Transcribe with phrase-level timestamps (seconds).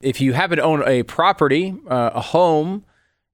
[0.00, 2.84] If you happen to own a property, uh, a home,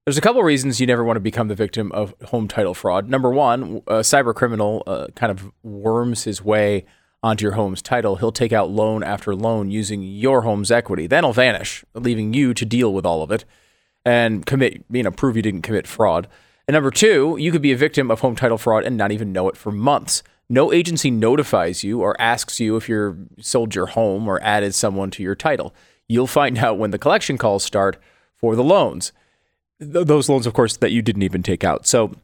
[0.03, 3.07] there's a couple reasons you never want to become the victim of home title fraud.
[3.07, 6.85] Number one, a cyber criminal uh, kind of worms his way
[7.21, 8.15] onto your home's title.
[8.15, 11.05] He'll take out loan after loan using your home's equity.
[11.05, 13.45] Then he'll vanish, leaving you to deal with all of it
[14.03, 16.27] and commit, you know, prove you didn't commit fraud.
[16.67, 19.31] And number two, you could be a victim of home title fraud and not even
[19.31, 20.23] know it for months.
[20.49, 25.11] No agency notifies you or asks you if you're sold your home or added someone
[25.11, 25.75] to your title.
[26.07, 27.97] You'll find out when the collection calls start
[28.35, 29.11] for the loans.
[29.79, 31.87] Th- those loans, of course, that you didn't even take out.
[31.87, 32.15] So,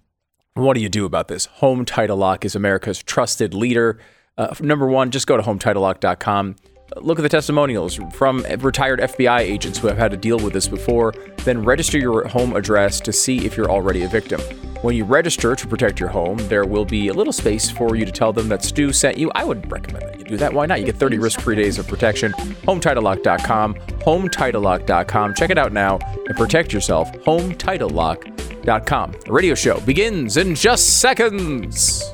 [0.54, 1.46] what do you do about this?
[1.46, 4.00] Home Title Lock is America's trusted leader.
[4.38, 6.56] Uh, number one, just go to HometitleLock.com
[6.98, 10.68] look at the testimonials from retired FBI agents who have had to deal with this
[10.68, 14.42] before, then register your home address to see if you're already a victim.
[14.82, 18.04] When you register to protect your home, there will be a little space for you
[18.04, 19.32] to tell them that Stu sent you.
[19.36, 20.52] I would recommend that you do that.
[20.52, 20.80] Why not?
[20.80, 22.32] You get 30 risk free days of protection.
[22.34, 23.76] HomeTitleLock.com.
[23.76, 25.36] HomeTitleLock.com.
[25.36, 27.12] Check it out now and protect yourself.
[27.12, 29.12] HomeTitleLock.com.
[29.26, 32.12] The radio show begins in just seconds.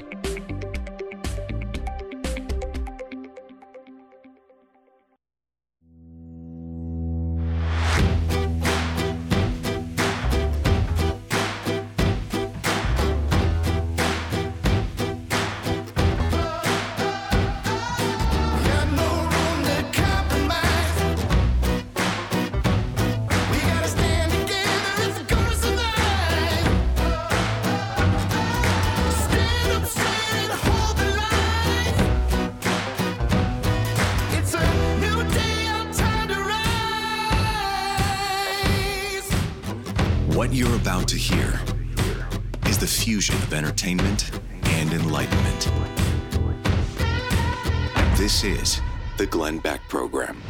[43.88, 44.32] Entertainment
[44.66, 45.72] and enlightenment.
[48.18, 48.82] This is
[49.16, 50.42] the Glenn Beck Program.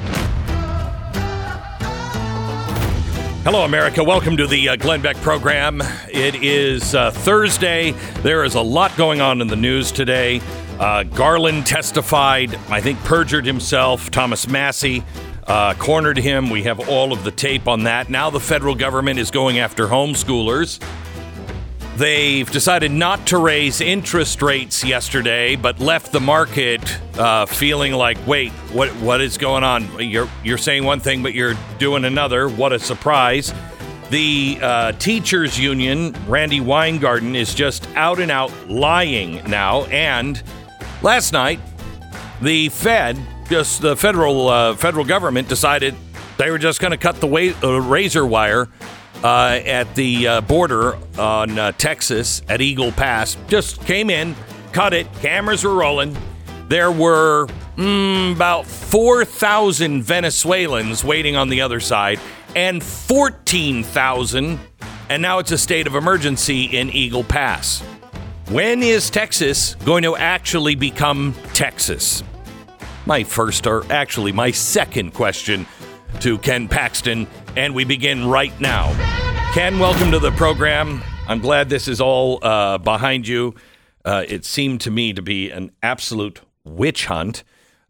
[3.44, 4.04] Hello, America.
[4.04, 5.84] Welcome to the uh, Glenn Beck program.
[6.12, 7.92] It is uh, Thursday.
[8.24, 10.42] There is a lot going on in the news today.
[10.80, 14.10] Uh, Garland testified, I think, perjured himself.
[14.10, 15.04] Thomas Massie
[15.46, 16.50] uh, cornered him.
[16.50, 18.10] We have all of the tape on that.
[18.10, 20.80] Now the federal government is going after homeschoolers.
[21.98, 26.80] They've decided not to raise interest rates yesterday, but left the market
[27.18, 30.00] uh, feeling like, wait, what what is going on?
[30.00, 32.50] You're you're saying one thing, but you're doing another.
[32.50, 33.52] What a surprise!
[34.12, 39.86] The uh, teachers union, Randi Weingarten, is just out and out lying now.
[39.86, 40.44] And
[41.02, 41.60] last night,
[42.44, 43.18] the Fed,
[43.50, 45.96] just the federal uh, federal government, decided
[46.38, 48.70] they were just going to cut the wa- uh, razor wire
[49.24, 53.38] uh, at the uh, border on uh, Texas at Eagle Pass.
[53.48, 54.36] Just came in,
[54.72, 55.12] cut it.
[55.22, 56.16] Cameras were rolling.
[56.68, 62.20] There were mm, about 4,000 Venezuelans waiting on the other side,
[62.56, 64.60] and 14,000.
[65.10, 67.82] And now it's a state of emergency in Eagle Pass.
[68.50, 72.24] When is Texas going to actually become Texas?
[73.06, 75.66] My first, or actually my second question
[76.20, 78.92] to Ken Paxton, and we begin right now.
[79.54, 81.02] Ken, welcome to the program.
[81.28, 83.56] I'm glad this is all uh, behind you.
[84.06, 87.44] Uh, it seemed to me to be an absolute witch hunt.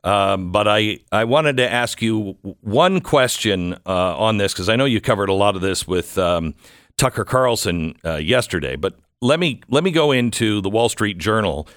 [0.04, 4.76] Um, but I, I wanted to ask you one question uh, on this because I
[4.76, 6.56] know you covered a lot of this with um,
[6.98, 8.76] Tucker Carlson uh, yesterday.
[8.76, 11.68] But let me let me go into the Wall Street Journal.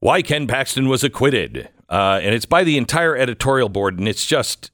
[0.00, 4.26] Why Ken Paxton was acquitted, uh, and it's by the entire editorial board, and it's
[4.26, 4.70] just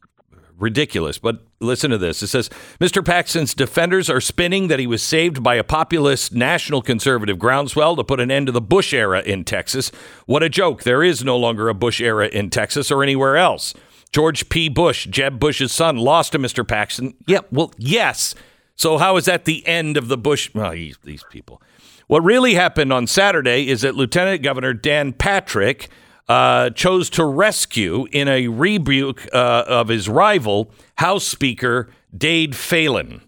[0.59, 1.19] ridiculous.
[1.19, 2.23] But listen to this.
[2.23, 3.05] It says Mr.
[3.05, 8.05] Paxton's defenders are spinning that he was saved by a populist national conservative groundswell to
[8.05, 9.91] put an end to the Bush era in Texas.
[10.27, 10.83] What a joke.
[10.83, 13.75] There is no longer a Bush era in Texas or anywhere else.
[14.13, 14.69] George P.
[14.69, 16.67] Bush, Jeb Bush's son, lost to Mr.
[16.67, 17.15] Paxton.
[17.27, 18.35] Yeah, well, yes.
[18.75, 20.51] So how is that the end of the Bush?
[20.55, 21.61] Well, these these people.
[22.07, 25.91] What really happened on Saturday is that Lieutenant Governor Dan Patrick
[26.29, 33.23] uh, chose to rescue in a rebuke uh, of his rival, House Speaker Dade Phelan.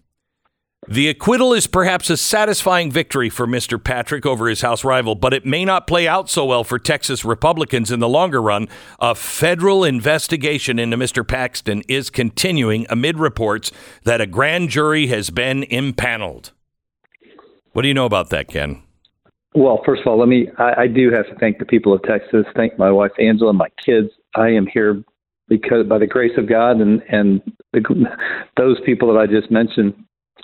[0.87, 3.81] The acquittal is perhaps a satisfying victory for Mr.
[3.81, 7.23] Patrick over his House rival, but it may not play out so well for Texas
[7.23, 8.67] Republicans in the longer run.
[8.99, 11.25] A federal investigation into Mr.
[11.25, 13.71] Paxton is continuing amid reports
[14.05, 16.51] that a grand jury has been impaneled.
[17.73, 18.81] What do you know about that, Ken?
[19.53, 20.47] Well, first of all, let me.
[20.57, 22.45] I, I do have to thank the people of Texas.
[22.55, 24.09] Thank my wife Angela, and my kids.
[24.35, 25.03] I am here
[25.49, 27.41] because by the grace of God and and
[27.73, 27.81] the,
[28.57, 29.93] those people that I just mentioned.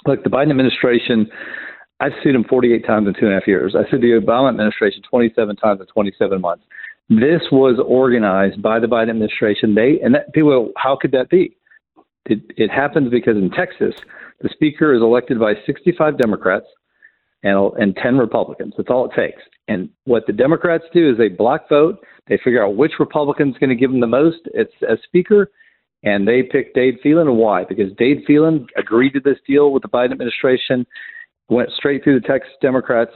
[0.06, 1.30] Look, the Biden administration.
[2.00, 3.76] I've sued him 48 times in two and a half years.
[3.76, 6.64] I sued the Obama administration 27 times in 27 months.
[7.10, 9.74] This was organized by the Biden administration.
[9.74, 11.58] They and that, people, how could that be?
[12.30, 13.96] it, it happens because in Texas,
[14.42, 16.66] the speaker is elected by 65 Democrats
[17.48, 18.74] and, and 10 Republicans.
[18.78, 19.42] That's all it takes.
[19.68, 22.00] And what the Democrats do is they block vote.
[22.28, 25.50] They figure out which Republican's going to give them the most as, as speaker,
[26.04, 27.36] and they pick Dade Phelan.
[27.38, 27.64] Why?
[27.64, 30.86] Because Dade Phelan agreed to this deal with the Biden administration,
[31.50, 33.12] went straight through the Texas Democrats,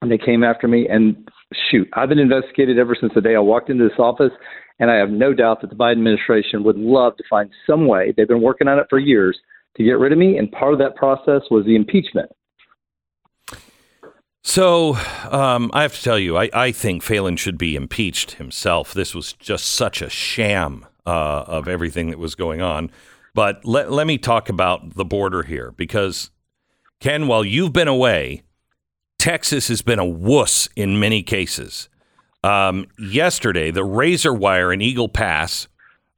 [0.00, 0.88] and they came after me.
[0.88, 1.28] And
[1.70, 4.32] shoot, I've been investigated ever since the day I walked into this office,
[4.78, 8.12] and I have no doubt that the Biden administration would love to find some way.
[8.16, 9.38] They've been working on it for years
[9.76, 12.30] to get rid of me, and part of that process was the impeachment.
[14.46, 14.94] So
[15.28, 18.94] um, I have to tell you, I, I think Phelan should be impeached himself.
[18.94, 22.92] This was just such a sham uh, of everything that was going on.
[23.34, 26.30] But let, let me talk about the border here because,
[27.00, 28.44] Ken, while you've been away,
[29.18, 31.88] Texas has been a wuss in many cases.
[32.44, 35.66] Um, yesterday, the razor wire in Eagle Pass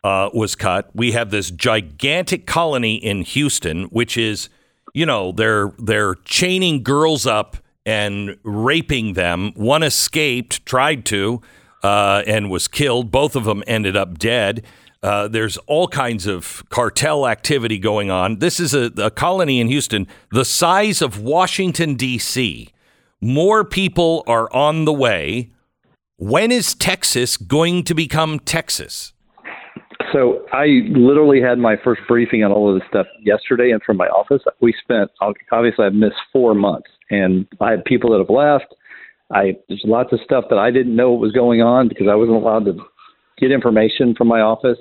[0.05, 0.91] uh, was cut.
[0.95, 4.51] We have this gigantic colony in Houston, which is,
[4.93, 7.57] you know, they're they're chaining girls up
[7.89, 9.51] and raping them.
[9.55, 11.41] One escaped, tried to,
[11.83, 13.11] uh, and was killed.
[13.11, 14.63] Both of them ended up dead.
[15.03, 18.41] Uh, there's all kinds of cartel activity going on.
[18.41, 22.69] This is a, a colony in Houston the size of Washington, D.C.
[23.23, 25.51] More people are on the way.
[26.19, 29.15] When is Texas going to become Texas?
[30.13, 33.97] So I literally had my first briefing on all of this stuff yesterday, and from
[33.97, 38.31] my office, we spent obviously I've missed four months, and I had people that have
[38.31, 38.75] left.
[39.31, 42.15] I there's lots of stuff that I didn't know what was going on because I
[42.15, 42.79] wasn't allowed to
[43.39, 44.79] get information from my office.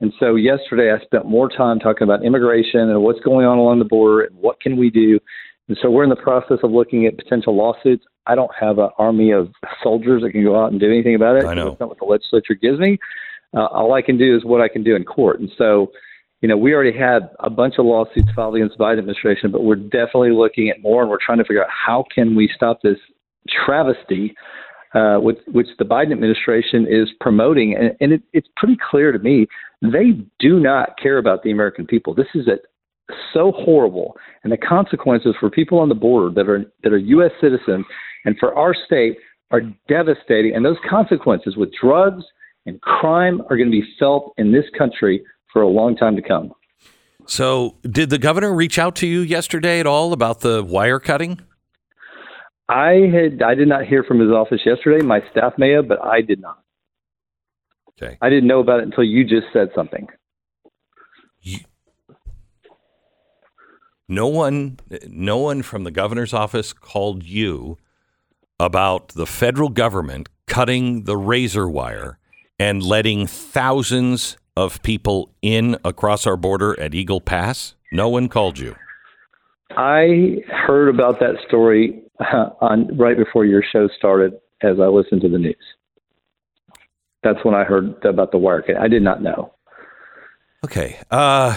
[0.00, 3.80] And so yesterday I spent more time talking about immigration and what's going on along
[3.80, 5.18] the border and what can we do.
[5.68, 8.04] And so we're in the process of looking at potential lawsuits.
[8.26, 9.48] I don't have an army of
[9.82, 11.44] soldiers that can go out and do anything about it.
[11.44, 11.70] I know.
[11.70, 12.98] That's not what the legislature gives me.
[13.56, 15.40] Uh, all I can do is what I can do in court.
[15.40, 15.90] And so,
[16.40, 19.64] you know, we already had a bunch of lawsuits filed against the Biden administration, but
[19.64, 22.80] we're definitely looking at more, and we're trying to figure out how can we stop
[22.82, 22.98] this
[23.66, 24.34] travesty,
[24.94, 27.74] uh, which, which the Biden administration is promoting.
[27.74, 29.46] And, and it, it's pretty clear to me
[29.82, 32.14] they do not care about the American people.
[32.14, 32.58] This is a,
[33.32, 37.30] so horrible, and the consequences for people on the border that are that are U.S.
[37.40, 37.86] citizens
[38.24, 39.16] and for our state
[39.50, 40.54] are devastating.
[40.54, 42.24] And those consequences with drugs
[42.66, 46.22] and crime are going to be felt in this country for a long time to
[46.22, 46.52] come.
[47.26, 51.40] So, did the governor reach out to you yesterday at all about the wire cutting?
[52.68, 55.04] I had I did not hear from his office yesterday.
[55.04, 56.62] My staff may have, but I did not.
[58.00, 58.16] Okay.
[58.22, 60.06] I didn't know about it until you just said something.
[64.08, 67.76] No one, no one from the governor's office called you
[68.58, 72.18] about the federal government cutting the razor wire
[72.58, 77.76] and letting thousands of people in across our border at Eagle Pass.
[77.92, 78.74] No one called you.
[79.70, 84.32] I heard about that story uh, on right before your show started
[84.62, 85.56] as I listened to the news.
[87.22, 88.62] That's when I heard about the wire.
[88.62, 88.76] cut.
[88.76, 89.54] I did not know.
[90.64, 90.98] Okay.
[91.10, 91.56] Uh,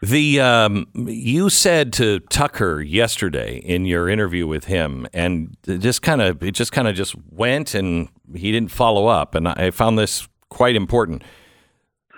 [0.00, 6.00] the um, you said to Tucker yesterday in your interview with him, and it just
[6.00, 9.34] kind of it just kind of just went, and he didn't follow up.
[9.34, 11.22] And I found this quite important.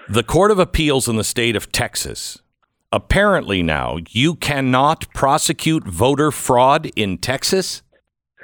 [0.09, 2.39] The Court of Appeals in the state of Texas
[2.93, 7.83] apparently now you cannot prosecute voter fraud in Texas.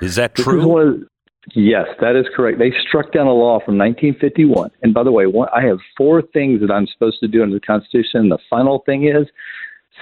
[0.01, 1.09] Is that This is true?
[1.55, 2.59] yes, that is correct.
[2.59, 4.71] They struck down a law from 1951.
[4.83, 7.57] And by the way, one, I have four things that I'm supposed to do under
[7.57, 8.29] the Constitution.
[8.29, 9.27] The final thing is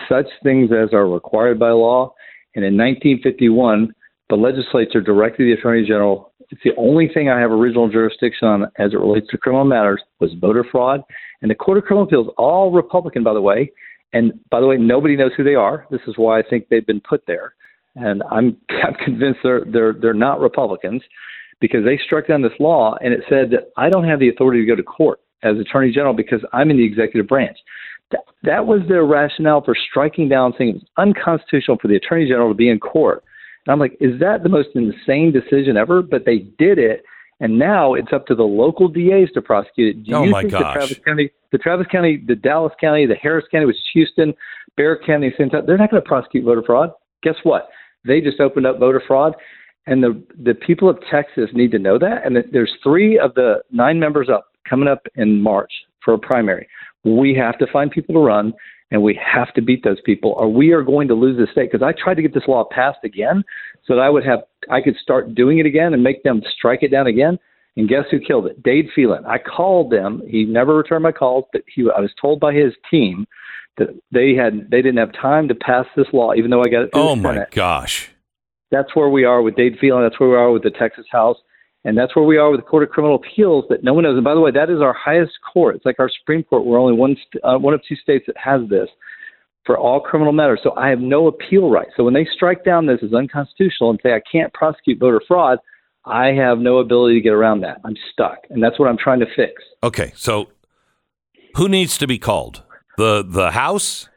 [0.09, 2.15] such things as are required by law.
[2.55, 3.95] And in 1951,
[4.31, 6.33] the legislature directed the Attorney General.
[6.63, 10.33] The only thing I have original jurisdiction on as it relates to criminal matters was
[10.41, 11.03] voter fraud.
[11.43, 13.73] And the Court of Criminal Appeals, all Republican, by the way.
[14.13, 15.87] And by the way, nobody knows who they are.
[15.91, 17.55] This is why I think they've been put there.
[17.97, 21.03] And I'm, I'm convinced they're they're they're not Republicans
[21.61, 24.61] because they struck down this law and it said that I don't have the authority
[24.61, 27.59] to go to court as Attorney General because I'm in the executive branch.
[28.11, 32.29] That, that was their rationale for striking down, saying it was unconstitutional for the Attorney
[32.29, 33.25] General to be in court.
[33.67, 36.03] And I'm like, is that the most insane decision ever?
[36.03, 37.05] But they did it,
[37.41, 40.05] and now it's up to the local DAs to prosecute it.
[40.05, 40.63] Do Oh, you my think gosh.
[40.63, 44.35] The Travis County, the Travis County, the Dallas County, the Harris County, which is Houston,
[44.77, 46.91] Bexar County, they're not going to prosecute voter fraud.
[47.23, 47.69] Guess what?
[48.05, 49.35] They just opened up voter fraud,
[49.87, 52.27] and the the people of Texas need to know that.
[52.27, 55.73] And there's three of the nine members up coming up in March
[56.05, 56.69] for a primary.
[57.05, 58.53] We have to find people to run,
[58.95, 61.73] and we have to beat those people, or we are going to lose the state.
[61.73, 63.43] Because I tried to get this law passed again,
[63.85, 66.85] so that I would have I could start doing it again and make them strike
[66.85, 67.37] it down again.
[67.77, 68.63] And guess who killed it?
[68.63, 69.27] Dade Phelan.
[69.27, 70.23] I called them.
[70.29, 73.27] He never returned my calls, but he, I was told by his team
[73.79, 76.83] that they had they didn't have time to pass this law, even though I got
[76.83, 76.91] it.
[76.93, 77.51] Oh my Senate.
[77.51, 78.11] gosh.
[78.71, 80.05] That's where we are with Dade Phelan.
[80.05, 81.37] That's where we are with the Texas House.
[81.85, 84.17] And that's where we are with the Court of Criminal Appeals that no one knows.
[84.17, 85.77] And by the way, that is our highest court.
[85.77, 86.65] It's like our Supreme Court.
[86.65, 88.89] We're only one, st- uh, one of two states that has this
[89.67, 90.61] for all criminal matters.
[90.63, 91.89] So I have no appeal right.
[91.97, 95.59] So when they strike down this as unconstitutional and say I can't prosecute voter fraud,
[96.07, 97.81] I have no ability to get around that.
[97.85, 98.39] I'm stuck.
[98.51, 99.63] And that's what I'm trying to fix.
[99.83, 100.51] Okay, so
[101.57, 102.63] who needs to be called?
[102.97, 104.09] The the House?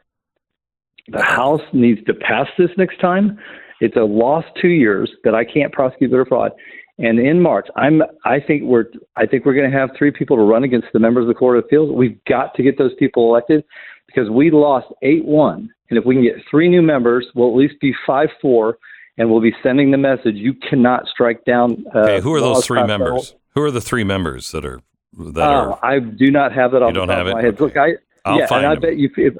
[1.08, 3.38] The House needs to pass this next time.
[3.80, 6.52] It's a lost two years that I can't prosecute voter fraud.
[7.00, 8.86] And in March, I'm I think we're
[9.16, 11.34] I think we're going to have three people to run against the members of the
[11.34, 11.92] Court of Appeals.
[11.94, 13.64] We've got to get those people elected
[14.06, 17.54] because we lost eight one, and if we can get three new members, we'll at
[17.56, 18.78] least be five four,
[19.16, 21.84] and we'll be sending the message: you cannot strike down.
[21.94, 23.36] Uh, Okay, who are those three members?
[23.54, 24.80] Who are the three members that are
[25.18, 27.30] that Oh, are I do not have that off You don't the top have of
[27.30, 27.34] it?
[27.34, 27.60] my head.
[27.60, 27.90] Look, I
[28.24, 28.82] I'll yeah, find and I them.
[28.82, 29.08] bet you.
[29.16, 29.34] If,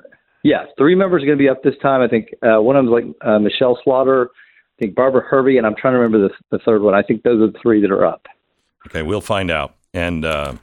[0.44, 2.00] yeah, three members are going to be up this time.
[2.02, 4.30] I think uh, one of them's like uh, Michelle Slaughter.
[4.78, 6.94] I think Barbara Hervey, and I'm trying to remember the, the third one.
[6.94, 8.26] I think those are the three that are up.
[8.87, 9.75] Okay, we'll find out.
[9.92, 10.54] And uh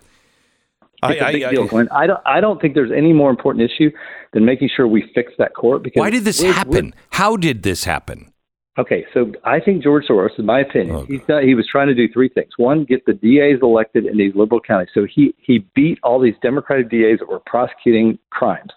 [1.03, 2.19] I, big I, deal, I, don't.
[2.25, 3.91] I don't think there's any more important issue
[4.33, 5.83] than making sure we fix that court.
[5.83, 6.95] Because why did this we're- happen?
[7.11, 8.31] How did this happen?
[8.77, 11.13] Okay, so I think George Soros, in my opinion, Okay.
[11.13, 12.49] he's not, he was trying to do three things.
[12.57, 14.89] One, get the DAs elected in these liberal counties.
[14.93, 18.71] So he he beat all these Democratic DAs that were prosecuting crimes.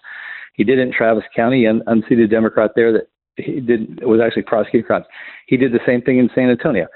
[0.53, 3.07] He did it in Travis County, an unseated Democrat there that
[3.39, 5.05] he did It was actually prosecuting crimes.
[5.47, 6.87] He did the same thing in San Antonio.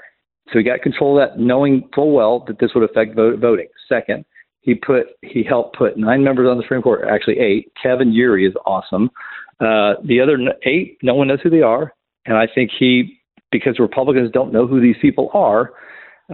[0.52, 3.68] So he got control of that, knowing full well that this would affect vote, voting.
[3.88, 4.24] Second,
[4.60, 7.72] he put he helped put nine members on the Supreme Court, actually eight.
[7.82, 9.10] Kevin Yeary is awesome.
[9.60, 11.94] Uh, the other eight, no one knows who they are,
[12.26, 13.20] and I think he,
[13.52, 15.72] because Republicans don't know who these people are,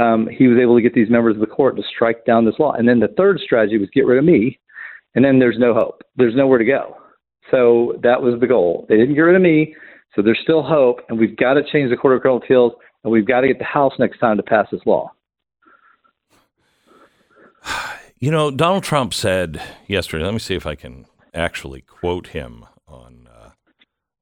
[0.01, 2.59] um, he was able to get these members of the court to strike down this
[2.59, 2.73] law.
[2.73, 4.59] And then the third strategy was get rid of me,
[5.15, 6.03] and then there's no hope.
[6.17, 6.97] There's nowhere to go.
[7.51, 8.87] So that was the goal.
[8.89, 9.75] They didn't get rid of me,
[10.15, 12.73] so there's still hope, and we've got to change the Court of Criminal Appeals,
[13.05, 15.13] and we've got to get the House next time to pass this law.
[18.23, 20.27] You know, Donald Trump said yesterday.
[20.27, 23.53] Let me see if I can actually quote him on uh,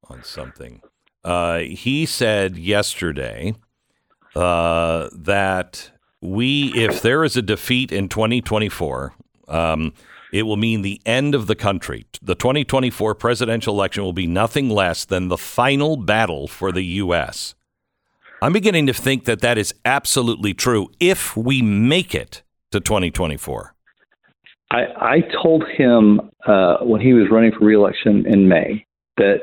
[0.08, 0.82] on something.
[1.24, 3.54] Uh, he said yesterday
[4.36, 5.90] uh, that
[6.20, 9.14] we, if there is a defeat in 2024,
[9.48, 9.92] um,
[10.32, 12.06] it will mean the end of the country.
[12.22, 17.54] The 2024 presidential election will be nothing less than the final battle for the U.S.
[18.40, 23.74] I'm beginning to think that that is absolutely true if we make it to 2024.
[24.70, 28.84] I, I told him uh, when he was running for reelection in May
[29.16, 29.38] that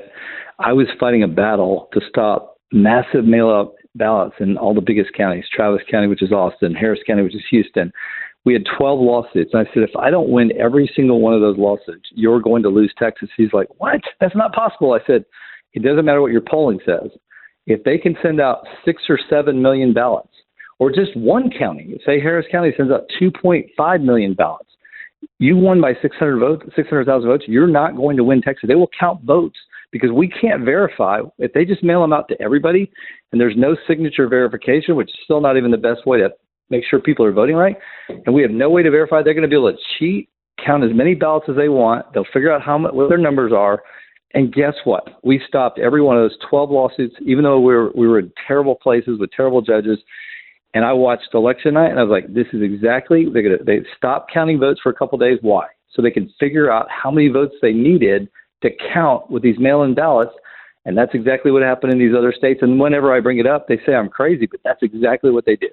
[0.60, 5.14] I was fighting a battle to stop massive mail out ballots in all the biggest
[5.14, 7.92] counties Travis County, which is Austin, Harris County, which is Houston.
[8.46, 9.52] We had 12 lawsuits.
[9.54, 12.64] And I said, if I don't win every single one of those lawsuits, you're going
[12.64, 13.30] to lose Texas.
[13.36, 14.02] He's like, what?
[14.20, 14.94] That's not possible.
[14.94, 15.26] I said,
[15.74, 17.10] it doesn't matter what your polling says.
[17.66, 20.30] If they can send out six or seven million ballots,
[20.78, 24.70] or just one county, say Harris County sends out 2.5 million ballots,
[25.40, 28.68] you won by 600 votes, 600,000 votes, you're not going to win Texas.
[28.68, 29.58] They will count votes
[29.92, 32.92] because we can't verify if they just mail them out to everybody
[33.32, 36.30] and there's no signature verification, which is still not even the best way to
[36.70, 37.76] make sure people are voting right.
[38.26, 39.22] And we have no way to verify.
[39.22, 40.30] They're going to be able to cheat,
[40.64, 42.06] count as many ballots as they want.
[42.14, 43.84] They'll figure out how much what their numbers are.
[44.34, 45.08] And guess what?
[45.24, 48.32] We stopped every one of those 12 lawsuits, even though we were we were in
[48.48, 49.98] terrible places with terrible judges.
[50.74, 53.86] And I watched election night, and I was like, "This is exactly they're gonna they
[53.96, 55.40] stopped counting votes for a couple days.
[55.42, 55.68] Why?
[55.90, 58.28] So they can figure out how many votes they needed
[58.62, 60.34] to count with these mail-in ballots."
[60.84, 62.62] And that's exactly what happened in these other states.
[62.62, 65.56] And whenever I bring it up, they say I'm crazy, but that's exactly what they
[65.56, 65.72] did.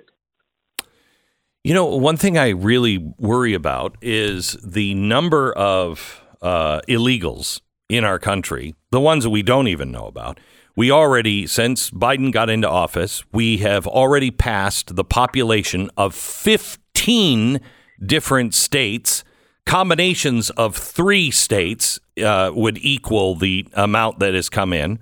[1.65, 8.05] You know, one thing I really worry about is the number of uh, illegals in
[8.05, 10.41] our country, the ones that we don't even know about.
[10.75, 17.61] We already, since Biden got into office, we have already passed the population of 15
[18.05, 19.23] different states.
[19.65, 24.99] Combinations of three states uh, would equal the amount that has come in.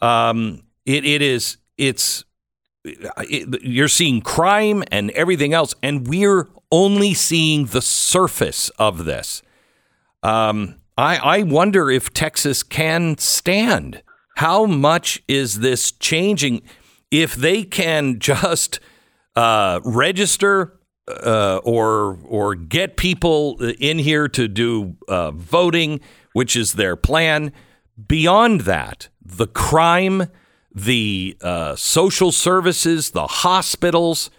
[0.00, 2.24] Um, it, it is, it's,
[2.84, 9.42] you're seeing crime and everything else, and we're only seeing the surface of this.
[10.22, 14.02] Um, I, I wonder if Texas can stand.
[14.36, 16.62] How much is this changing?
[17.10, 18.80] If they can just
[19.36, 26.00] uh, register uh, or or get people in here to do uh, voting,
[26.32, 27.52] which is their plan.
[28.06, 30.28] Beyond that, the crime,
[30.74, 34.30] the uh, social services, the hospitals,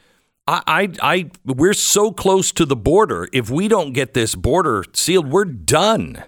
[0.48, 3.30] I, I, I, we're so close to the border.
[3.32, 6.24] If we don't get this border sealed, we're done.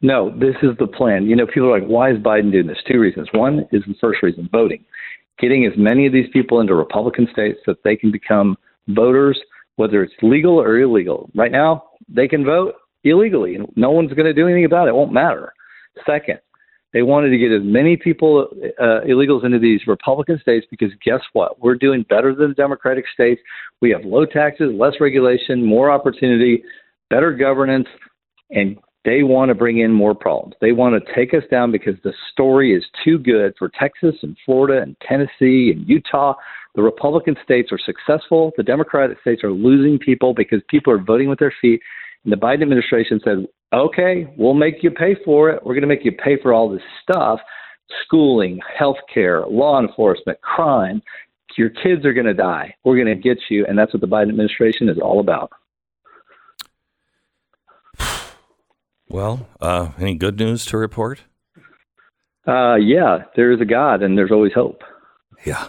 [0.00, 1.26] No, this is the plan.
[1.26, 2.78] You know, people are like, why is Biden doing this?
[2.90, 3.28] Two reasons.
[3.32, 4.84] One is the first reason, voting.
[5.38, 8.56] Getting as many of these people into Republican states so that they can become
[8.88, 9.38] voters,
[9.76, 11.30] whether it's legal or illegal.
[11.36, 14.90] Right now, they can vote illegally, and no one's going to do anything about it.
[14.90, 15.52] It won't matter.
[16.04, 16.40] Second,
[16.92, 21.20] they wanted to get as many people, uh, illegals, into these Republican states because guess
[21.32, 21.60] what?
[21.60, 23.40] We're doing better than the Democratic states.
[23.80, 26.62] We have low taxes, less regulation, more opportunity,
[27.08, 27.88] better governance,
[28.50, 30.54] and they want to bring in more problems.
[30.60, 34.36] They want to take us down because the story is too good for Texas and
[34.44, 36.34] Florida and Tennessee and Utah.
[36.74, 38.52] The Republican states are successful.
[38.56, 41.80] The Democratic states are losing people because people are voting with their feet.
[42.24, 45.64] And the Biden administration said, okay, we'll make you pay for it.
[45.64, 47.40] We're going to make you pay for all this stuff
[48.04, 51.02] schooling, health care, law enforcement, crime.
[51.56, 52.74] Your kids are going to die.
[52.84, 53.66] We're going to get you.
[53.66, 55.52] And that's what the Biden administration is all about.
[59.08, 61.20] Well, uh, any good news to report?
[62.48, 64.82] Uh, yeah, there is a God and there's always hope.
[65.44, 65.68] Yeah.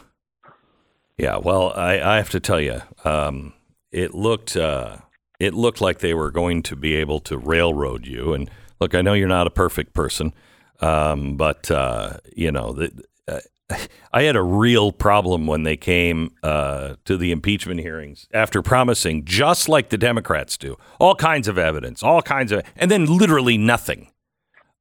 [1.17, 1.37] Yeah.
[1.37, 3.53] Well, I, I have to tell you, um,
[3.91, 4.99] it looked uh,
[5.39, 8.33] it looked like they were going to be able to railroad you.
[8.33, 8.49] And
[8.79, 10.33] look, I know you're not a perfect person,
[10.79, 13.39] um, but uh, you know, the, uh,
[14.13, 19.25] I had a real problem when they came uh, to the impeachment hearings after promising,
[19.25, 23.57] just like the Democrats do, all kinds of evidence, all kinds of, and then literally
[23.57, 24.09] nothing.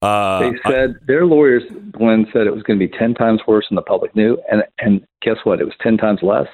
[0.03, 3.67] Uh, They said their lawyers, Glenn said it was going to be 10 times worse
[3.69, 4.37] than the public knew.
[4.51, 5.61] And, and guess what?
[5.61, 6.49] It was 10 times less.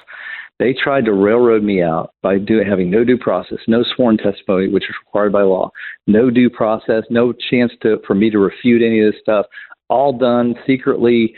[0.59, 4.67] They tried to railroad me out by doing, having no due process, no sworn testimony,
[4.67, 5.71] which is required by law,
[6.05, 9.45] no due process, no chance to, for me to refute any of this stuff,
[9.89, 11.33] all done secretly,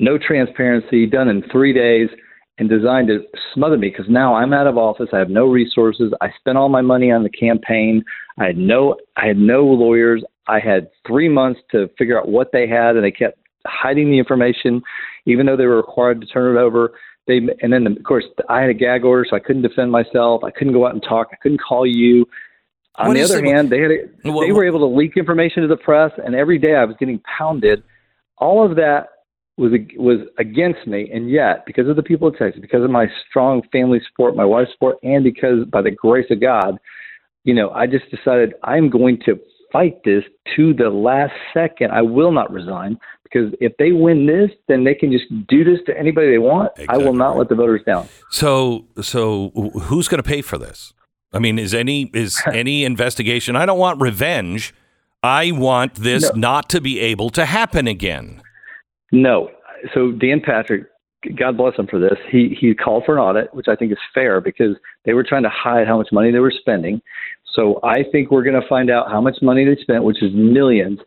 [0.00, 2.08] no transparency, done in three days
[2.58, 3.20] and designed to
[3.54, 5.08] smother me because now I'm out of office.
[5.12, 6.12] I have no resources.
[6.20, 8.02] I spent all my money on the campaign.
[8.38, 10.24] I had no I had no lawyers.
[10.48, 14.18] I had three months to figure out what they had, and they kept hiding the
[14.18, 14.80] information,
[15.26, 16.92] even though they were required to turn it over.
[17.26, 20.44] They and then of course I had a gag order, so I couldn't defend myself.
[20.44, 21.28] I couldn't go out and talk.
[21.32, 22.26] I couldn't call you.
[22.98, 25.16] On What the other it- hand, they had a, What- they were able to leak
[25.16, 27.82] information to the press, and every day I was getting pounded.
[28.38, 29.08] All of that
[29.58, 33.06] was was against me, and yet because of the people of Texas, because of my
[33.28, 36.78] strong family support, my wife's support, and because by the grace of God,
[37.44, 39.38] you know, I just decided I'm going to
[39.72, 40.24] fight this
[40.56, 41.90] to the last second.
[41.90, 42.98] I will not resign
[43.30, 46.72] because if they win this, then they can just do this to anybody they want.
[46.88, 48.08] I will not let the voters down.
[48.30, 49.50] So, so
[49.82, 50.92] who's going to pay for this?
[51.32, 53.56] I mean, is any is any investigation?
[53.56, 54.74] I don't want revenge.
[55.22, 58.42] I want this not to be able to happen again.
[59.10, 59.50] No.
[59.92, 60.84] So Dan Patrick,
[61.36, 62.16] God bless him for this.
[62.30, 65.42] He he called for an audit, which I think is fair because they were trying
[65.42, 67.02] to hide how much money they were spending.
[67.54, 70.30] So I think we're going to find out how much money they spent, which is
[70.34, 71.00] millions.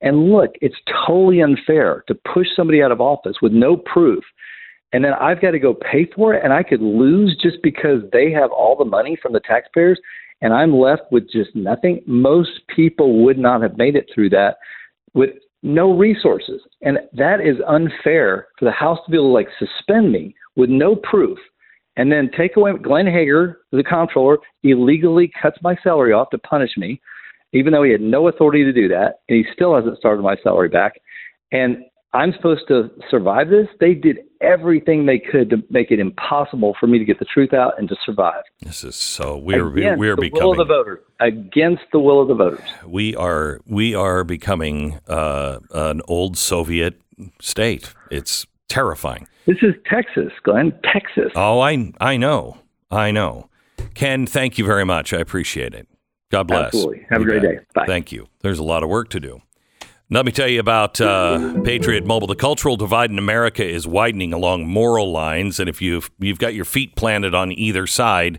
[0.00, 4.22] And look, it's totally unfair to push somebody out of office with no proof.
[4.92, 8.02] And then I've got to go pay for it and I could lose just because
[8.12, 9.98] they have all the money from the taxpayers
[10.42, 12.02] and I'm left with just nothing.
[12.06, 14.56] Most people would not have made it through that
[15.14, 15.30] with
[15.62, 16.60] no resources.
[16.82, 20.70] And that is unfair for the House to be able to like suspend me with
[20.70, 21.38] no proof
[21.96, 26.72] and then take away Glenn Hegar, the comptroller, illegally cuts my salary off to punish
[26.76, 27.00] me,
[27.52, 30.36] even though he had no authority to do that, and he still hasn't started my
[30.42, 30.94] salary back.
[31.52, 33.66] And I'm supposed to survive this.
[33.78, 37.52] They did everything they could to make it impossible for me to get the truth
[37.52, 38.42] out and to survive.
[38.60, 40.98] This is so we're Against we're the will of the becoming voters.
[41.20, 42.64] Against the will of the voters.
[42.86, 47.00] we are we are becoming uh, an old Soviet
[47.40, 47.92] state.
[48.10, 49.28] It's terrifying.
[49.46, 50.72] This is Texas, Glenn.
[50.90, 51.32] Texas.
[51.34, 52.58] Oh, I I know,
[52.90, 53.50] I know.
[53.94, 55.12] Ken, thank you very much.
[55.12, 55.86] I appreciate it.
[56.30, 56.66] God bless.
[56.66, 57.06] Absolutely.
[57.08, 57.50] Have a great bet.
[57.50, 57.58] day.
[57.74, 57.86] Bye.
[57.86, 58.28] Thank you.
[58.40, 59.42] There's a lot of work to do.
[60.08, 62.28] Let me tell you about uh, Patriot Mobile.
[62.28, 66.54] The cultural divide in America is widening along moral lines, and if you've you've got
[66.54, 68.38] your feet planted on either side,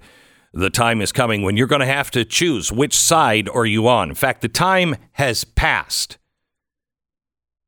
[0.53, 3.87] the time is coming when you're going to have to choose which side are you
[3.87, 4.09] on.
[4.09, 6.17] In fact, the time has passed.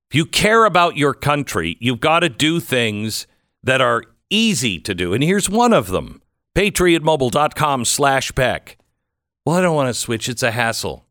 [0.10, 3.28] If you care about your country, you've got to do things
[3.62, 5.14] that are easy to do.
[5.14, 6.22] And here's one of them.
[6.56, 8.79] Patriotmobile.com slash Beck.
[9.50, 10.30] Well, I don't want to switch.
[10.30, 11.08] It's a hassle.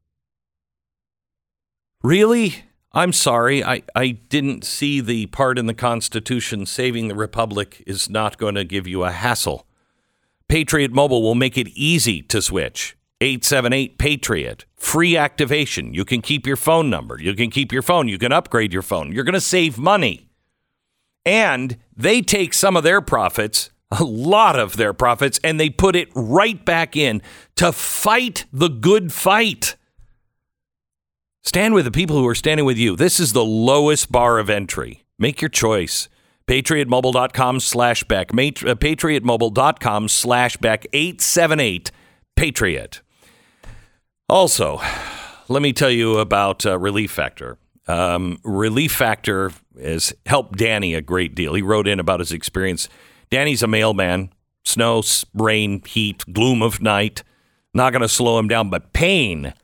[2.04, 2.62] Really?
[2.92, 3.64] I'm sorry.
[3.64, 8.54] I, I didn't see the part in the Constitution saving the Republic is not going
[8.54, 9.66] to give you a hassle.
[10.46, 12.96] Patriot Mobile will make it easy to switch.
[13.20, 14.66] 878 Patriot.
[14.76, 15.92] Free activation.
[15.92, 17.20] You can keep your phone number.
[17.20, 18.06] You can keep your phone.
[18.06, 19.10] You can upgrade your phone.
[19.10, 20.30] You're going to save money.
[21.26, 25.96] And they take some of their profits a lot of their profits, and they put
[25.96, 27.22] it right back in
[27.56, 29.76] to fight the good fight.
[31.42, 32.96] Stand with the people who are standing with you.
[32.96, 35.04] This is the lowest bar of entry.
[35.18, 36.08] Make your choice.
[36.46, 38.04] PatriotMobile.com slash.
[38.08, 40.86] Mat- uh, PatriotMobile.com slash Beck.
[40.92, 41.90] 878
[42.36, 43.00] Patriot.
[44.28, 44.80] Also,
[45.48, 47.58] let me tell you about uh, Relief Factor.
[47.86, 51.54] Um, Relief Factor has helped Danny a great deal.
[51.54, 52.88] He wrote in about his experience.
[53.30, 54.32] Danny's a mailman.
[54.64, 55.02] Snow,
[55.34, 57.22] rain, heat, gloom of night.
[57.72, 59.54] Not going to slow him down, but pain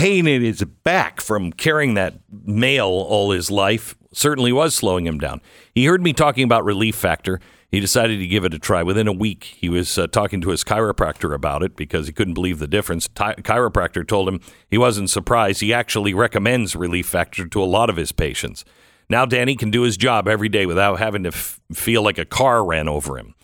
[0.00, 2.14] pain in his back from carrying that
[2.46, 5.42] mail all his life certainly was slowing him down.
[5.74, 7.38] He heard me talking about Relief Factor.
[7.70, 8.82] He decided to give it a try.
[8.82, 12.32] Within a week, he was uh, talking to his chiropractor about it because he couldn't
[12.32, 13.08] believe the difference.
[13.08, 15.60] Ti chiropractor told him he wasn't surprised.
[15.60, 18.64] He actually recommends Relief Factor to a lot of his patients.
[19.10, 22.24] Now Danny can do his job every day without having to f- feel like a
[22.24, 23.34] car ran over him.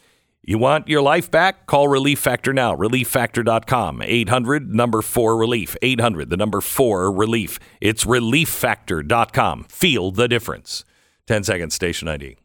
[0.42, 1.66] You want your life back?
[1.66, 2.76] Call Relief Factor now.
[2.76, 4.00] ReliefFactor.com.
[4.00, 5.76] 800 number 4 relief.
[5.82, 7.58] 800 the number 4 relief.
[7.80, 9.64] It's ReliefFactor.com.
[9.64, 10.84] Feel the difference.
[11.26, 12.36] 10 seconds station ID.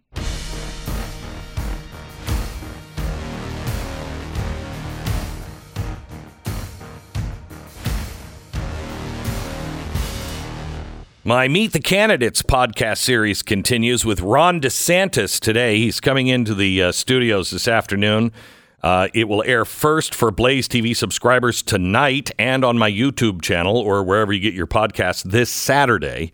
[11.24, 15.78] My Meet the Candidates podcast series continues with Ron DeSantis today.
[15.78, 18.32] He's coming into the uh, studios this afternoon.
[18.82, 23.78] Uh, it will air first for Blaze TV subscribers tonight and on my YouTube channel
[23.78, 26.34] or wherever you get your podcasts this Saturday.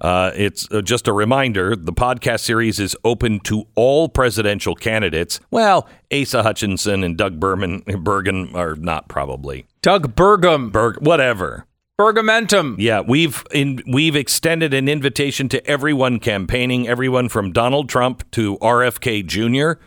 [0.00, 5.40] Uh, it's uh, just a reminder the podcast series is open to all presidential candidates.
[5.50, 9.66] Well, Asa Hutchinson and Doug Berman, Bergen are not probably.
[9.82, 11.66] Doug Burgum, Berg, whatever.
[11.98, 12.76] Bergamentum.
[12.78, 18.56] Yeah, we've in, we've extended an invitation to everyone campaigning, everyone from Donald Trump to
[18.58, 19.80] RFK Jr.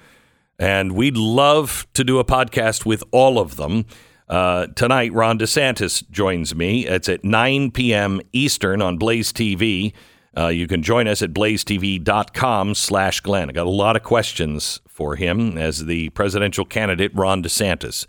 [0.57, 3.85] And we'd love to do a podcast with all of them.
[4.29, 6.87] Uh, tonight, Ron DeSantis joins me.
[6.87, 8.21] It's at 9 p.m.
[8.33, 9.93] Eastern on Blaze TV.
[10.37, 13.49] Uh, you can join us at blazetv.com slash Glenn.
[13.49, 18.05] I got a lot of questions for him as the presidential candidate, Ron DeSantis,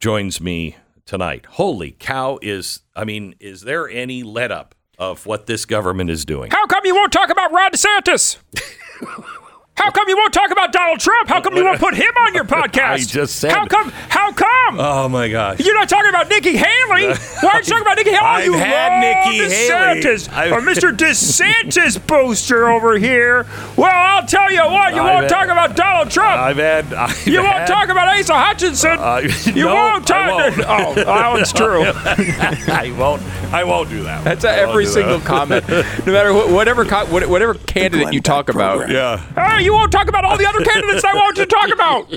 [0.00, 1.46] joins me tonight.
[1.50, 6.24] Holy cow, is, I mean, is there any let up of what this government is
[6.24, 6.50] doing?
[6.50, 8.38] How come you won't talk about Ron DeSantis?
[9.76, 11.28] How come you won't talk about Donald Trump?
[11.28, 12.78] How come you won't put him on your podcast?
[12.90, 13.90] I just said- How come?
[13.90, 14.78] How come?
[14.78, 15.58] Oh my gosh.
[15.60, 17.08] You're not talking about Nikki Haley.
[17.40, 18.22] Why aren't you talking about Nikki Haley?
[18.24, 20.90] I've you had Nikki DeSantis, I've- or Mr.
[20.96, 23.46] DeSantis booster over here.
[23.76, 24.94] Well, I'll tell you what.
[24.94, 26.40] You I've won't had- talk about Donald Trump.
[26.40, 26.92] I've had.
[26.94, 28.98] I've you won't had- talk about Asa Hutchinson.
[28.98, 30.56] Uh, you no, won't I talk.
[30.56, 30.96] won't.
[30.98, 31.82] Oh, oh, it's true.
[31.84, 33.22] I won't.
[33.52, 34.24] I won't do that.
[34.24, 35.26] That's I every single that.
[35.26, 35.68] comment.
[35.68, 38.88] No matter what, whatever whatever candidate you talk about.
[38.88, 39.18] Yeah.
[39.34, 42.14] Hey, you won't talk about all the other candidates I want you to talk about.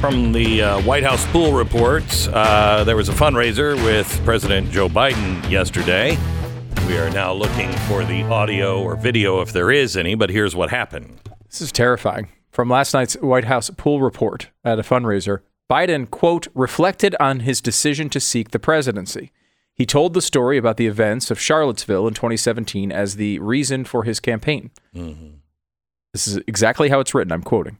[0.00, 4.88] From the uh, White House pool reports, uh, there was a fundraiser with President Joe
[4.88, 6.16] Biden yesterday.
[6.88, 10.56] We are now looking for the audio or video if there is any, but here's
[10.56, 11.20] what happened.
[11.50, 12.30] This is terrifying.
[12.50, 17.60] From last night's White House pool report at a fundraiser, Biden, quote, reflected on his
[17.60, 19.32] decision to seek the presidency.
[19.74, 24.04] He told the story about the events of Charlottesville in 2017 as the reason for
[24.04, 24.70] his campaign.
[26.14, 27.32] This is exactly how it's written.
[27.32, 27.76] I'm quoting.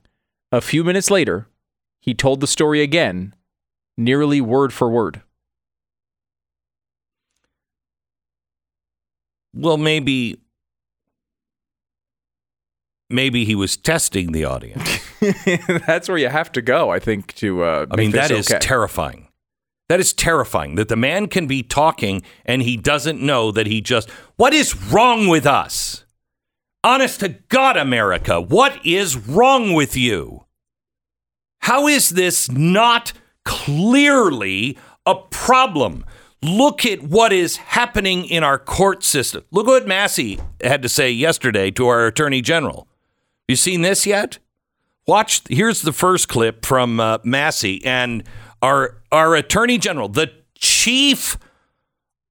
[0.52, 1.46] A few minutes later,
[2.00, 3.34] he told the story again,
[3.96, 5.22] nearly word for word.
[9.52, 10.40] Well, maybe
[13.08, 15.00] maybe he was testing the audience.
[15.86, 18.60] That's where you have to go, I think, to uh, I mean, that is okay.
[18.60, 19.28] terrifying.
[19.88, 23.80] That is terrifying that the man can be talking and he doesn't know that he
[23.80, 24.08] just.
[24.36, 26.04] What is wrong with us?
[26.84, 30.46] Honest to God, America, what is wrong with you?
[31.60, 33.12] How is this not
[33.44, 36.04] clearly a problem?
[36.42, 39.44] Look at what is happening in our court system.
[39.50, 42.88] Look what Massie had to say yesterday to our attorney general.
[43.46, 44.38] You seen this yet?
[45.06, 45.42] Watch.
[45.48, 48.22] Here's the first clip from uh, Massie and
[48.62, 51.36] our our attorney general, the chief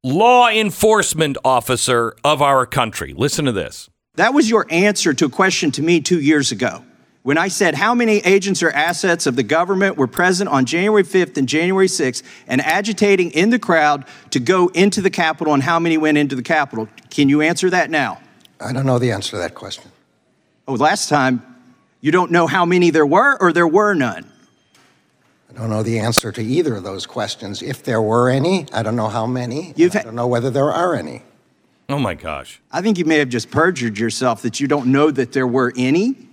[0.03, 3.13] law enforcement officer of our country.
[3.15, 3.89] Listen to this.
[4.15, 6.83] That was your answer to a question to me two years ago.
[7.21, 11.03] When I said how many agents or assets of the government were present on January
[11.03, 15.62] 5th and January 6th and agitating in the crowd to go into the Capitol and
[15.62, 16.88] how many went into the Capitol.
[17.10, 18.21] Can you answer that now?
[18.62, 19.91] I don't know the answer to that question.
[20.67, 21.43] Oh, last time,
[21.99, 24.32] you don't know how many there were or there were none?
[25.49, 27.62] I don't know the answer to either of those questions.
[27.62, 29.73] If there were any, I don't know how many.
[29.75, 31.23] You've I don't know whether there are any.
[31.89, 32.62] Oh my gosh.
[32.71, 35.73] I think you may have just perjured yourself that you don't know that there were
[35.75, 36.28] any.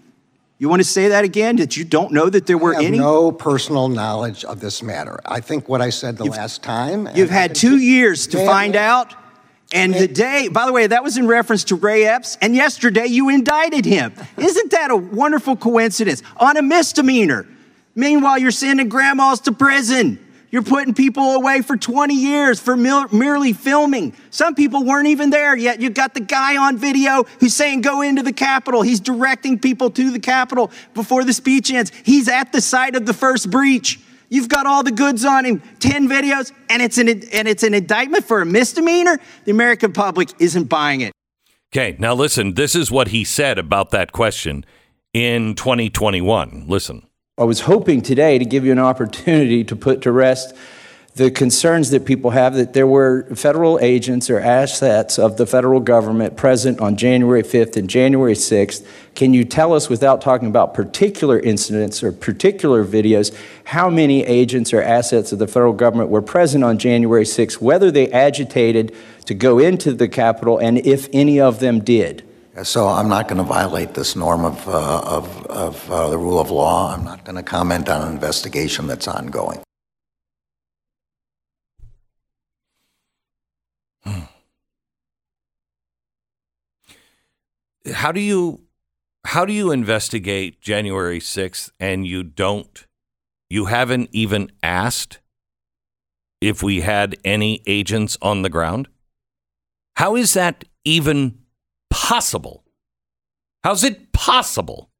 [0.58, 1.56] You want to say that again?
[1.56, 2.98] That you don't know that there were I have any?
[2.98, 5.20] no personal knowledge of this matter.
[5.26, 7.08] I think what I said the You've- last time.
[7.14, 9.14] You've had two years to find out.
[9.72, 13.06] And the day, by the way, that was in reference to Ray Epps, and yesterday
[13.06, 14.12] you indicted him.
[14.38, 16.22] Isn't that a wonderful coincidence?
[16.36, 17.46] On a misdemeanor.
[17.96, 20.20] Meanwhile, you're sending grandmas to prison.
[20.56, 24.16] You're putting people away for 20 years for merely filming.
[24.30, 25.82] Some people weren't even there yet.
[25.82, 28.80] You've got the guy on video who's saying, go into the Capitol.
[28.80, 31.92] He's directing people to the Capitol before the speech ends.
[32.06, 34.00] He's at the site of the first breach.
[34.30, 37.74] You've got all the goods on him, 10 videos, and it's an, and it's an
[37.74, 39.18] indictment for a misdemeanor.
[39.44, 41.12] The American public isn't buying it.
[41.70, 42.54] Okay, now listen.
[42.54, 44.64] This is what he said about that question
[45.12, 46.64] in 2021.
[46.66, 47.05] Listen.
[47.38, 50.56] I was hoping today to give you an opportunity to put to rest
[51.16, 55.80] the concerns that people have that there were federal agents or assets of the federal
[55.80, 58.86] government present on January 5th and January 6th.
[59.14, 64.72] Can you tell us, without talking about particular incidents or particular videos, how many agents
[64.72, 68.96] or assets of the federal government were present on January 6th, whether they agitated
[69.26, 72.26] to go into the Capitol, and if any of them did?
[72.62, 76.40] So I'm not going to violate this norm of, uh, of, of uh, the rule
[76.40, 76.94] of law.
[76.94, 79.60] I'm not going to comment on an investigation that's ongoing.
[87.92, 88.62] How do you
[89.24, 92.86] how do you investigate January 6th and you don't
[93.50, 95.20] you haven't even asked
[96.40, 98.88] if we had any agents on the ground?
[99.96, 101.45] How is that even
[101.96, 102.62] possible?
[103.64, 104.90] How's it possible?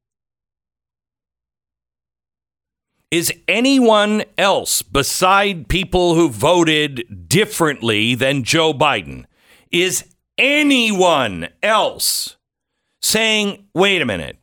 [3.11, 9.27] Is anyone else beside people who voted differently than Joe Biden?
[9.71, 10.05] Is
[10.39, 12.39] anyone else
[13.03, 14.39] saying, wait a minute,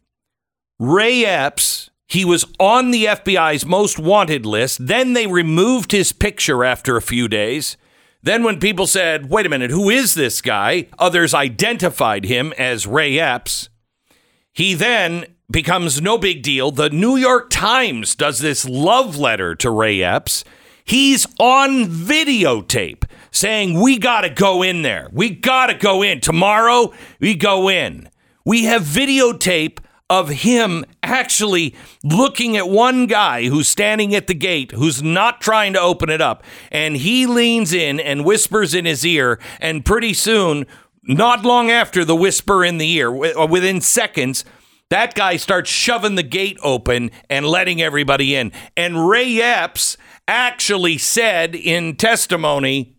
[0.80, 4.86] Ray Epps, he was on the FBI's most wanted list.
[4.86, 7.78] Then they removed his picture after a few days.
[8.24, 10.88] Then, when people said, wait a minute, who is this guy?
[10.98, 13.68] Others identified him as Ray Epps.
[14.54, 16.72] He then becomes no big deal.
[16.72, 20.46] The New York Times does this love letter to Ray Epps.
[20.86, 25.10] He's on videotape saying, We got to go in there.
[25.12, 26.22] We got to go in.
[26.22, 28.10] Tomorrow, we go in.
[28.46, 34.72] We have videotape of him actually looking at one guy who's standing at the gate,
[34.72, 36.44] who's not trying to open it up.
[36.72, 39.40] And he leans in and whispers in his ear.
[39.60, 40.66] And pretty soon,
[41.04, 44.46] not long after the whisper in the ear, within seconds,
[44.90, 48.52] that guy starts shoving the gate open and letting everybody in.
[48.78, 52.98] And Ray Epps actually said in testimony,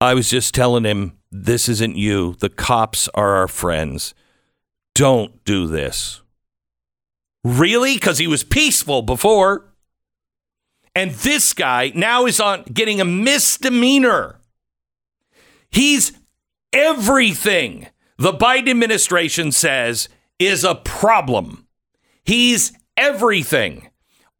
[0.00, 2.36] I was just telling him, this isn't you.
[2.38, 4.14] The cops are our friends.
[4.98, 6.22] Don't do this.
[7.44, 7.94] Really?
[7.94, 9.72] Because he was peaceful before.
[10.92, 14.40] And this guy now is on getting a misdemeanor.
[15.70, 16.10] He's
[16.72, 20.08] everything the Biden administration says
[20.40, 21.68] is a problem.
[22.24, 23.87] He's everything.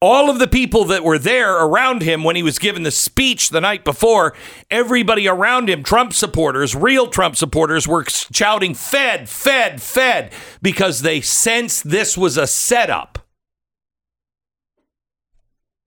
[0.01, 3.51] All of the people that were there around him when he was given the speech
[3.51, 4.33] the night before,
[4.71, 10.33] everybody around him, Trump supporters, real Trump supporters, were shouting, Fed, Fed, Fed,
[10.63, 13.19] because they sensed this was a setup.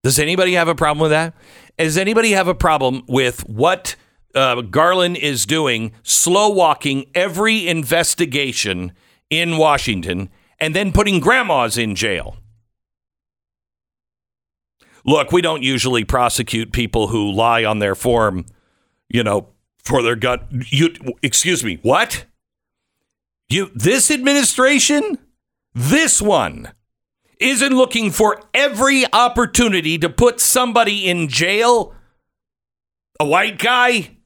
[0.04, 1.34] Does anybody have a problem with that?
[1.78, 3.96] Does anybody have a problem with what
[4.36, 8.92] uh, Garland is doing, slow walking every investigation
[9.30, 12.36] in Washington and then putting grandmas in jail?
[15.06, 18.46] Look, we don't usually prosecute people who lie on their form,
[19.10, 19.48] you know,
[19.84, 20.48] for their gut.
[20.70, 22.26] You, excuse me, what?
[23.50, 25.18] You, this administration,
[25.74, 26.72] this one,
[27.40, 31.94] isn't looking for every opportunity to put somebody in jail?
[33.20, 34.18] A white guy?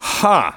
[0.00, 0.52] Huh.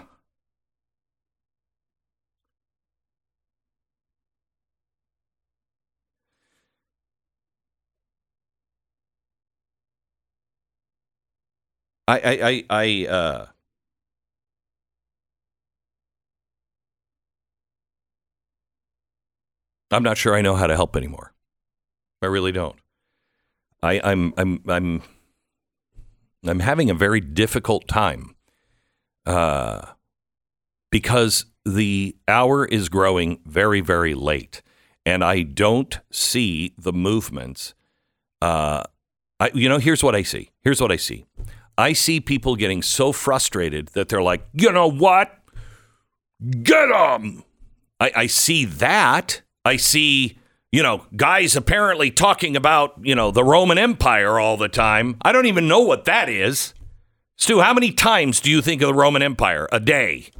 [12.10, 13.46] I I I, I uh
[19.92, 21.34] I'm not sure I know how to help anymore.
[22.22, 22.76] I really don't.
[23.82, 25.02] I, I'm I'm I'm
[26.46, 28.36] I'm having a very difficult time
[29.26, 29.82] uh,
[30.92, 34.62] because the hour is growing very very late,
[35.06, 37.74] and I don't see the movements.
[38.42, 38.84] Uh,
[39.40, 40.52] I you know here's what I see.
[40.62, 41.26] Here's what I see.
[41.80, 45.34] I see people getting so frustrated that they're like, you know what?
[46.62, 47.44] Get them.
[48.02, 49.42] I, I see that.
[49.64, 50.38] I see,
[50.74, 55.16] you know, guys apparently talking about, you know, the Roman Empire all the time.
[55.22, 56.74] I don't even know what that is.
[57.38, 60.32] Stu, how many times do you think of the Roman Empire a day?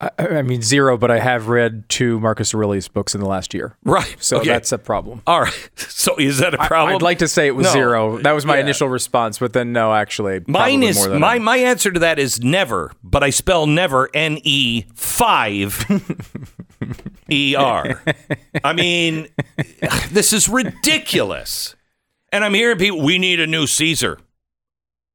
[0.00, 3.52] I, I mean zero, but I have read two Marcus Aurelius books in the last
[3.52, 4.16] year, Right.
[4.18, 4.48] so okay.
[4.48, 5.20] that's a problem.
[5.26, 5.70] all right.
[5.76, 6.96] So is that a problem?
[6.96, 7.72] I'd like to say it was No.
[7.72, 8.18] zero.
[8.18, 8.62] That was my Yeah.
[8.62, 12.92] initial response, but then no, actually, Mine is my my answer to that is never,
[13.04, 15.84] but I spell never N E five
[17.30, 18.02] E R.
[18.64, 19.28] I mean,
[20.10, 21.76] this is ridiculous.
[22.32, 24.18] And I'm hearing people, we need a new Caesar.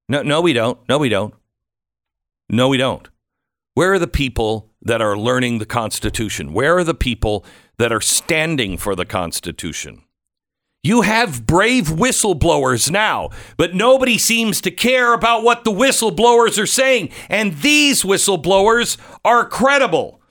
[0.08, 0.78] No, no, we don't.
[0.88, 1.34] No, we don't.
[2.50, 3.08] No, we don't.
[3.76, 6.54] Where are the people that are learning the Constitution?
[6.54, 7.46] Where are the people
[7.78, 10.02] that are standing for the Constitution?
[10.82, 16.66] You have brave whistleblowers now, but nobody seems to care about what the whistleblowers are
[16.66, 17.10] saying.
[17.28, 20.22] And these whistleblowers are credible.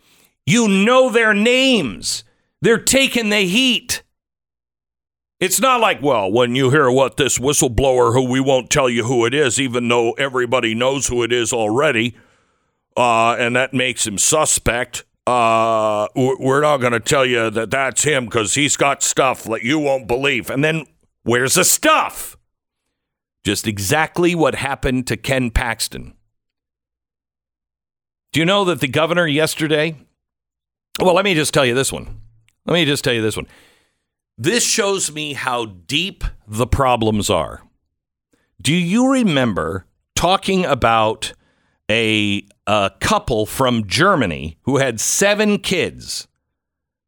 [0.47, 2.25] You know their names,
[2.63, 4.03] they're taking the heat.
[5.41, 9.05] It's not like, well, when you hear what this whistleblower, who we won't tell you
[9.05, 12.17] who it is, even though everybody knows who it is already,
[12.97, 15.05] uh, and that makes him suspect.
[15.27, 19.63] Uh, we're not going to tell you that that's him because he's got stuff that
[19.63, 20.51] you won't believe.
[20.51, 20.87] And then
[21.23, 22.37] where's the stuff?
[23.43, 26.15] Just exactly what happened to Ken Paxton.
[28.33, 29.97] Do you know that the governor yesterday?
[31.01, 32.21] Well, let me just tell you this one.
[32.67, 33.47] Let me just tell you this one.
[34.37, 37.63] This shows me how deep the problems are.
[38.61, 41.33] Do you remember talking about
[41.91, 46.29] a, a couple from Germany who had seven kids,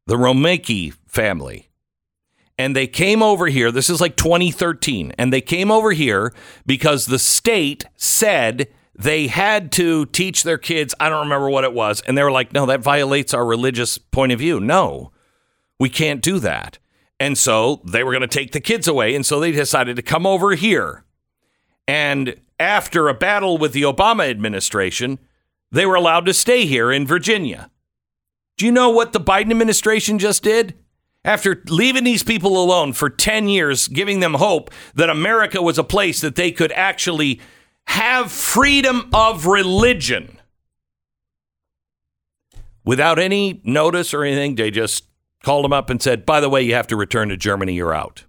[0.05, 1.69] the Romeike family?
[2.57, 3.71] And they came over here.
[3.71, 5.13] This is like 2013.
[5.17, 6.33] And they came over here
[6.65, 10.95] because the state said they had to teach their kids.
[10.99, 12.01] I don't remember what it was.
[12.01, 14.59] And they were like, no, that violates our religious point of view.
[14.59, 15.11] No,
[15.79, 16.79] we can't do that.
[17.19, 19.15] And so they were going to take the kids away.
[19.15, 21.03] And so they decided to come over here.
[21.87, 25.19] And after a battle with the Obama administration,
[25.71, 27.69] they were allowed to stay here in Virginia.
[28.57, 30.75] Do you know what the Biden administration just did?
[31.23, 35.83] After leaving these people alone for 10 years, giving them hope that America was a
[35.83, 37.41] place that they could actually
[37.87, 40.39] have freedom of religion.
[42.85, 45.05] Without any notice or anything, they just
[45.43, 47.93] called them up and said, by the way, you have to return to Germany, you're
[47.93, 48.23] out.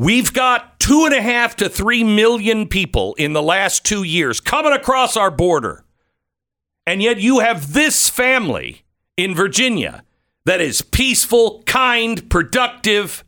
[0.00, 4.40] We've got two and a half to three million people in the last two years
[4.40, 5.84] coming across our border.
[6.86, 8.86] And yet you have this family
[9.18, 10.02] in Virginia
[10.46, 13.24] that is peaceful, kind, productive.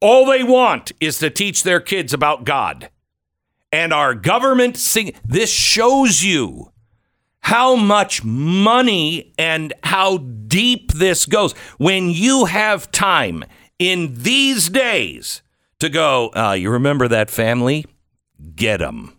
[0.00, 2.88] All they want is to teach their kids about God.
[3.70, 6.72] And our government sing this shows you
[7.40, 11.52] how much money and how deep this goes.
[11.76, 13.44] When you have time
[13.78, 15.41] in these days
[15.82, 17.84] to go, uh, you remember that family?
[18.54, 19.16] Get them.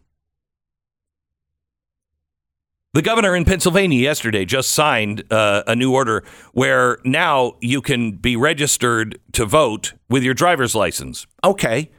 [2.94, 8.12] The governor in Pennsylvania yesterday just signed uh, a new order where now you can
[8.12, 11.28] be registered to vote with your driver's license.
[11.44, 11.92] Okay.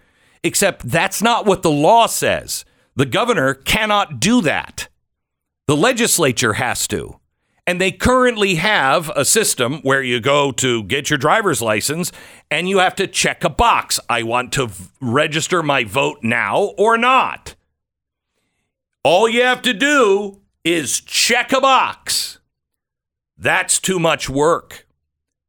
[0.42, 2.64] Except that's not what the law says.
[2.96, 4.88] The governor cannot do that.
[5.66, 7.20] The legislature has to.
[7.66, 12.12] And they currently have a system where you go to get your driver's license
[12.50, 13.98] and you have to check a box.
[14.08, 17.54] I want to v- register my vote now or not.
[19.02, 22.38] All you have to do is check a box.
[23.38, 24.86] That's too much work.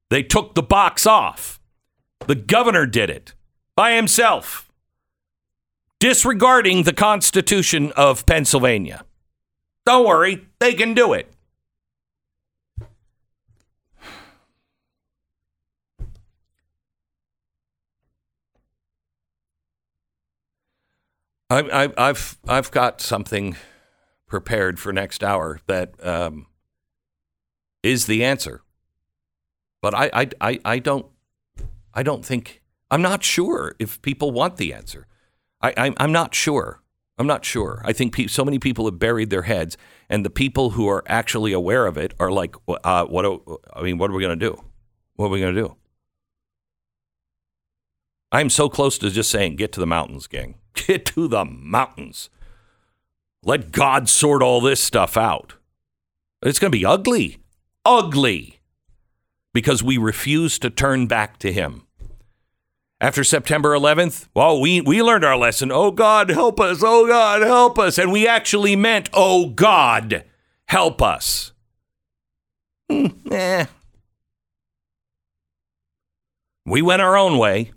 [0.10, 1.60] They took the box off.
[2.28, 3.34] The governor did it
[3.76, 4.72] by himself,
[6.00, 9.04] disregarding the Constitution of Pennsylvania.
[9.86, 11.32] Don't worry, they can do it.
[21.50, 23.56] I, I, I've I've got something
[24.28, 26.48] prepared for next hour that um,
[27.84, 28.64] is the answer,
[29.82, 31.06] but I, I I I don't
[31.94, 35.08] I don't think I'm not sure if people want the answer.
[35.62, 36.82] I, I I'm not sure.
[37.18, 37.82] I'm not sure.
[37.86, 39.78] I think pe- so many people have buried their heads,
[40.10, 43.22] and the people who are actually aware of it are like, uh, "What?
[43.22, 44.62] do- I mean, what are we going to do?
[45.16, 45.76] What are we going to do?"
[48.32, 50.56] I'm so close to just saying, "Get to the mountains, gang.
[50.76, 52.30] Get to the mountains.
[53.44, 55.56] Let God sort all this stuff out."
[56.42, 57.38] It's going to be ugly,
[57.84, 58.60] ugly,
[59.54, 61.88] because we refuse to turn back to Him.
[63.02, 65.72] After September 11th, well, we, we learned our lesson.
[65.72, 66.82] Oh, God, help us.
[66.84, 67.98] Oh, God, help us.
[67.98, 70.24] And we actually meant, oh, God,
[70.68, 71.52] help us.
[72.90, 73.66] Hmm, eh.
[76.66, 77.72] We went our own way.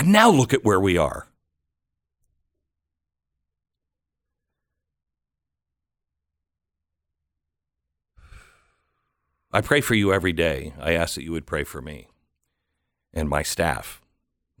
[0.00, 1.26] And now look at where we are.
[9.52, 10.72] I pray for you every day.
[10.80, 12.08] I ask that you would pray for me
[13.12, 14.00] and my staff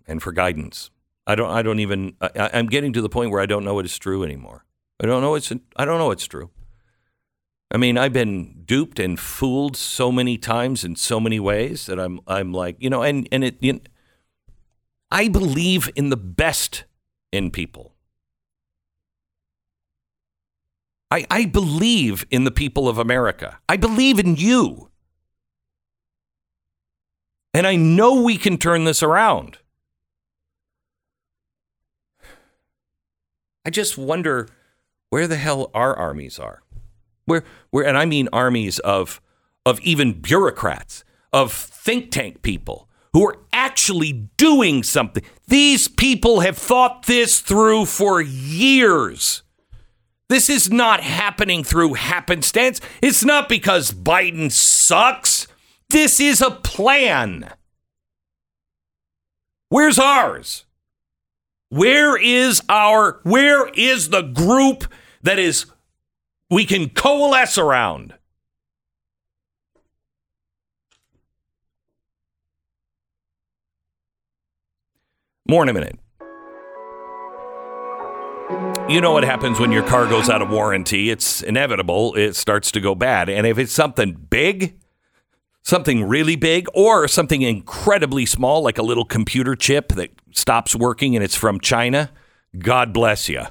[0.06, 0.90] and for guidance.
[1.26, 3.72] I don't I don't even I, I'm getting to the point where I don't know
[3.72, 4.66] what is true anymore.
[5.02, 6.50] I don't know it's I don't know what's true.
[7.70, 11.98] I mean, I've been duped and fooled so many times in so many ways that
[11.98, 13.80] I'm I'm like, you know, and and it you know,
[15.10, 16.84] I believe in the best
[17.32, 17.94] in people.
[21.10, 23.58] I, I believe in the people of America.
[23.68, 24.90] I believe in you.
[27.52, 29.58] And I know we can turn this around.
[33.64, 34.48] I just wonder
[35.10, 36.62] where the hell our armies are.
[37.24, 39.20] Where where and I mean armies of
[39.66, 45.22] of even bureaucrats, of think tank people who are actually doing something.
[45.48, 49.42] These people have thought this through for years.
[50.28, 52.80] This is not happening through happenstance.
[53.02, 55.48] It's not because Biden sucks.
[55.88, 57.52] This is a plan.
[59.70, 60.66] Where's ours?
[61.68, 64.84] Where is our where is the group
[65.22, 65.66] that is
[66.48, 68.14] we can coalesce around?
[75.50, 75.98] More in a minute.
[78.88, 81.10] You know what happens when your car goes out of warranty?
[81.10, 82.14] It's inevitable.
[82.14, 83.28] It starts to go bad.
[83.28, 84.78] And if it's something big,
[85.62, 91.16] something really big, or something incredibly small, like a little computer chip that stops working
[91.16, 92.12] and it's from China,
[92.56, 93.42] God bless you.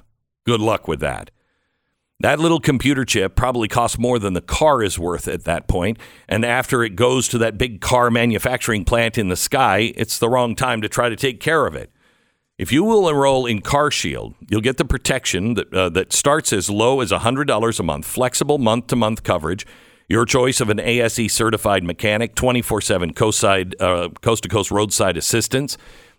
[0.46, 1.32] Good luck with that.
[2.22, 5.98] That little computer chip probably costs more than the car is worth at that point.
[6.28, 10.28] And after it goes to that big car manufacturing plant in the sky, it's the
[10.28, 11.92] wrong time to try to take care of it.
[12.58, 16.70] If you will enroll in CarShield, you'll get the protection that, uh, that starts as
[16.70, 19.66] low as $100 a month, flexible month to month coverage,
[20.10, 25.78] your choice of an ASE certified mechanic, 24 7 coast to coast roadside assistance,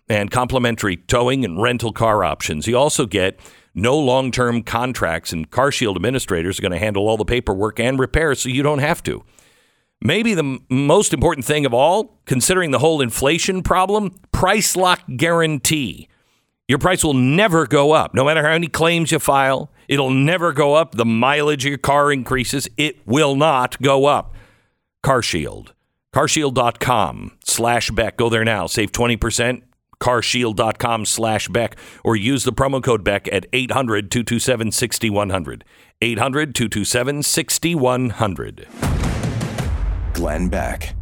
[0.09, 2.65] and complimentary towing and rental car options.
[2.65, 3.39] You also get
[3.73, 7.99] no long term contracts, and CarShield administrators are going to handle all the paperwork and
[7.99, 9.23] repairs so you don't have to.
[10.03, 15.01] Maybe the m- most important thing of all, considering the whole inflation problem, price lock
[15.15, 16.07] guarantee.
[16.67, 18.13] Your price will never go up.
[18.13, 20.95] No matter how many claims you file, it'll never go up.
[20.95, 22.67] The mileage of your car increases.
[22.77, 24.33] It will not go up.
[25.03, 25.69] CarShield.
[26.15, 28.17] CarShield.com slash Beck.
[28.17, 28.67] Go there now.
[28.67, 29.61] Save 20%.
[30.01, 31.77] CarShield.com slash Beck.
[32.03, 35.63] Or use the promo code Beck at 800 227 6100.
[36.01, 38.67] 800 227 6100.
[40.13, 40.93] Glenn Beck.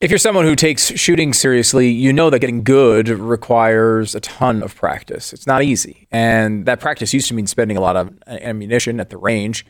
[0.00, 4.62] If you're someone who takes shooting seriously, you know that getting good requires a ton
[4.62, 5.32] of practice.
[5.32, 6.06] It's not easy.
[6.12, 9.66] And that practice used to mean spending a lot of ammunition at the range.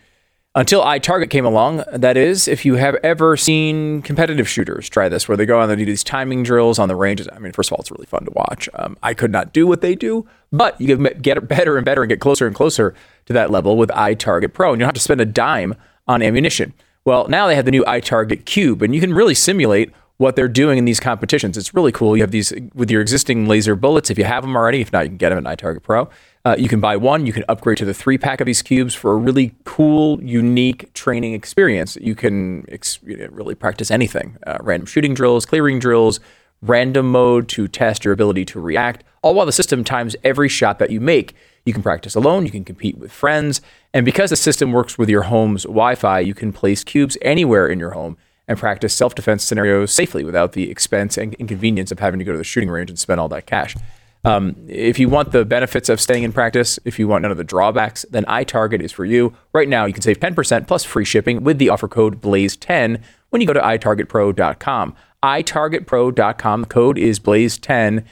[0.54, 5.28] Until iTarget came along, that is, if you have ever seen competitive shooters try this,
[5.28, 7.26] where they go on and do these timing drills on the ranges.
[7.32, 8.68] I mean, first of all, it's really fun to watch.
[8.74, 12.02] Um, I could not do what they do, but you can get better and better
[12.02, 12.94] and get closer and closer
[13.26, 15.74] to that level with iTarget Pro, and you don't have to spend a dime
[16.06, 16.74] on ammunition.
[17.06, 20.48] Well, now they have the new iTarget Cube, and you can really simulate what they're
[20.48, 21.56] doing in these competitions.
[21.56, 22.16] It's really cool.
[22.16, 24.80] You have these with your existing laser bullets, if you have them already.
[24.80, 26.10] If not, you can get them at iTarget Pro.
[26.44, 27.24] Uh, you can buy one.
[27.24, 30.92] You can upgrade to the three pack of these cubes for a really cool, unique
[30.92, 31.96] training experience.
[32.00, 36.18] You can ex- really practice anything uh, random shooting drills, clearing drills,
[36.62, 40.80] random mode to test your ability to react, all while the system times every shot
[40.80, 41.34] that you make.
[41.64, 43.60] You can practice alone, you can compete with friends,
[43.92, 47.68] and because the system works with your home's Wi Fi, you can place cubes anywhere
[47.68, 48.16] in your home
[48.48, 52.32] and practice self defense scenarios safely without the expense and inconvenience of having to go
[52.32, 53.76] to the shooting range and spend all that cash.
[54.24, 57.36] Um, if you want the benefits of staying in practice, if you want none of
[57.36, 59.36] the drawbacks, then iTarget is for you.
[59.52, 63.40] Right now, you can save 10% plus free shipping with the offer code BLAZE10 when
[63.40, 64.96] you go to itargetpro.com.
[65.22, 66.64] itargetpro.com.
[66.64, 68.04] Code is BLAZE10.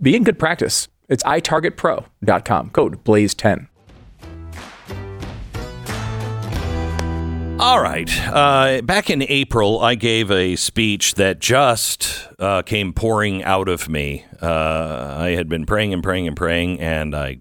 [0.00, 0.88] Be in good practice.
[1.08, 2.70] It's itargetpro.com.
[2.70, 3.68] Code BLAZE10.
[7.60, 8.10] All right.
[8.28, 13.88] Uh, back in April, I gave a speech that just uh, came pouring out of
[13.88, 14.24] me.
[14.42, 17.38] Uh, I had been praying and praying and praying, and I,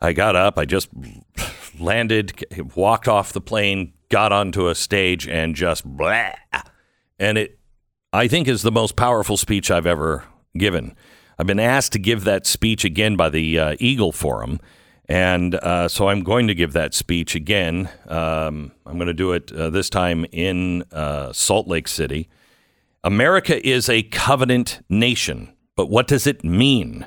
[0.00, 0.58] I got up.
[0.58, 0.88] I just
[1.80, 2.44] landed,
[2.76, 6.30] walked off the plane, got onto a stage, and just blah.
[7.18, 7.58] And it,
[8.12, 10.24] I think, is the most powerful speech I've ever
[10.56, 10.94] given.
[11.36, 14.60] I've been asked to give that speech again by the uh, Eagle Forum.
[15.08, 17.88] And uh, so I'm going to give that speech again.
[18.08, 22.28] Um, I'm going to do it uh, this time in uh, Salt Lake City.
[23.04, 27.06] America is a covenant nation, but what does it mean?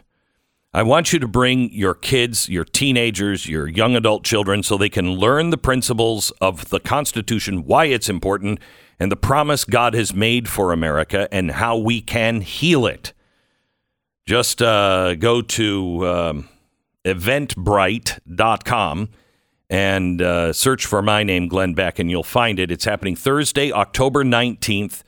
[0.74, 4.88] I want you to bring your kids, your teenagers, your young adult children so they
[4.88, 8.60] can learn the principles of the Constitution, why it's important,
[8.98, 13.12] and the promise God has made for America and how we can heal it.
[14.26, 16.08] Just uh, go to.
[16.08, 16.50] Um,
[17.06, 19.10] eventbrite.com
[19.70, 22.72] and uh, search for my name, Glenn Beck, and you'll find it.
[22.72, 25.04] It's happening Thursday, October 19th,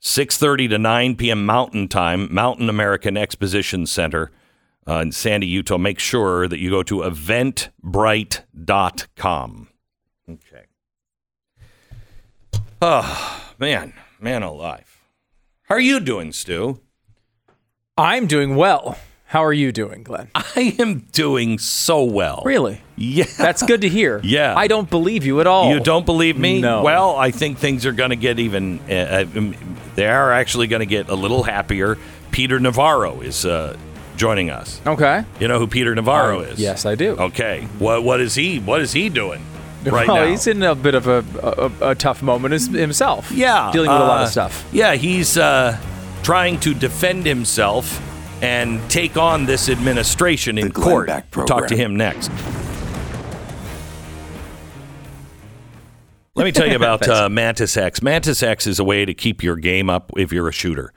[0.00, 1.46] 6.30 to 9 p.m.
[1.46, 4.30] Mountain Time, Mountain American Exposition Center
[4.86, 5.78] uh, in Sandy, Utah.
[5.78, 9.68] Make sure that you go to eventbrite.com.
[10.28, 10.64] Okay.
[12.80, 13.94] Oh, man.
[14.20, 15.00] Man alive.
[15.62, 16.80] How are you doing, Stu?
[17.96, 18.98] I'm doing well.
[19.32, 20.28] How are you doing, Glenn?
[20.34, 22.42] I am doing so well.
[22.44, 22.82] Really?
[22.96, 23.24] Yeah.
[23.38, 24.20] That's good to hear.
[24.32, 24.54] Yeah.
[24.54, 25.70] I don't believe you at all.
[25.70, 26.60] You don't believe me?
[26.60, 26.82] No.
[26.82, 28.78] Well, I think things are going to get even.
[28.80, 28.92] Uh,
[29.34, 29.52] uh,
[29.94, 31.96] they are actually going to get a little happier.
[32.30, 33.78] Peter Navarro is uh,
[34.18, 34.82] joining us.
[34.86, 35.24] Okay.
[35.40, 36.58] You know who Peter Navarro Uh, is?
[36.60, 37.12] Yes, I do.
[37.12, 37.66] Okay.
[37.78, 38.58] What What is he?
[38.58, 39.42] What is he doing
[39.86, 40.26] right well, now?
[40.26, 41.24] he's in a bit of a,
[41.82, 43.30] a, a tough moment himself.
[43.32, 44.68] yeah, Dealing with a lot uh, of stuff.
[44.72, 45.78] Yeah, he's uh,
[46.22, 47.98] trying to defend himself
[48.42, 51.08] and take on this administration in court.
[51.34, 52.30] We'll talk to him next.
[56.34, 58.02] Let me tell you about uh, Mantis X.
[58.02, 60.92] Mantis X is a way to keep your game up if you're a shooter.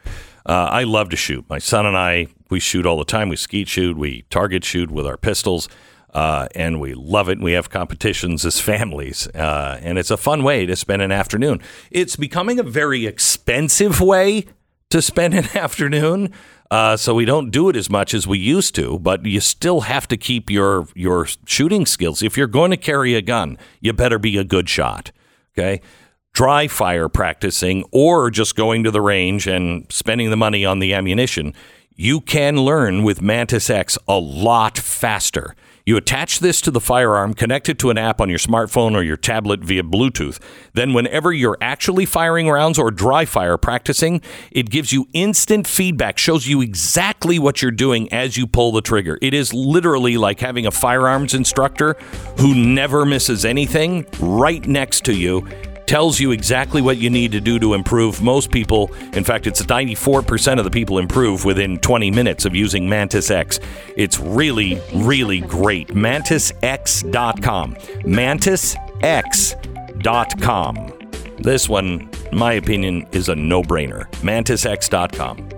[0.45, 1.45] Uh, I love to shoot.
[1.49, 3.29] My son and I, we shoot all the time.
[3.29, 5.67] We skeet shoot, we target shoot with our pistols,
[6.13, 7.39] uh, and we love it.
[7.39, 11.61] We have competitions as families, uh, and it's a fun way to spend an afternoon.
[11.91, 14.45] It's becoming a very expensive way
[14.89, 16.31] to spend an afternoon.
[16.71, 19.81] Uh, so we don't do it as much as we used to, but you still
[19.81, 22.23] have to keep your your shooting skills.
[22.23, 25.11] If you're going to carry a gun, you better be a good shot.
[25.53, 25.81] Okay,
[26.33, 30.93] dry fire practicing or just going to the range and spending the money on the
[30.93, 31.53] ammunition.
[31.95, 35.55] You can learn with Mantis X a lot faster.
[35.87, 39.03] You attach this to the firearm, connect it to an app on your smartphone or
[39.03, 40.39] your tablet via Bluetooth.
[40.73, 46.17] Then, whenever you're actually firing rounds or dry fire practicing, it gives you instant feedback,
[46.17, 49.19] shows you exactly what you're doing as you pull the trigger.
[49.21, 51.93] It is literally like having a firearms instructor
[52.39, 55.47] who never misses anything right next to you
[55.87, 58.21] tells you exactly what you need to do to improve.
[58.21, 62.87] Most people, in fact, it's 94% of the people improve within 20 minutes of using
[62.89, 63.59] Mantis X.
[63.95, 65.87] It's really, really great.
[65.89, 67.75] MantisX.com.
[67.75, 68.75] MantisX.com.
[71.37, 74.09] This one, in my opinion, is a no brainer.
[74.21, 75.54] MantisX.com.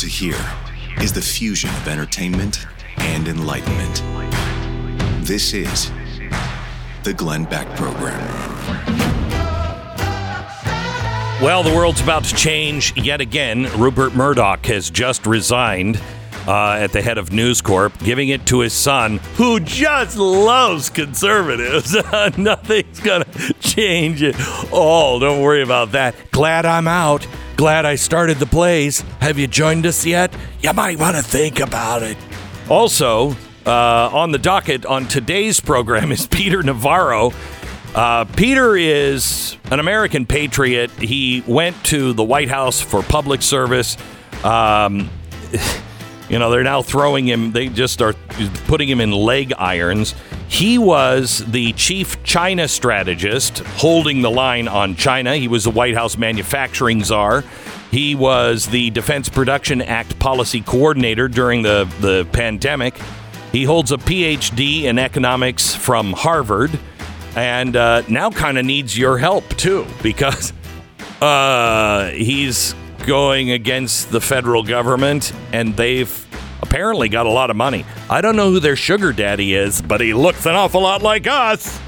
[0.00, 0.36] to hear
[1.02, 4.02] is the fusion of entertainment and enlightenment.
[5.26, 5.90] This is
[7.02, 8.18] the Glenn Beck Program.
[11.42, 13.68] Well, the world's about to change yet again.
[13.78, 16.00] Rupert Murdoch has just resigned
[16.46, 20.88] uh, at the head of News Corp, giving it to his son, who just loves
[20.88, 21.94] conservatives.
[22.38, 24.36] Nothing's going to change it
[24.72, 25.18] all.
[25.18, 26.14] Don't worry about that.
[26.30, 27.26] Glad I'm out.
[27.60, 29.02] Glad I started the Blaze.
[29.20, 30.34] Have you joined us yet?
[30.62, 32.16] You might want to think about it.
[32.70, 33.36] Also,
[33.66, 37.34] uh, on the docket on today's program is Peter Navarro.
[37.94, 40.90] Uh, Peter is an American patriot.
[40.92, 43.98] He went to the White House for public service.
[44.42, 45.10] Um,
[46.30, 48.14] you know, they're now throwing him, they just are
[48.68, 50.14] putting him in leg irons.
[50.50, 55.36] He was the chief China strategist, holding the line on China.
[55.36, 57.44] He was the White House manufacturing czar.
[57.92, 63.00] He was the Defense Production Act policy coordinator during the, the pandemic.
[63.52, 66.76] He holds a PhD in economics from Harvard
[67.36, 70.52] and uh, now kind of needs your help too because
[71.22, 72.74] uh, he's
[73.06, 76.26] going against the federal government and they've
[76.62, 77.84] apparently got a lot of money.
[78.08, 81.26] I don't know who their sugar daddy is, but he looks an awful lot like
[81.26, 81.80] us.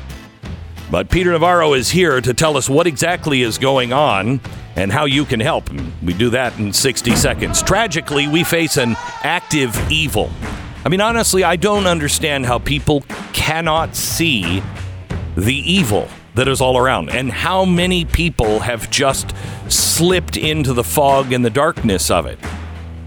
[0.91, 4.41] But Peter Navarro is here to tell us what exactly is going on
[4.77, 5.71] and how you can help.
[6.03, 7.63] We do that in 60 seconds.
[7.63, 10.31] Tragically, we face an active evil.
[10.85, 13.03] I mean, honestly, I don't understand how people
[13.33, 14.63] cannot see
[15.37, 19.35] the evil that is all around and how many people have just
[19.69, 22.39] slipped into the fog and the darkness of it.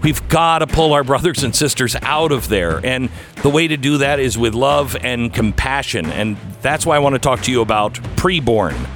[0.06, 2.78] We've got to pull our brothers and sisters out of there.
[2.86, 3.10] And
[3.42, 6.06] the way to do that is with love and compassion.
[6.06, 8.86] And that's why I want to talk to you about preborn.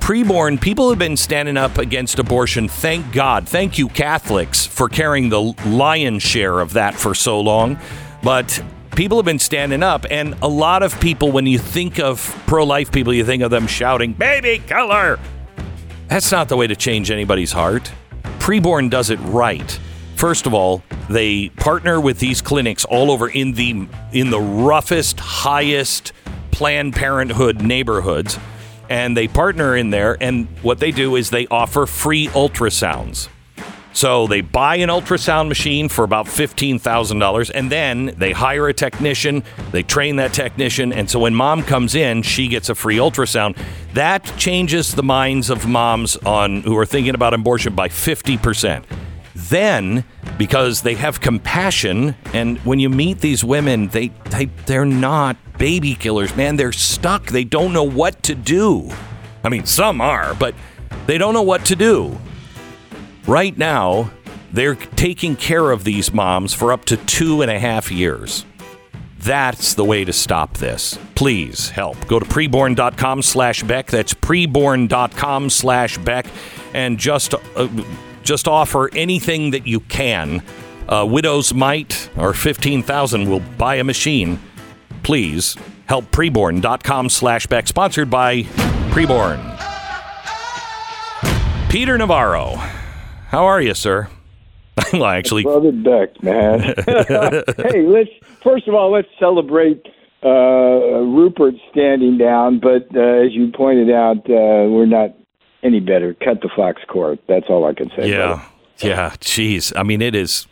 [0.00, 2.68] Preborn, people have been standing up against abortion.
[2.68, 3.48] Thank God.
[3.48, 7.78] Thank you, Catholics, for carrying the lion's share of that for so long.
[8.22, 8.62] But
[8.94, 10.04] people have been standing up.
[10.10, 13.50] And a lot of people, when you think of pro life people, you think of
[13.50, 15.18] them shouting, baby killer.
[16.08, 17.90] That's not the way to change anybody's heart.
[18.40, 19.80] Preborn does it right.
[20.18, 25.20] First of all, they partner with these clinics all over in the in the roughest,
[25.20, 26.12] highest
[26.50, 28.36] Planned Parenthood neighborhoods,
[28.90, 30.16] and they partner in there.
[30.20, 33.28] And what they do is they offer free ultrasounds.
[33.92, 39.44] So they buy an ultrasound machine for about $15,000 and then they hire a technician,
[39.70, 43.56] they train that technician, and so when mom comes in, she gets a free ultrasound.
[43.94, 48.84] That changes the minds of moms on who are thinking about abortion by 50%.
[49.48, 50.04] Then,
[50.36, 55.94] because they have compassion, and when you meet these women, they, they they're not baby
[55.94, 56.56] killers, man.
[56.56, 57.26] They're stuck.
[57.26, 58.90] They don't know what to do.
[59.42, 60.54] I mean, some are, but
[61.06, 62.18] they don't know what to do.
[63.26, 64.10] Right now,
[64.52, 68.44] they're taking care of these moms for up to two and a half years.
[69.18, 70.98] That's the way to stop this.
[71.14, 72.06] Please help.
[72.06, 73.88] Go to preborn.com slash Beck.
[73.88, 76.26] That's preborn.com slash Beck.
[76.72, 77.68] And just, uh,
[78.28, 80.42] just offer anything that you can.
[80.86, 84.38] Uh, Widow's mite or 15000 will buy a machine.
[85.02, 85.56] Please
[85.86, 88.42] help preborn.com slash Beck Sponsored by
[88.92, 89.40] Preborn.
[91.70, 92.56] Peter Navarro.
[93.28, 94.08] How are you, sir?
[94.92, 96.60] well, actually, Brother Beck, man.
[97.56, 98.10] hey, let's
[98.42, 99.84] first of all let's celebrate
[100.22, 102.60] uh, Rupert standing down.
[102.60, 105.17] But uh, as you pointed out, uh, we're not
[105.62, 106.14] any better.
[106.14, 107.18] Cut the Fox court.
[107.28, 108.10] That's all I can say.
[108.10, 108.44] Yeah,
[108.78, 109.10] yeah.
[109.20, 110.46] Jeez, I mean, it is.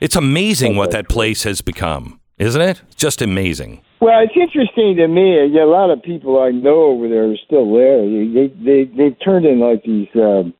[0.00, 2.82] It's amazing what that place has become, isn't it?
[2.96, 3.80] Just amazing.
[4.00, 5.38] Well, it's interesting to me.
[5.58, 8.02] A lot of people I know over there are still there.
[8.08, 10.54] They they they've turned in like these um,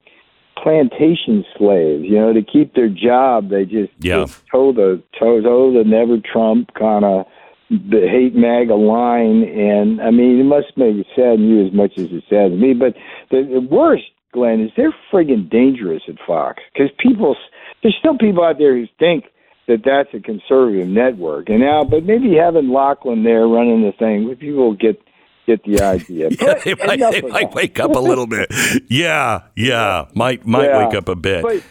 [0.60, 2.04] plantation slaves.
[2.04, 4.24] You know, to keep their job, they just, Yeah.
[4.26, 7.26] just toe the toe, toe the never Trump kind of
[7.70, 9.44] the hate MAGA line.
[9.44, 12.74] And I mean, it must make it sadden you as much as it saddens me.
[12.74, 12.94] But
[13.30, 17.36] the, the worst, Glenn, is they're friggin' dangerous at Fox because people,
[17.82, 19.24] there's still people out there who think
[19.68, 21.48] that that's a conservative network.
[21.50, 25.00] And now, but maybe having Lachlan there running the thing, people get
[25.46, 26.28] get the idea.
[26.40, 28.52] Yeah, they might, they might wake up a little bit.
[28.88, 30.86] Yeah, yeah, might might Yeah.
[30.86, 31.42] wake up a bit.
[31.42, 31.62] But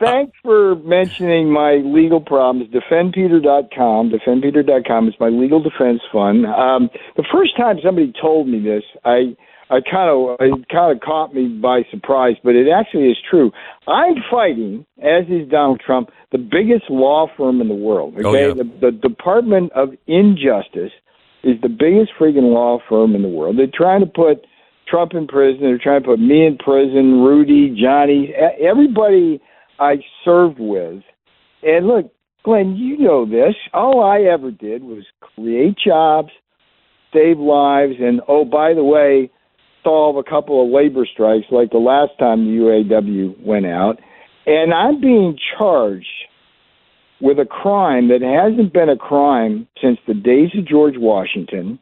[0.00, 2.70] thanks for mentioning my legal problems.
[2.72, 4.10] DefendPeter.com.
[4.10, 6.46] DefendPeter.com is my legal defense fund.
[6.46, 9.36] Um, the first time somebody told me this, I
[9.72, 13.52] I kind of it kind of caught me by surprise, but it actually is true.
[13.86, 18.14] I'm fighting, as is Donald Trump, the biggest law firm in the world.
[18.18, 18.54] Okay, Oh, yeah.
[18.54, 20.90] the, the Department of Injustice
[21.44, 23.58] is the biggest friggin' law firm in the world.
[23.58, 24.44] They're trying to put
[24.88, 25.60] Trump in prison.
[25.62, 29.40] They're trying to put me in prison, Rudy, Johnny, everybody
[29.80, 31.02] I served with.
[31.62, 32.12] And look,
[32.44, 33.54] Glenn, you know this.
[33.72, 36.30] All I ever did was create jobs,
[37.12, 39.30] save lives, and oh, by the way,
[39.82, 43.98] solve a couple of labor strikes like the last time the UAW went out.
[44.46, 46.06] And I'm being charged
[47.20, 51.78] with a crime that hasn't been a crime since the days of George Washington.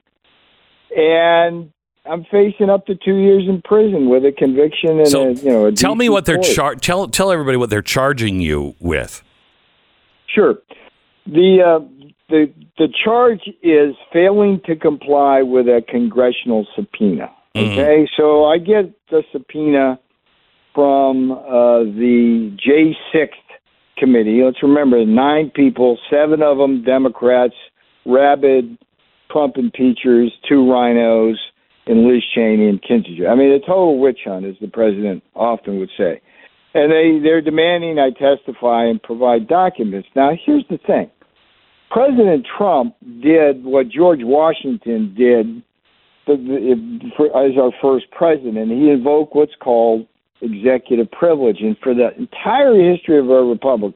[0.96, 1.72] And
[2.08, 5.50] I'm facing up to two years in prison with a conviction and So a, you
[5.50, 5.66] know.
[5.66, 9.22] A tell me what they're char- tell tell everybody what they're charging you with.
[10.26, 10.54] Sure.
[11.26, 17.30] The uh, the the charge is failing to comply with a congressional subpoena.
[17.56, 19.98] Okay, so I get the subpoena
[20.74, 23.30] from uh, the J6th
[23.96, 24.42] committee.
[24.44, 27.54] Let's remember nine people, seven of them Democrats,
[28.06, 28.78] rabid
[29.30, 31.36] Trump impeachers, two RINOs,
[31.88, 33.28] and Liz Cheney and Kinzinger.
[33.28, 36.20] I mean, a total witch hunt, as the president often would say.
[36.74, 40.08] And they, they're demanding I testify and provide documents.
[40.14, 41.10] Now, here's the thing
[41.90, 45.62] President Trump did what George Washington did
[46.28, 48.70] as our first president.
[48.70, 50.06] He invoked what's called
[50.42, 51.58] executive privilege.
[51.60, 53.94] And for the entire history of our republic,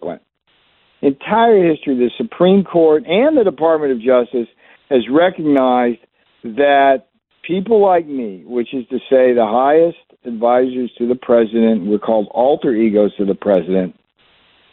[1.03, 4.49] entire history, the Supreme Court and the Department of Justice
[4.88, 6.01] has recognized
[6.45, 7.09] that
[7.43, 12.28] people like me, which is to say the highest advisors to the president, we're called
[12.30, 13.95] alter egos to the president,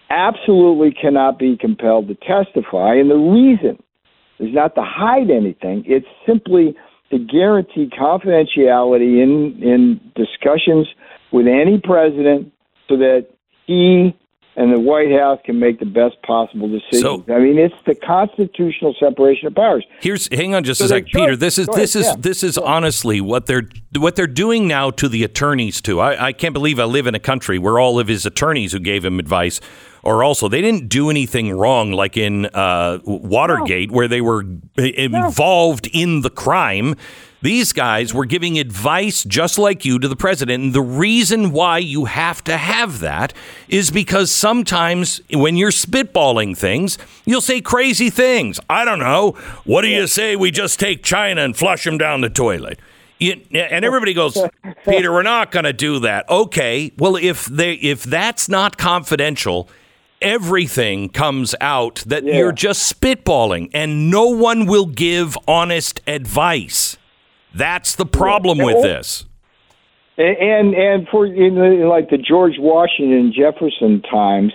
[0.10, 2.96] absolutely cannot be compelled to testify.
[2.96, 3.82] And the reason
[4.40, 6.76] is not to hide anything, it's simply
[7.12, 10.88] to guarantee confidentiality in, in discussions
[11.32, 12.52] with any president
[12.88, 13.28] so that
[13.66, 14.16] he
[14.56, 17.30] and the White House can make the best possible decisions.
[17.30, 19.86] I mean, it's the constitutional separation of powers.
[20.02, 21.36] Here's hang on just So a sec, Peter.
[21.36, 22.22] This is this ahead, is yeah.
[22.22, 26.00] this is honestly what they're what they're doing now to the attorneys too.
[26.00, 28.80] I, I can't believe I live in a country where all of his attorneys who
[28.80, 29.62] gave him advice
[30.04, 34.46] are also they didn't do anything wrong like in uh, Watergate where they were
[34.78, 36.96] involved in the crime.
[37.42, 40.64] These guys were giving advice just like you to the president.
[40.64, 43.34] And the reason why you have to have that
[43.70, 48.60] is because sometimes when you're spitballing things, you'll say crazy things.
[48.70, 49.32] I don't know.
[49.64, 52.78] What do you say we just take China and flush them down the toilet?
[53.20, 54.38] You, and everybody goes,
[54.86, 56.30] Peter, we're not going to do that.
[56.30, 56.92] Okay.
[56.98, 59.70] Well, if they if that's not confidential,
[60.22, 66.98] everything comes out that you're just spitballing and no one will give honest advice.
[67.54, 69.26] That's the problem with this.
[70.18, 74.52] And and, for in the, like the George Washington Jefferson times,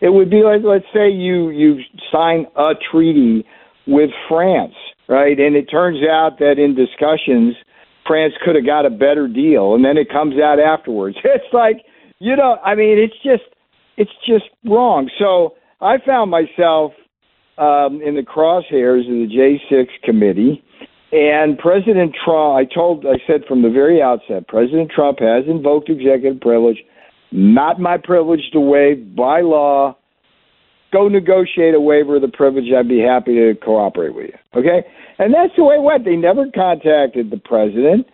[0.00, 1.80] it would be like let's say you you
[2.12, 3.46] sign a treaty
[3.86, 4.74] with France,
[5.08, 5.38] right?
[5.38, 7.56] And it turns out that in discussions,
[8.06, 11.16] France could have got a better deal, and then it comes out afterwards.
[11.24, 11.82] It's like
[12.18, 13.50] you know, I mean, it's just
[13.96, 15.10] it's just wrong.
[15.18, 16.92] So I found myself
[17.58, 20.62] um, in the crosshairs of the J6 committee.
[21.12, 25.88] And President Trump, I told, I said from the very outset, President Trump has invoked
[25.88, 26.78] executive privilege,
[27.30, 29.96] not my privilege to waive by law.
[30.92, 32.72] Go negotiate a waiver of the privilege.
[32.76, 34.60] I'd be happy to cooperate with you.
[34.60, 34.86] Okay,
[35.18, 36.04] and that's the way it went.
[36.04, 38.06] They never contacted the president,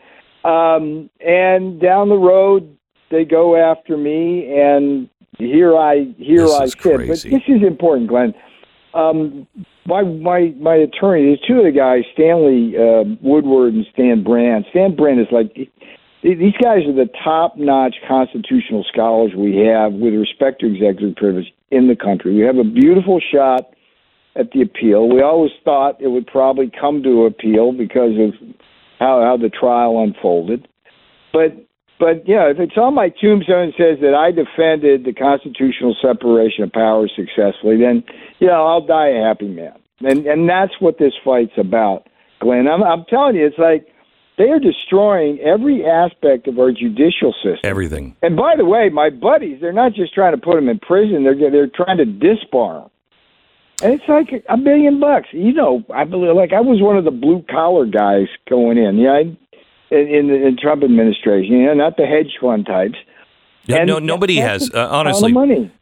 [0.44, 2.76] um, and down the road
[3.10, 6.78] they go after me, and here I here This I sit.
[6.78, 7.30] crazy.
[7.30, 8.34] But this is important, Glenn.
[8.94, 9.46] Um,
[9.86, 14.64] my my my attorney, there's two of the guys, Stanley uh, Woodward and Stan Brand.
[14.70, 15.54] Stan Brand is like
[16.22, 21.88] these guys are the top-notch constitutional scholars we have with respect to executive privilege in
[21.88, 22.34] the country.
[22.36, 23.74] We have a beautiful shot
[24.36, 25.08] at the appeal.
[25.08, 28.34] We always thought it would probably come to appeal because of
[29.00, 30.68] how how the trial unfolded.
[31.32, 31.66] But
[32.02, 36.64] but yeah, if it's on my tombstone and says that I defended the constitutional separation
[36.64, 38.02] of powers successfully, then
[38.40, 39.78] yeah, I'll die a happy man.
[40.00, 42.08] And and that's what this fight's about,
[42.40, 42.66] Glenn.
[42.66, 43.86] I'm I'm telling you, it's like
[44.36, 47.62] they are destroying every aspect of our judicial system.
[47.62, 48.16] Everything.
[48.20, 51.22] And by the way, my buddies, they're not just trying to put them in prison;
[51.22, 52.90] they're they're trying to disbar them.
[53.80, 55.28] And it's like a million bucks.
[55.30, 58.98] You know, I believe like I was one of the blue collar guys going in.
[58.98, 59.38] Yeah, I,
[59.92, 61.52] in, in the in Trump administration.
[61.52, 62.96] You know, not the hedge fund types.
[63.64, 64.72] Yeah, And no, nobody has.
[64.74, 65.32] Uh, honestly.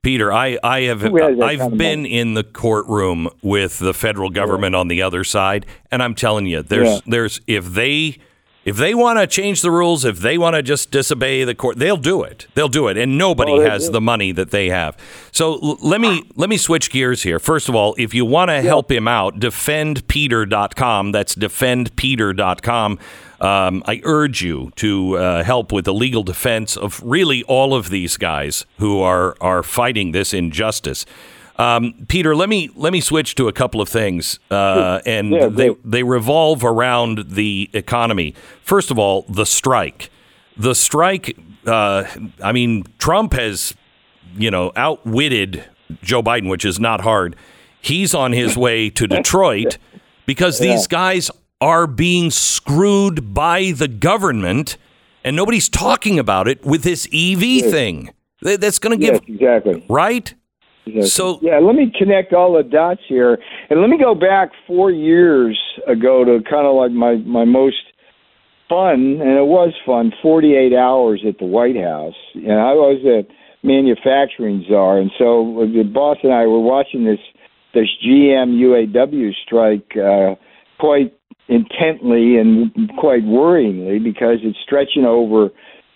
[0.03, 4.29] Peter, I, I have Who has that I've been in the courtroom with the federal
[4.29, 6.99] government on the other side, and I'm telling you, there's Yeah.
[7.07, 8.19] there's if they
[8.63, 11.79] If they want to change the rules, if they want to just disobey the court,
[11.79, 12.47] they'll do it.
[12.55, 13.93] They'll do it, and nobody Oh, has do.
[13.93, 14.99] the money that they have.
[15.33, 17.39] So l- let me let me switch gears here.
[17.39, 21.13] First of all, if you want to help him out, defendpeter.com.
[21.13, 22.99] That's defendpeter.com.
[23.41, 27.89] Um, I urge you to uh, help with the legal defense of really all of
[27.89, 31.07] these guys who are are fighting this injustice.
[31.61, 35.49] Um, Peter, let me let me switch to a couple of things, uh, and Yeah,
[35.49, 38.35] they they revolve around the economy.
[38.63, 40.11] First of all, the strike.
[40.57, 41.37] The strike.
[41.67, 42.05] Uh,
[42.43, 43.75] I mean, Trump has,
[44.37, 45.65] you know, outwitted
[46.03, 47.37] Joe Biden, which is not hard.
[47.81, 49.77] He's on his way to Detroit
[50.25, 51.31] because these guys
[51.61, 54.79] are being screwed by the government,
[55.25, 58.11] and nobody's talking about it with this EV thing.
[58.41, 59.85] That's going to give Yes, exactly.
[59.91, 60.33] right.
[61.03, 63.39] So- yeah, let me connect all the dots here,
[63.69, 67.77] and let me go back four years ago to kind of like my my most
[68.69, 70.13] fun, and it was fun.
[70.23, 73.27] Forty eight hours at the White House, and I was a
[73.67, 77.21] manufacturing czar, and so the boss and I were watching this
[77.75, 80.35] this GM UAW strike uh,
[80.79, 81.13] quite
[81.49, 85.51] intently and quite worryingly because it's stretching over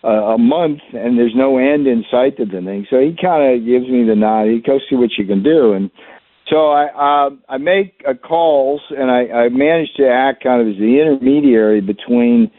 [0.09, 2.87] a month and there's no end in sight to the thing.
[2.91, 4.47] So he kind of gives me the nod.
[4.47, 5.91] He goes see what you can do, and
[6.49, 10.69] so I uh, I make uh, calls and I, I manage to act kind of
[10.69, 12.51] as the intermediary between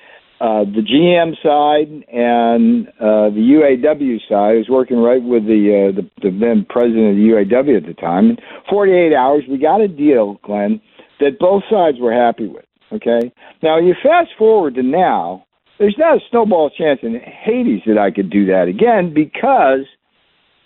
[0.41, 4.55] uh, the GM side and uh, the UAW side.
[4.55, 7.85] I was working right with the, uh, the the then president of the UAW at
[7.85, 8.31] the time.
[8.31, 8.37] In
[8.69, 10.81] 48 hours, we got a deal, Glenn,
[11.19, 12.65] that both sides were happy with.
[12.91, 13.31] Okay.
[13.63, 15.44] Now you fast forward to now.
[15.77, 19.85] There's not a snowball chance in Hades that I could do that again because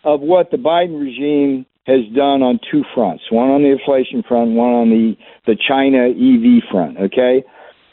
[0.03, 4.51] of what the Biden regime has done on two fronts one on the inflation front,
[4.51, 5.15] one on the,
[5.47, 6.97] the China EV front.
[6.97, 7.43] Okay.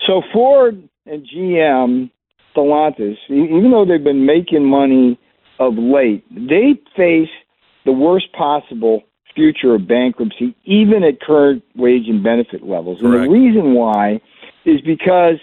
[0.06, 2.10] So Ford and GM,
[2.54, 5.18] Stellantis, even though they've been making money
[5.58, 7.30] of late, they face
[7.86, 9.02] the worst possible
[9.34, 12.98] future of bankruptcy, even at current wage and benefit levels.
[13.00, 13.30] And Correct.
[13.30, 14.20] the reason why
[14.64, 15.36] is because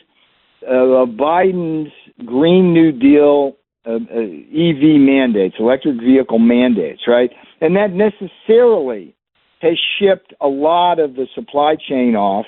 [0.68, 1.92] uh, Biden's
[2.26, 3.56] Green New Deal
[3.86, 7.32] uh, uh, EV mandates, electric vehicle mandates, right?
[7.62, 9.16] And that necessarily
[9.62, 12.46] has shipped a lot of the supply chain off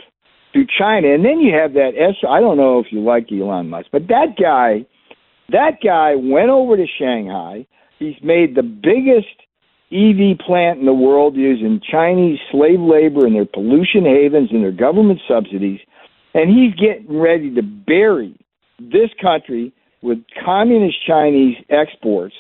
[0.54, 1.14] to China.
[1.14, 2.16] And then you have that S.
[2.28, 4.86] I don't know if you like Elon Musk, but that guy,
[5.50, 7.68] that guy went over to Shanghai.
[8.00, 9.36] He's made the biggest
[9.92, 14.72] EV plant in the world using Chinese slave labor and their pollution havens and their
[14.72, 15.80] government subsidies.
[16.36, 18.38] And he's getting ready to bury
[18.78, 22.36] this country with communist Chinese exports.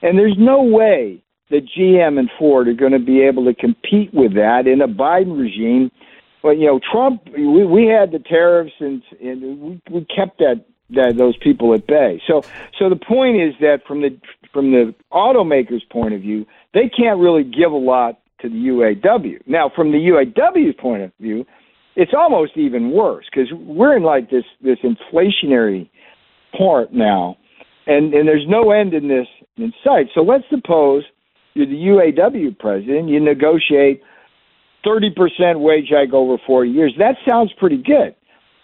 [0.00, 4.14] And there's no way that GM and Ford are going to be able to compete
[4.14, 5.90] with that in a Biden regime.
[6.40, 10.64] But you know, Trump, we, we had the tariffs, and, and we, we kept that,
[10.90, 12.22] that those people at bay.
[12.28, 12.42] So,
[12.78, 14.18] so the point is that from the
[14.52, 19.40] from the automakers' point of view, they can't really give a lot to the UAW.
[19.46, 21.46] Now, from the UAW's point of view,
[21.96, 25.88] it's almost even worse because we're in like this this inflationary
[26.56, 27.36] part now,
[27.86, 29.26] and and there's no end in this
[29.56, 30.06] in sight.
[30.14, 31.04] So let's suppose
[31.54, 34.02] you're the UAW president, you negotiate
[34.84, 36.94] thirty percent wage hike over four years.
[36.98, 38.14] That sounds pretty good,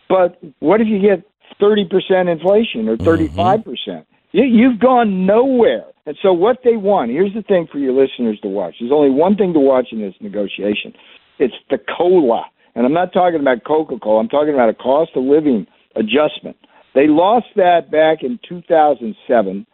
[0.09, 1.25] but what if you get
[1.61, 3.05] thirty percent inflation or mm-hmm.
[3.05, 4.07] thirty five percent?
[4.33, 5.85] You, you've gone nowhere.
[6.07, 7.11] And so what they want.
[7.11, 8.77] Here's the thing for your listeners to watch.
[8.81, 10.95] There's only one thing to watch in this negotiation.
[11.39, 12.45] It's the cola.
[12.79, 14.21] And I'm not talking about Coca Cola.
[14.21, 15.67] I'm talking about a cost of living
[15.97, 16.57] adjustment.
[16.95, 19.67] They lost that back in 2007.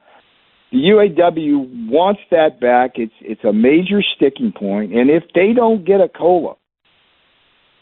[0.73, 2.93] The UAW wants that back.
[2.95, 6.55] It's it's a major sticking point, and if they don't get a cola,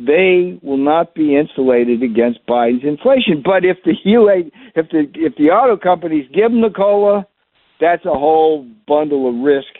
[0.00, 3.42] they will not be insulated against Biden's inflation.
[3.44, 7.28] But if the UA if the if the auto companies give them the cola,
[7.80, 9.71] that's a whole bundle of risk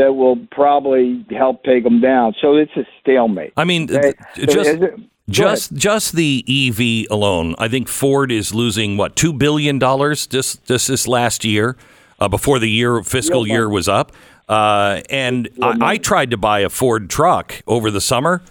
[0.00, 2.34] that will probably help take them down.
[2.40, 3.52] So it's a stalemate.
[3.56, 4.14] I mean, Okay?
[4.36, 8.96] So just is it- go just just the EV alone, I think Ford is losing
[8.96, 11.76] what two billion dollars just just this last year,
[12.18, 14.12] uh, before the year fiscal year was up.
[14.48, 18.42] Uh, and I, I tried to buy a Ford truck over the summer.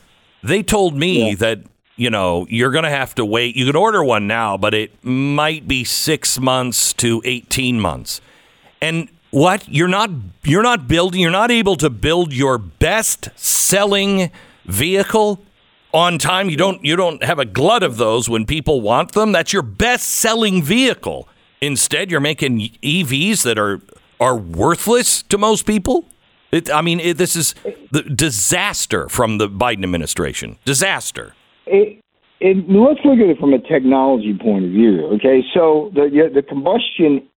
[0.42, 1.60] They told me that
[1.98, 3.58] you know you're going to have to wait.
[3.58, 8.22] You can order one now, but it might be six months to eighteen months.
[8.82, 9.68] And what?
[9.68, 10.10] You're not
[10.44, 14.32] you're not building you're not able to build your best selling
[14.66, 15.42] vehicle
[15.94, 16.50] on time.
[16.50, 19.32] You don't you don't have a glut of those when people want them.
[19.32, 21.28] That's your best selling vehicle.
[21.62, 23.82] Instead you're making EVs that are
[24.20, 26.06] are worthless to most people.
[26.52, 27.54] It, I mean it, this is
[27.92, 30.58] the disaster from the Biden administration.
[30.66, 31.36] Disaster.
[31.68, 32.02] It,
[32.42, 35.06] let's look at it from a technology point of view.
[35.16, 37.28] Okay, so the the combustion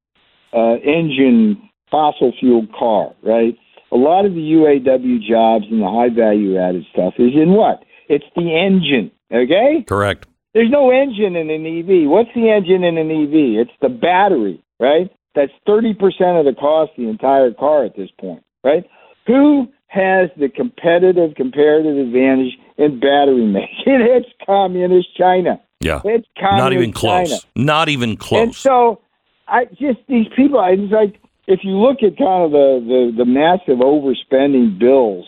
[0.55, 3.57] uh, engine fossil fuel car, right?
[3.93, 7.84] A lot of the UAW jobs and the high value added stuff is in what?
[8.09, 9.12] It's the engine.
[9.30, 10.26] Okay, Correct.
[10.55, 12.09] there's no engine in an EV.
[12.11, 13.62] What's the engine in an EV?
[13.62, 15.11] It's the battery, right?
[15.34, 15.93] That's 30%
[16.38, 18.84] of the cost of the entire car at this point, right?
[19.26, 23.70] Who has the competitive comparative advantage in battery making?
[23.86, 25.61] It's communist China.
[25.80, 26.01] Yeah.
[26.05, 27.28] It's communist Not even close.
[27.30, 27.40] China.
[27.57, 28.43] Not even close.
[28.43, 29.01] And so,
[29.49, 30.61] I just these people.
[30.61, 31.20] I just like
[31.53, 35.26] if you look at kind of the the, the massive overspending bills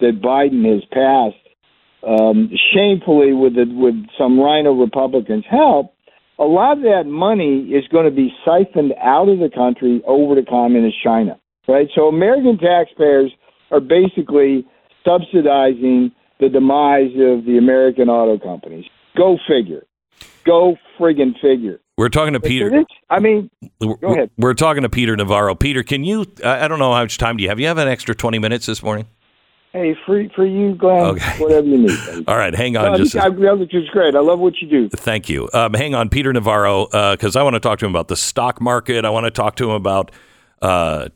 [0.00, 1.42] that Biden has passed,
[2.06, 5.94] um, shamefully with the, with some RINO Republicans' help,
[6.38, 10.34] a lot of that money is going to be siphoned out of the country over
[10.34, 11.38] to communist China.
[11.66, 11.88] Right.
[11.94, 13.32] So American taxpayers
[13.72, 14.64] are basically
[15.04, 18.84] subsidizing the demise of the American auto companies.
[19.16, 19.84] Go figure.
[20.44, 21.80] Go friggin' figure.
[21.96, 22.84] We're talking to Peter.
[23.08, 24.30] I mean, We're, Go ahead.
[24.36, 25.54] we're talking to Peter Navarro.
[25.54, 26.26] Peter, can you?
[26.44, 27.58] I don't know how much time do you have.
[27.58, 29.06] You have an extra twenty minutes this morning.
[29.72, 31.38] hey, for for you, Glenn, Okay.
[31.42, 32.24] whatever you need.
[32.28, 33.24] All right, hang on this, just.
[33.24, 34.14] I, this is great.
[34.14, 34.88] I love what you do.
[34.90, 35.48] Thank you.
[35.54, 38.60] Um, hang on, Peter Navarro, because I want to talk to him about the stock
[38.60, 39.06] market.
[39.06, 40.12] I want to talk to him about
[40.60, 41.08] uh,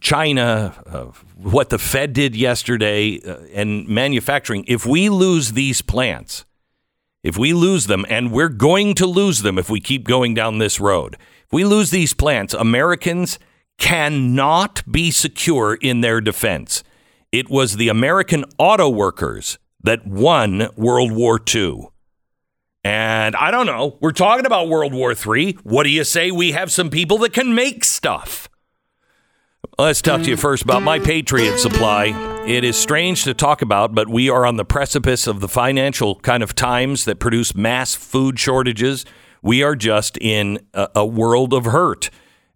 [0.00, 1.04] China, uh,
[1.36, 4.64] what the Fed did yesterday, uh, and manufacturing.
[4.68, 6.44] If we lose these plants,
[7.26, 10.58] if we lose them, and we're going to lose them if we keep going down
[10.58, 13.40] this road, if we lose these plants, Americans
[13.78, 16.84] cannot be secure in their defense.
[17.32, 21.88] It was the American auto workers that won World War II.
[22.84, 23.98] And I don't know.
[24.00, 25.58] We're talking about World War III.
[25.64, 28.48] What do you say we have some people that can make stuff?
[29.78, 32.44] Let's talk to you first about My Patriot Supply.
[32.46, 36.14] It is strange to talk about, but we are on the precipice of the financial
[36.20, 39.04] kind of times that produce mass food shortages.
[39.42, 42.08] We are just in a, a world of hurt.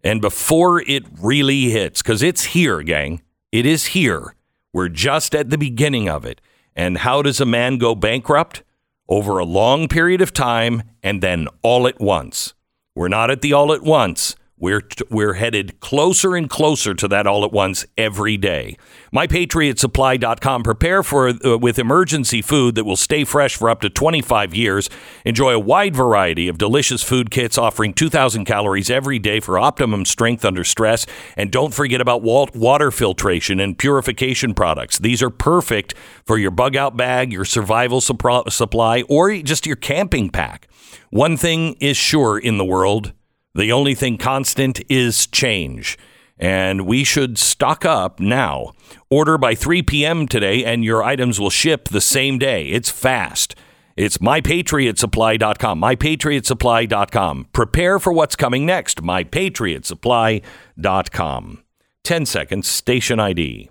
[0.03, 4.33] And before it really hits, because it's here, gang, it is here.
[4.73, 6.41] We're just at the beginning of it.
[6.75, 8.63] And how does a man go bankrupt?
[9.07, 12.55] Over a long period of time and then all at once.
[12.95, 14.35] We're not at the all at once.
[14.61, 18.77] We're, we're headed closer and closer to that all at once every day.
[19.11, 20.61] MyPatriotSupply.com.
[20.61, 24.87] Prepare for uh, with emergency food that will stay fresh for up to 25 years.
[25.25, 30.05] Enjoy a wide variety of delicious food kits offering 2,000 calories every day for optimum
[30.05, 31.07] strength under stress.
[31.35, 34.99] And don't forget about water filtration and purification products.
[34.99, 40.29] These are perfect for your bug out bag, your survival supply, or just your camping
[40.29, 40.67] pack.
[41.09, 43.13] One thing is sure in the world
[43.53, 45.97] the only thing constant is change.
[46.37, 48.71] And we should stock up now.
[49.09, 50.27] Order by 3 p.m.
[50.27, 52.65] today, and your items will ship the same day.
[52.67, 53.55] It's fast.
[53.95, 55.79] It's mypatriotsupply.com.
[55.81, 57.47] Mypatriotsupply.com.
[57.53, 59.03] Prepare for what's coming next.
[59.03, 61.63] Mypatriotsupply.com.
[62.03, 63.69] 10 seconds, station ID.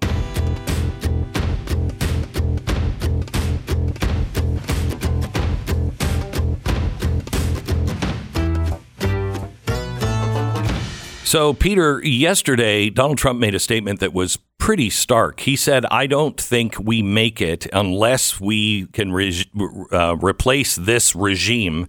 [11.31, 15.39] So, Peter, yesterday, Donald Trump made a statement that was pretty stark.
[15.39, 19.45] He said, I don't think we make it unless we can re-
[19.93, 21.87] uh, replace this regime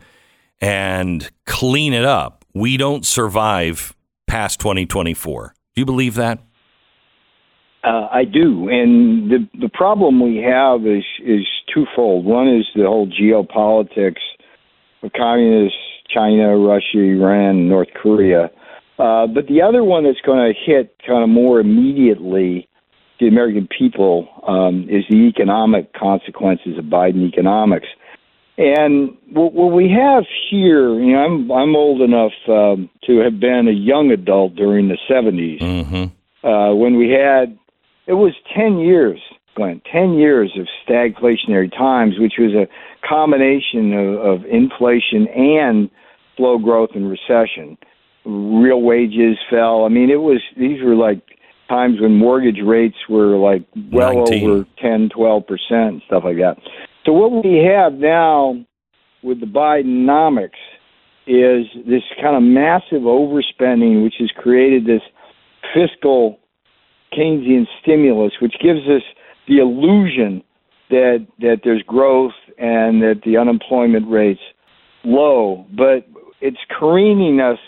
[0.61, 2.45] and clean it up.
[2.53, 3.95] We don't survive
[4.27, 5.55] past 2024.
[5.73, 6.37] Do you believe that?
[7.83, 12.25] Uh, I do, and the the problem we have is is twofold.
[12.25, 14.21] One is the whole geopolitics
[15.01, 15.73] of communist
[16.13, 18.51] China, Russia, Iran, North Korea.
[19.01, 22.67] Uh, but the other one that's going to hit kind of more immediately
[23.19, 27.87] the American people um, is the economic consequences of Biden economics.
[28.59, 33.39] And what, what we have here, you know, I'm I'm old enough um, to have
[33.39, 36.47] been a young adult during the 70s Mm-hmm.
[36.47, 37.57] uh, when we had
[38.05, 39.19] it was 10 years
[39.55, 42.67] Glenn, 10 years of stagflationary times which was a
[43.07, 45.89] combination of, of inflation and
[46.37, 47.77] slow growth and recession
[48.25, 49.85] real wages fell.
[49.85, 51.21] I mean it was these were like
[51.69, 54.49] times when mortgage rates were like well 19.
[54.49, 56.57] over 10 12 percent and stuff like that.
[57.05, 58.63] So what we have now
[59.23, 60.59] with the bidenomics
[61.27, 65.01] is this kind of massive overspending which has created this
[65.73, 66.39] fiscal
[67.13, 69.03] Keynesian stimulus, which gives us
[69.47, 70.43] the illusion
[70.89, 74.41] that that there's growth and that the unemployment rate's
[75.03, 76.07] low, but
[76.41, 77.59] it's careening us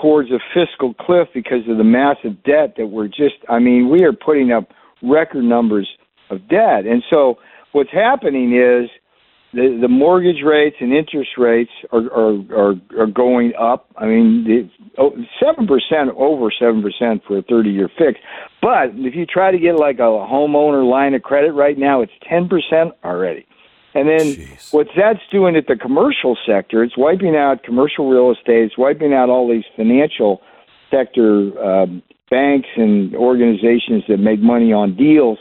[0.00, 4.04] towards a fiscal cliff because of the massive debt that we're just I mean, we
[4.04, 4.70] are putting up
[5.02, 5.88] record numbers
[6.30, 6.86] of debt.
[6.86, 7.38] And so
[7.72, 8.90] what's happening is
[9.52, 13.88] the the mortgage rates and interest rates are are are, are going up.
[13.96, 18.18] I mean, oh, seven percent over seven percent for a thirty year fix.
[18.60, 22.12] But if you try to get like a homeowner line of credit right now, it's
[22.28, 23.46] ten percent already.
[23.96, 28.64] And then what that's doing at the commercial sector, it's wiping out commercial real estate,
[28.64, 30.42] it's wiping out all these financial
[30.90, 35.38] sector um, banks and organizations that make money on deals.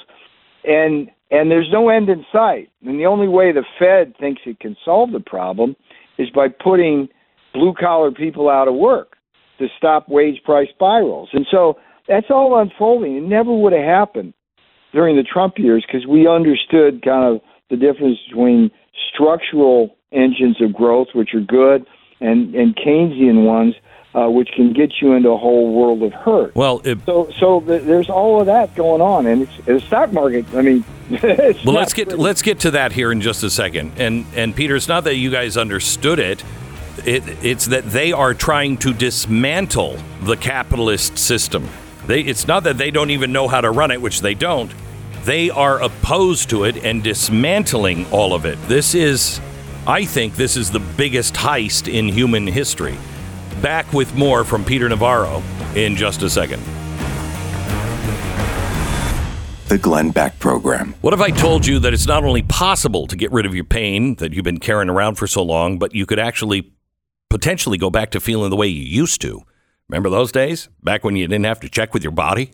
[0.64, 2.70] And and there's no end in sight.
[2.86, 5.76] And the only way the Fed thinks it can solve the problem
[6.18, 7.10] is by putting
[7.54, 9.18] blue collar people out of work
[9.60, 11.28] to stop wage price spirals.
[11.34, 11.78] And so
[12.08, 13.18] that's all unfolding.
[13.18, 14.34] It never would have happened
[14.94, 18.72] during the Trump years because we understood kind of the difference between
[19.14, 21.86] structural engines of growth, which are good,
[22.20, 23.76] and, and Keynesian ones,
[24.16, 26.56] uh, which can get you into a whole world of hurt.
[26.56, 30.14] Well, it, so so th- there's all of that going on, and it's the stock
[30.14, 30.46] market.
[30.54, 32.24] I mean, it's well, not let's get pretty.
[32.24, 33.92] let's get to that here in just a second.
[33.98, 36.46] And and Peter, it's not that you guys understood it.
[37.06, 41.68] It, it's that they are trying to dismantle the capitalist system.
[42.08, 44.72] They, it's not that they don't even know how to run it, which they don't.
[45.26, 48.62] They are opposed to it and dismantling all of it.
[48.68, 49.42] This is,
[49.88, 52.96] I think, this is the biggest heist in human history.
[53.60, 55.42] Back with more from Peter Navarro
[55.74, 56.62] in just a second.
[59.68, 60.94] The Glenn Beck Program.
[61.02, 63.64] What if I told you that it's not only possible to get rid of your
[63.64, 66.72] pain that you've been carrying around for so long, but you could actually
[67.32, 69.42] potentially go back to feeling the way you used to?
[69.90, 70.70] Remember those days?
[70.84, 72.52] Back when you didn't have to check with your body?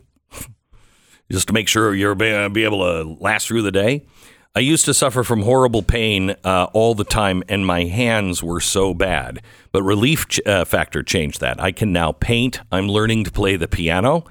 [1.32, 4.06] Just to make sure you're be, be able to last through the day?
[4.54, 8.60] I used to suffer from horrible pain uh, all the time, and my hands were
[8.60, 9.42] so bad.
[9.72, 11.62] But Relief ch- uh, Factor changed that.
[11.62, 12.60] I can now paint.
[12.70, 14.26] I'm learning to play the piano,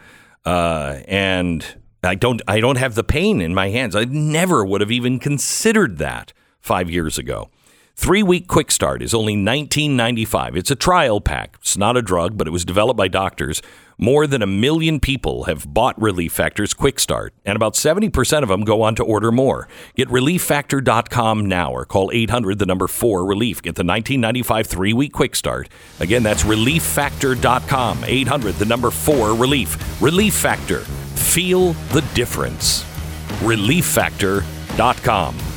[0.45, 1.65] uh, and
[2.05, 2.43] I don't.
[2.47, 3.97] I don't have the pain in my hands.
[3.97, 7.49] I never would have even considered that five years ago.
[8.01, 10.57] Three week quick start is only $19.95.
[10.57, 11.59] It's a trial pack.
[11.61, 13.61] It's not a drug, but it was developed by doctors.
[13.99, 18.49] More than a million people have bought Relief Factor's quick start, and about 70% of
[18.49, 19.69] them go on to order more.
[19.97, 23.61] Get relieffactor.com now or call 800 the number 4 relief.
[23.61, 25.69] Get the 1995 three week quick start.
[26.01, 28.05] Again, that's relieffactor.com.
[28.07, 30.01] 800 the number 4 relief.
[30.01, 30.81] Relief Factor.
[30.81, 32.83] Feel the difference.
[33.43, 35.50] relieffactor.com.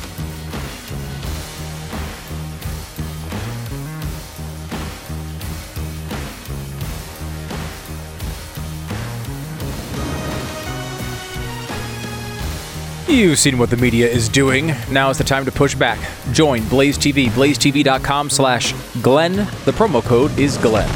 [13.06, 14.72] You've seen what the media is doing.
[14.90, 15.98] Now is the time to push back.
[16.32, 19.36] Join Blaze TV, blazetv.com slash Glenn.
[19.36, 20.88] The promo code is Glenn.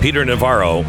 [0.00, 0.82] Peter Navarro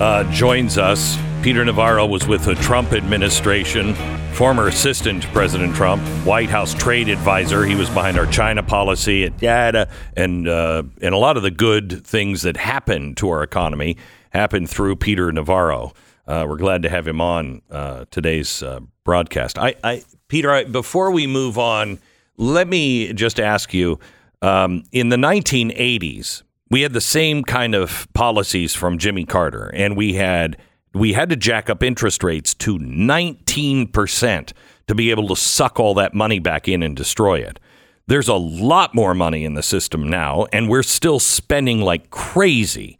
[0.00, 1.18] uh, joins us.
[1.42, 3.94] Peter Navarro was with the Trump administration,
[4.36, 7.64] former assistant to President Trump, White House trade advisor.
[7.64, 11.50] He was behind our China policy at data, and uh, and a lot of the
[11.50, 13.96] good things that happened to our economy
[14.28, 15.94] happened through Peter Navarro.
[16.26, 19.56] Uh, we're glad to have him on uh, today's uh, broadcast.
[19.56, 21.98] I, I Peter, I, before we move on,
[22.36, 23.98] let me just ask you:
[24.42, 29.96] um, in the 1980s, we had the same kind of policies from Jimmy Carter, and
[29.96, 30.58] we had
[30.96, 34.52] we had to jack up interest rates to 19%
[34.86, 37.58] to be able to suck all that money back in and destroy it.
[38.06, 42.98] There's a lot more money in the system now, and we're still spending like crazy.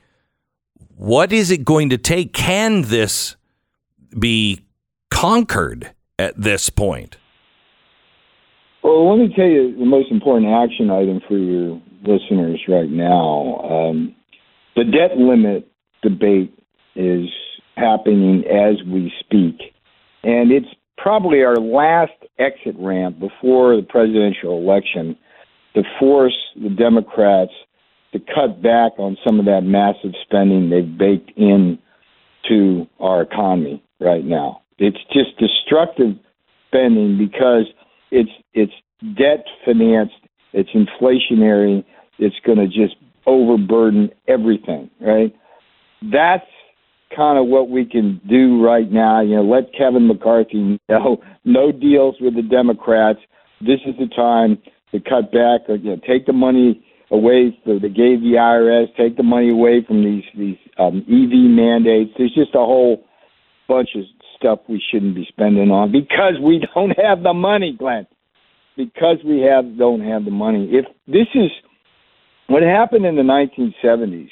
[0.97, 2.32] What is it going to take?
[2.32, 3.36] Can this
[4.18, 4.62] be
[5.11, 7.18] conquered at this point?
[8.82, 13.60] Well, let me tell you the most important action item for your listeners right now.
[13.62, 14.14] Um,
[14.74, 15.68] the debt limit
[16.02, 16.52] debate
[16.94, 17.28] is
[17.77, 19.74] happening as we speak,
[20.23, 20.66] and it's
[20.98, 25.16] probably our last exit ramp before the presidential election
[25.74, 27.53] to force the Democrats
[28.12, 31.78] to cut back on some of that massive spending they've baked in
[32.48, 34.62] to our economy right now.
[34.78, 36.16] It's just destructive
[36.69, 37.65] spending because
[38.11, 38.73] it's it's
[39.19, 40.15] debt financed,
[40.53, 41.85] it's inflationary,
[42.19, 42.97] it's going to just
[43.27, 45.35] overburden everything, right?
[46.03, 46.47] That's
[47.16, 49.22] kind of what we can do right now.
[49.22, 53.20] You know, let Kevin McCarthy know no deals with the Democrats.
[53.60, 54.59] This is the time
[54.93, 58.86] to cut back or you know, take the money away so they gave the IRS,
[58.97, 62.10] take the money away from these these um, EV mandates.
[62.18, 63.05] There's just a whole
[63.68, 64.02] bunch of
[64.38, 68.06] stuff we shouldn't be spending on because we don't have the money, Glenn.
[68.76, 70.68] Because we have don't have the money.
[70.70, 71.51] If this is
[72.48, 74.28] what happened in the 1970s,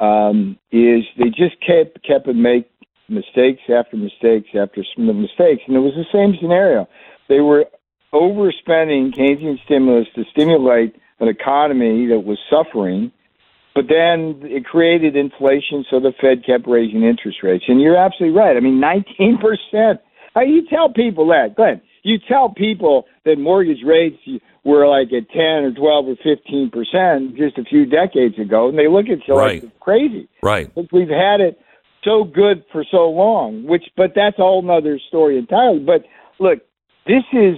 [0.00, 2.68] um, is they just kept kept make
[3.08, 6.88] mistakes after mistakes after mistakes, and it was the same scenario.
[7.28, 7.66] They were
[8.12, 13.12] overspending Keynesian stimulus to stimulate an economy that was suffering,
[13.74, 17.64] but then it created inflation, so the Fed kept raising interest rates.
[17.68, 18.56] And you're absolutely right.
[18.56, 20.00] I mean, 19 percent.
[20.34, 21.80] How you tell people that, Glenn?
[22.02, 24.18] You tell people that mortgage rates
[24.64, 28.78] were like at 10 or 12 or 15 percent just a few decades ago, and
[28.78, 29.62] they look at you Right.
[29.62, 30.28] like it's crazy.
[30.42, 30.72] Right.
[30.74, 31.58] But we've had it
[32.04, 35.78] so good for so long, which, but that's a whole nother story entirely.
[35.78, 36.04] But
[36.40, 36.58] look,
[37.06, 37.56] this is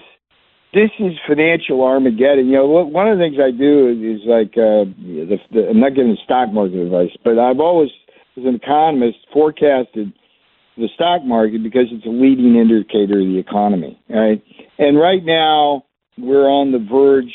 [0.74, 2.46] this is financial Armageddon.
[2.48, 4.84] You know, what- one of the things I do is, is like uh,
[5.30, 7.90] the, the, I'm not giving stock market advice, but I've always,
[8.36, 10.12] as an economist, forecasted
[10.76, 14.00] the stock market because it's a leading indicator of the economy.
[14.08, 14.42] right?
[14.78, 15.84] and right now
[16.18, 17.32] we're on the verge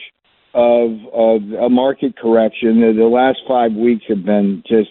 [0.53, 2.81] of of a market correction.
[2.81, 4.89] The, last five weeks have been just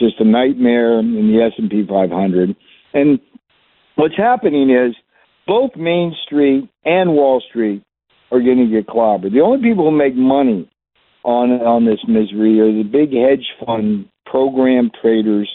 [0.00, 2.56] just a nightmare in the S and P 500.
[2.94, 3.18] And
[3.96, 4.94] what's happening is
[5.46, 7.82] both Main Street and Wall Street
[8.30, 9.32] are going to get clobbered.
[9.32, 10.70] The only people who make money
[11.24, 15.50] on on this misery are the big hedge fund program traders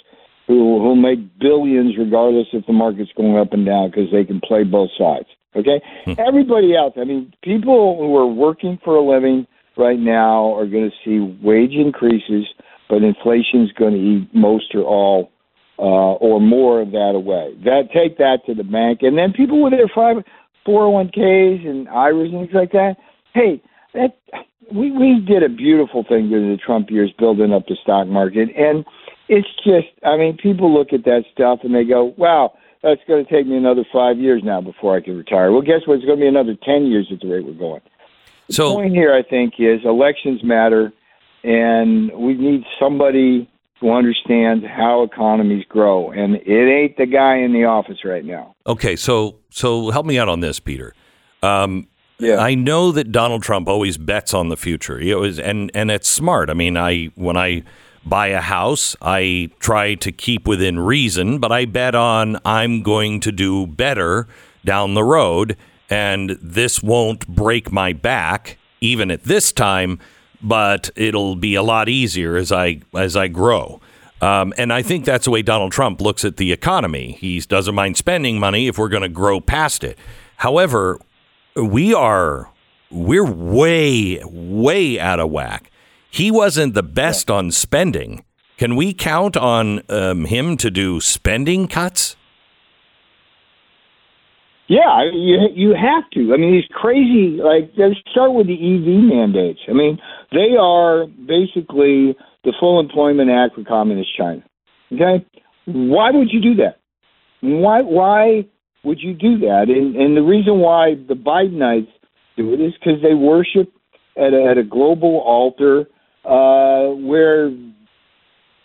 [0.48, 4.42] who who make billions regardless if the market's going up and down because they can
[4.42, 5.28] play both sides.
[5.56, 5.82] Okay,
[6.18, 6.94] everybody else.
[6.98, 9.46] I mean, people who are working for a living
[9.78, 12.46] right now are going to see wage increases,
[12.90, 15.32] but inflation's going to eat most or all
[15.80, 17.56] uh, or more of that away.
[17.64, 20.24] That take that to the bank, and then people with their five,
[20.68, 22.96] 401ks and IRAs and things like that.
[23.34, 23.62] Hey,
[23.94, 24.18] that
[24.72, 28.50] we we did a beautiful thing during the Trump years, building up the stock market,
[28.58, 28.86] and
[29.38, 33.26] it's just, I mean, people look at that stuff and they go, "Wow, that's going
[33.26, 35.96] to take me another five years now before I can retire." Well, guess what?
[35.98, 37.82] It's going to be another ten years at the rate we're going.
[38.48, 40.92] The So- point here, I think, is elections matter,
[41.44, 43.50] and we need somebody
[43.80, 48.56] who understands how economies grow, and it ain't the guy in the office right now.
[48.66, 50.94] Okay, so so help me out on this, Peter.
[51.42, 51.88] Um,
[52.22, 55.00] I know that Donald Trump always bets on the future.
[55.00, 56.50] He always, and and it's smart.
[56.50, 57.64] I mean, I when I
[58.06, 63.20] buy a house, I try to keep within reason, but I bet on I'm going
[63.22, 64.28] to do better
[64.66, 65.58] down the road,
[65.90, 70.00] and this won't break my back even at this time,
[70.42, 73.82] but it'll be a lot easier as I as I grow.
[74.22, 77.18] Um, and I think that's the way Donald Trump looks at the economy.
[77.20, 79.98] He doesn't mind spending money if we're going to grow past it.
[80.38, 81.00] However,
[81.56, 82.50] we are
[82.90, 85.72] we're way way out of whack.
[86.14, 88.24] He wasn't the best on spending.
[88.60, 92.16] Can we count on um, him to do spending cuts?
[94.68, 96.32] Yeah, you you have to.
[96.36, 99.62] I mean, these crazy like let's start with the EV mandates.
[99.68, 99.98] I mean,
[100.32, 104.44] they are basically the Full Employment Act for Communist China.
[104.92, 105.26] Okay,
[105.66, 106.78] why would you do that?
[107.42, 108.46] Why why
[108.84, 109.66] would you do that?
[109.68, 111.92] And and the reason why the Bidenites
[112.38, 113.74] do it is because they worship
[114.16, 115.88] at a, at a global altar
[116.26, 117.50] uh, where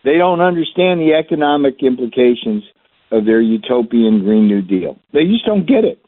[0.04, 2.64] they don't understand the economic implications
[3.10, 4.98] of their utopian Green New Deal.
[5.12, 6.04] They just don't get it.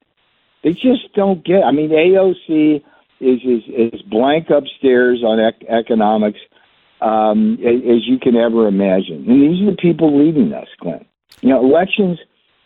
[0.62, 1.58] They just don't get.
[1.58, 1.64] It.
[1.64, 2.82] I mean, AOC
[3.20, 6.38] is is, is blank upstairs on ec- economics
[7.00, 9.24] um, as you can ever imagine.
[9.28, 11.04] And these are the people leading us, Glenn.
[11.40, 12.18] You know, elections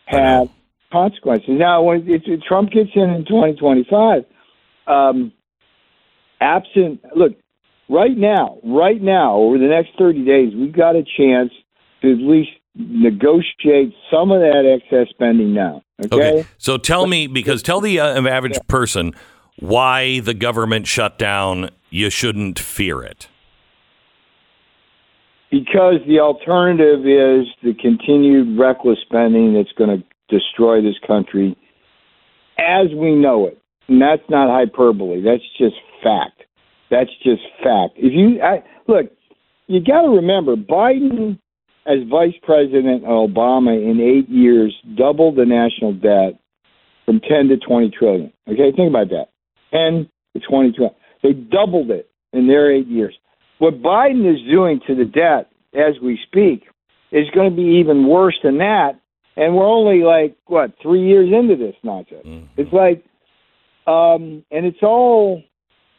[0.07, 0.49] have
[0.93, 1.51] consequences.
[1.51, 4.25] Now, when if, if Trump gets in in 2025,
[4.87, 5.33] um,
[6.41, 7.33] absent look
[7.89, 11.53] right now, right now, over the next 30 days, we've got a chance
[12.03, 15.83] to at least negotiate some of that excess spending now.
[16.13, 16.45] Okay.
[16.59, 19.15] So tell me, because tell the uh, average person
[19.59, 21.71] why the government shut down.
[21.91, 23.29] You shouldn't fear it.
[25.51, 30.05] Because the alternative is the continued reckless spending that's going to
[30.37, 31.57] destroy this country
[32.59, 33.59] as we know it.
[33.87, 35.23] And that's not hyperbole.
[35.23, 36.34] That's just fact.
[36.91, 37.95] That's just fact.
[37.97, 39.11] If you I, look,
[39.67, 41.39] you got to remember Biden
[41.87, 46.41] as vice president Obama in eight years doubled the national debt
[47.05, 48.33] from 10 to 20 trillion.
[48.49, 49.27] Okay, think about that.
[49.73, 50.95] 10 to 20 trillion.
[51.23, 53.15] They doubled it in their eight years.
[53.59, 56.65] What Biden is doing to the debt as we speak
[57.13, 59.01] is going to be even worse than that.
[59.37, 62.23] And we're only like, what, three years into this nonsense.
[62.57, 63.05] It's like,
[63.87, 65.43] um, and it's all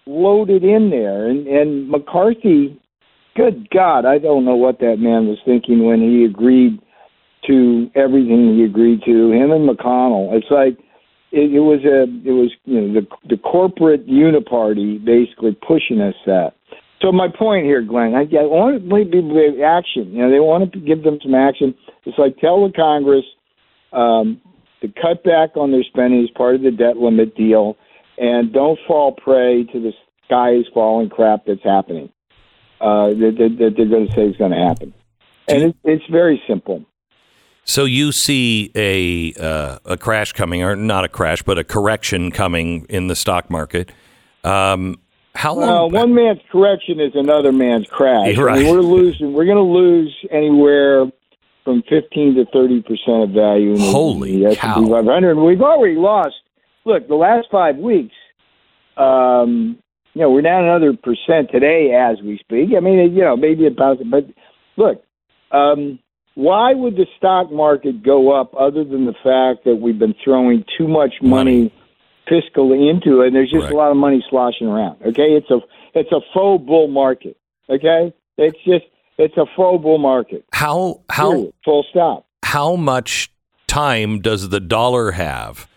[0.06, 1.28] loaded in there.
[1.28, 2.80] And, and McCarthy,
[3.36, 6.80] good God, I don't know what that man was thinking when he agreed
[7.48, 9.32] to everything he agreed to.
[9.32, 10.34] Him and McConnell.
[10.34, 10.78] It's like,
[11.32, 16.16] it, it was a, it was, you know, the, the corporate uniparty basically pushing us
[16.26, 16.54] that.
[17.02, 20.12] So my point here, Glenn, I, I want to give action.
[20.14, 21.76] You know, they want to give them some action.
[22.06, 23.26] It's like tell the Congress
[23.92, 24.42] um,
[24.82, 27.78] to cut back on their spending as part of the debt limit deal,
[28.18, 29.94] and don't fall prey to the
[30.26, 32.10] sky is falling crap that's happening.
[32.82, 34.94] Uh, that, that, that they're going to say is going to happen,
[35.48, 36.86] and it, it's very simple.
[37.64, 42.32] So you see a uh, a crash coming, or not a crash, but a correction
[42.32, 43.92] coming in the stock market.
[44.44, 45.00] Um,
[45.34, 45.68] how long?
[45.68, 48.38] Well, one man's correction is another man's crash.
[48.38, 48.60] Right.
[48.60, 49.34] I mean, we're losing.
[49.34, 51.06] We're going to lose anywhere
[51.64, 53.72] from fifteen to thirty percent of value.
[53.72, 54.88] In the, Holy the S&P cow.
[54.88, 55.36] 500.
[55.36, 56.36] We've already lost.
[56.86, 58.14] Look, the last five weeks.
[58.98, 59.80] Um,
[60.14, 62.70] you know, we're down another percent today as we speak.
[62.78, 63.98] I mean, you know, maybe about.
[64.10, 64.26] But
[64.78, 65.04] look,
[65.52, 66.00] um,
[66.36, 70.64] why would the stock market go up other than the fact that we've been throwing
[70.78, 71.74] too much money
[72.28, 75.02] fiscally into it and there's just a lot of money sloshing around.
[75.02, 75.34] Okay?
[75.34, 75.60] It's a
[75.94, 77.38] it's a faux bull market.
[77.70, 78.14] Okay?
[78.38, 78.86] It's just
[79.18, 80.46] it's a faux bull market.
[80.52, 81.54] How how Period.
[81.64, 82.28] full stop.
[82.44, 83.32] how much
[83.68, 85.68] time does the dollar have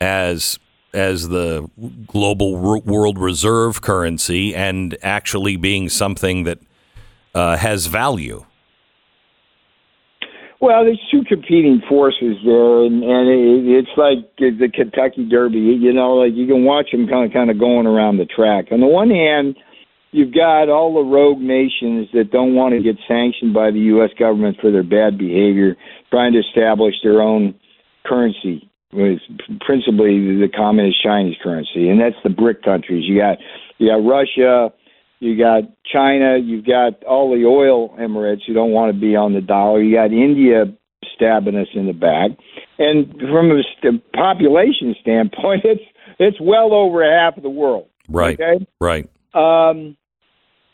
[0.00, 0.58] as
[0.94, 1.68] as the
[2.06, 6.58] global world reserve currency and actually being something that
[7.34, 8.44] uh, has value?
[10.60, 15.58] Well, there's two competing forces there, and and it, it's like the Kentucky Derby.
[15.58, 18.66] You know, like you can watch them kind of kind of going around the track.
[18.72, 19.56] On the one hand,
[20.10, 24.10] you've got all the rogue nations that don't want to get sanctioned by the U.S.
[24.18, 25.76] government for their bad behavior,
[26.10, 27.54] trying to establish their own
[28.04, 29.18] currency, with
[29.60, 33.04] principally the communist Chinese currency, and that's the BRIC countries.
[33.06, 33.38] You got
[33.78, 34.72] you got Russia,
[35.20, 39.34] you got China, you've got all the oil emirates who don't want to be on
[39.34, 39.82] the dollar.
[39.82, 40.64] You got India
[41.14, 42.30] stabbing us in the back,
[42.78, 45.82] and from a st- population standpoint, it's
[46.18, 47.88] it's well over half of the world.
[48.08, 48.40] Right.
[48.40, 48.66] Okay.
[48.80, 49.08] Right.
[49.34, 49.96] Um,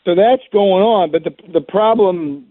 [0.05, 2.47] so that's going on, but the the problem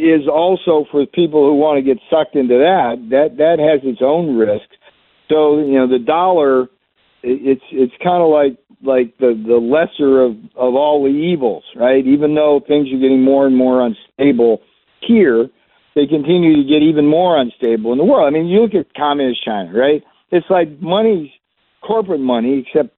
[0.00, 2.96] is also for people who want to get sucked into that.
[3.10, 4.74] That that has its own risks.
[5.28, 6.68] So you know the dollar,
[7.22, 12.04] it's it's kind of like like the the lesser of of all the evils, right?
[12.06, 14.62] Even though things are getting more and more unstable
[15.00, 15.48] here,
[15.94, 18.26] they continue to get even more unstable in the world.
[18.26, 20.02] I mean, you look at communist China, right?
[20.30, 21.30] It's like money's
[21.82, 22.94] corporate money, except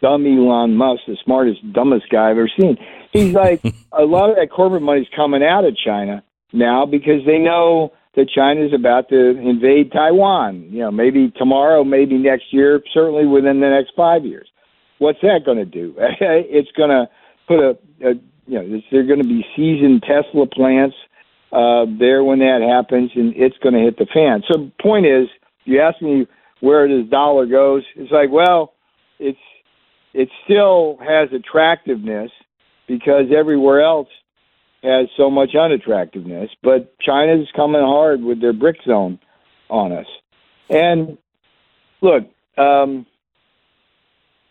[0.00, 2.76] dumb Elon Musk, the smartest, dumbest guy I've ever seen.
[3.12, 3.62] He's like
[3.92, 8.30] a lot of that corporate money's coming out of China now because they know that
[8.30, 10.68] China's about to invade Taiwan.
[10.70, 14.48] You know, maybe tomorrow, maybe next year, certainly within the next five years.
[14.98, 15.94] What's that going to do?
[15.98, 17.08] it's going to
[17.46, 17.70] put a,
[18.02, 18.14] a
[18.46, 20.96] you know, there are going to be seasoned Tesla plants
[21.52, 24.42] uh, there when that happens, and it's going to hit the fan.
[24.50, 25.28] So, point is,
[25.64, 26.26] you ask me
[26.60, 27.82] where this dollar goes.
[27.96, 28.74] It's like, well,
[29.18, 29.38] it's
[30.14, 32.30] it still has attractiveness
[32.88, 34.08] because everywhere else
[34.86, 36.50] has so much unattractiveness.
[36.62, 39.18] But China's coming hard with their brick zone
[39.68, 40.06] on us.
[40.68, 41.18] And
[42.00, 42.24] look,
[42.56, 43.06] um,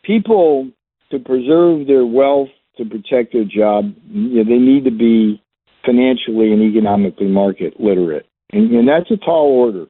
[0.03, 0.69] people
[1.11, 5.41] to preserve their wealth, to protect their job, you know, they need to be
[5.85, 8.27] financially and economically market literate.
[8.51, 9.85] And, and that's a tall order,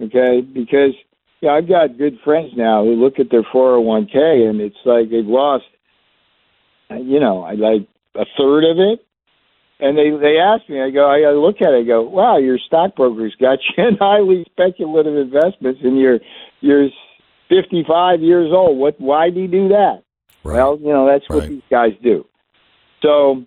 [0.00, 0.40] okay?
[0.40, 0.92] Because
[1.40, 5.26] yeah, I've got good friends now who look at their 401k and it's like they've
[5.26, 5.64] lost,
[6.90, 9.04] you know, like a third of it.
[9.80, 12.58] And they they ask me, I go, I look at it, I go, wow, your
[12.58, 16.20] stockbroker's got you in highly speculative investments, and you're
[16.60, 16.88] you're
[17.48, 18.78] 55 years old.
[18.78, 19.00] What?
[19.00, 20.02] Why do you do that?
[20.44, 22.26] Well, you know, that's what these guys do.
[23.02, 23.44] So,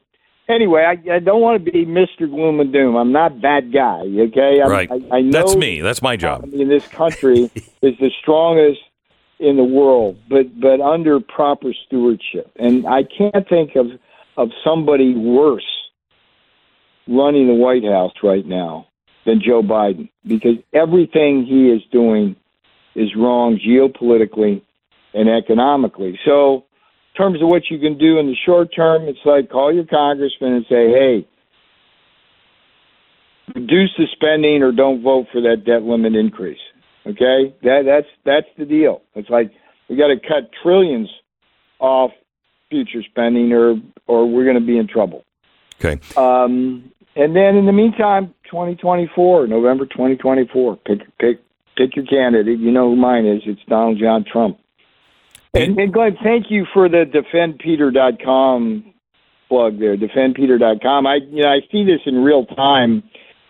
[0.50, 2.28] anyway, I, I don't want to be Mr.
[2.28, 2.96] Gloom and Doom.
[2.96, 4.02] I'm not that guy.
[4.30, 4.90] Okay, I'm, right.
[4.92, 5.82] I, I know That's me.
[5.82, 6.44] That's my job.
[6.54, 7.44] in this country
[7.82, 8.82] is the strongest
[9.40, 12.52] in the world, but but under proper stewardship.
[12.58, 13.88] And I can't think of
[14.36, 15.77] of somebody worse
[17.08, 18.88] running the White House right now
[19.26, 22.36] than Joe Biden because everything he is doing
[22.96, 24.62] is wrong geopolitically
[25.14, 26.20] and economically.
[26.26, 26.66] So,
[27.14, 29.86] in terms of what you can do in the short term, it's like call your
[29.86, 31.28] congressman and say, "Hey,
[33.56, 36.60] reduce the spending or don't vote for that debt limit increase."
[37.06, 39.02] Okay, that that's that's the deal.
[39.16, 39.52] It's like
[39.90, 41.10] we got to cut trillions
[41.80, 42.12] off
[42.70, 43.76] future spending, or
[44.08, 45.24] or we're going to be in trouble.
[45.80, 46.00] Okay.
[46.16, 51.40] Um, and then in the meantime, 2024, November 2024, pick pick
[51.76, 52.60] pick your candidate.
[52.60, 53.42] You know who mine is.
[53.46, 54.60] It's Donald John Trump.
[55.54, 58.94] And, and Glenn, thank you for the defendpeter.com
[59.48, 59.98] plug there.
[59.98, 61.08] Defendpeter.com.
[61.08, 63.04] I you know I see this in real time,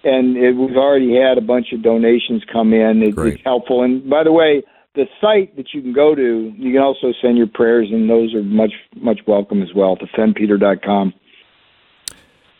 [0.03, 3.03] and it, we've already had a bunch of donations come in.
[3.03, 3.83] It, it's helpful.
[3.83, 4.63] And by the way,
[4.95, 8.33] the site that you can go to, you can also send your prayers, and those
[8.33, 9.97] are much much welcome as well.
[9.97, 11.13] Defendpeter.com.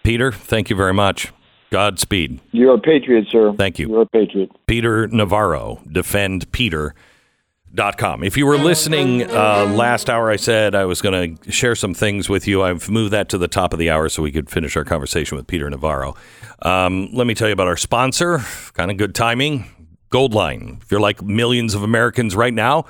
[0.07, 1.33] Peter, thank you very much.
[1.69, 2.39] Godspeed.
[2.53, 3.53] You're a patriot, sir.
[3.57, 3.89] Thank you.
[3.89, 4.49] You're a patriot.
[4.65, 8.23] Peter Navarro, defendpeter.com.
[8.23, 11.93] If you were listening uh, last hour, I said I was going to share some
[11.93, 12.63] things with you.
[12.63, 15.35] I've moved that to the top of the hour so we could finish our conversation
[15.35, 16.15] with Peter Navarro.
[16.61, 18.39] Um, let me tell you about our sponsor.
[18.75, 19.65] Kind of good timing.
[20.09, 20.81] Goldline.
[20.81, 22.85] If you're like millions of Americans right now,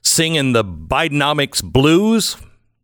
[0.00, 2.36] singing the Bidenomics blues,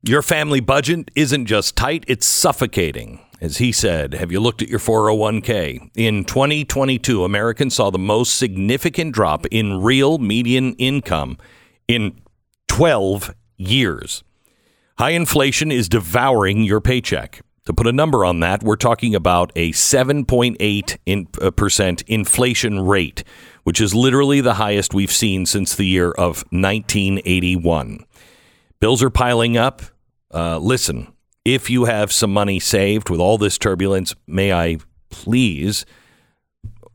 [0.03, 3.21] your family budget isn't just tight, it's suffocating.
[3.43, 5.91] As he said, have you looked at your 401k?
[5.97, 11.39] In 2022, Americans saw the most significant drop in real median income
[11.89, 12.21] in
[12.69, 14.23] 12 years.
[14.97, 17.41] High inflation is devouring your paycheck.
[17.65, 22.79] To put a number on that, we're talking about a 7.8 in, uh, percent inflation
[22.79, 23.25] rate,
[23.65, 28.07] which is literally the highest we've seen since the year of 1981.
[28.79, 29.83] Bills are piling up.
[30.33, 31.12] Uh, listen,
[31.45, 34.79] if you have some money saved with all this turbulence, may I
[35.11, 35.85] please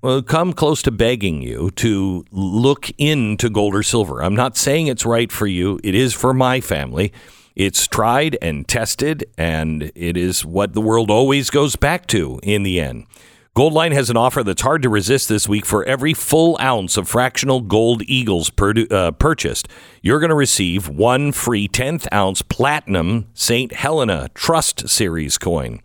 [0.04, 4.22] uh, come close to begging you to look into gold or silver.
[4.22, 7.12] I'm not saying it's right for you, it is for my family.
[7.56, 12.62] It's tried and tested, and it is what the world always goes back to in
[12.62, 13.08] the end.
[13.58, 15.66] Goldline has an offer that's hard to resist this week.
[15.66, 19.68] For every full ounce of fractional gold eagles per, uh, purchased,
[20.04, 23.74] you're going to receive one free 10th ounce platinum St.
[23.74, 25.82] Helena Trust Series coin.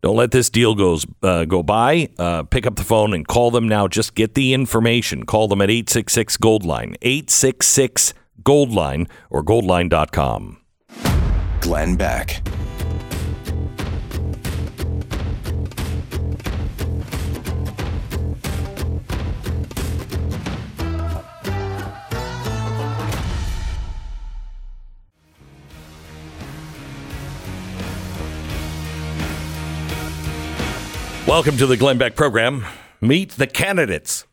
[0.00, 2.08] Don't let this deal goes uh, go by.
[2.18, 3.86] Uh, pick up the phone and call them now.
[3.86, 5.24] Just get the information.
[5.24, 10.58] Call them at 866 Goldline, 866 Goldline, or goldline.com.
[11.60, 12.42] Glenn Beck.
[31.26, 32.66] Welcome to the Glenn Beck program.
[33.00, 34.26] Meet the candidates.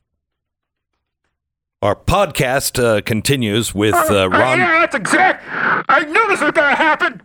[1.81, 4.59] Our podcast uh, continues with uh, Ron.
[4.59, 5.43] Yeah, that's exact.
[5.87, 7.21] I knew this was going to happen.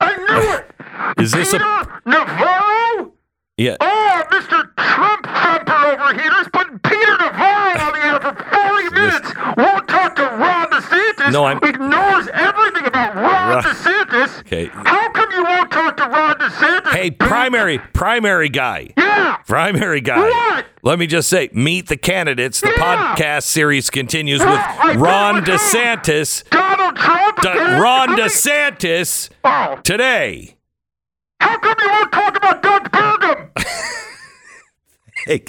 [0.00, 1.22] I knew it.
[1.22, 3.13] Is this a Peter Navarro?
[3.56, 3.76] Yeah?
[3.80, 4.68] Oh, Mr.
[4.76, 9.32] Trump thumper over here is putting Peter Navarro on the air for 40 minutes.
[9.56, 11.32] Won't talk to Ron DeSantis.
[11.32, 14.40] No, I'm- Ignores everything about Ron Ron- DeSantis.
[14.40, 14.66] Okay.
[14.72, 16.92] How come you won't talk to Ron DeSantis?
[16.92, 18.88] Hey, primary primary guy.
[18.96, 19.36] Yeah.
[19.46, 20.18] Primary guy.
[20.18, 20.66] What?
[20.82, 22.60] Let me just say, meet the candidates.
[22.60, 23.14] The Yeah.
[23.16, 25.60] podcast series continues with I Ron know it is.
[25.60, 26.48] DeSantis.
[26.50, 27.38] Donald Trump.
[27.38, 27.80] Again?
[27.80, 30.56] Ron DeSantis Oh, today.
[31.44, 33.50] How come you won't talk about Doug Burgum?
[35.26, 35.42] Hey,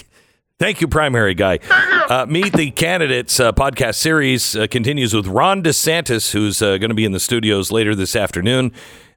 [0.57, 1.59] thank you, primary guy.
[2.09, 6.91] Uh, Meet the Candidates uh, podcast series uh, continues with Ron DeSantis, who's uh, going
[6.91, 8.72] to be in the studios later this afternoon.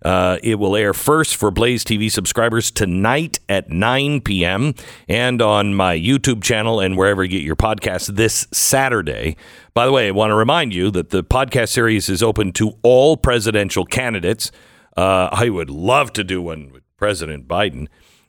[0.05, 4.75] Uh, it will air first for Blaze TV subscribers tonight at 9 p.m.
[5.09, 9.37] and on my YouTube channel and wherever you get your podcasts this Saturday.
[9.75, 12.73] By the way, I want to remind you that the podcast series is open to
[12.83, 14.51] all presidential candidates.
[14.99, 17.87] Uh, I would love to do one with President Biden.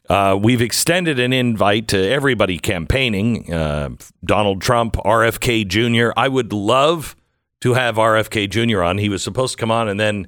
[0.07, 3.89] Uh, we've extended an invite to everybody campaigning uh,
[4.23, 6.11] Donald Trump, RFK Jr.
[6.15, 7.15] I would love
[7.61, 8.83] to have RFK Jr.
[8.83, 8.99] on.
[8.99, 10.27] He was supposed to come on and then,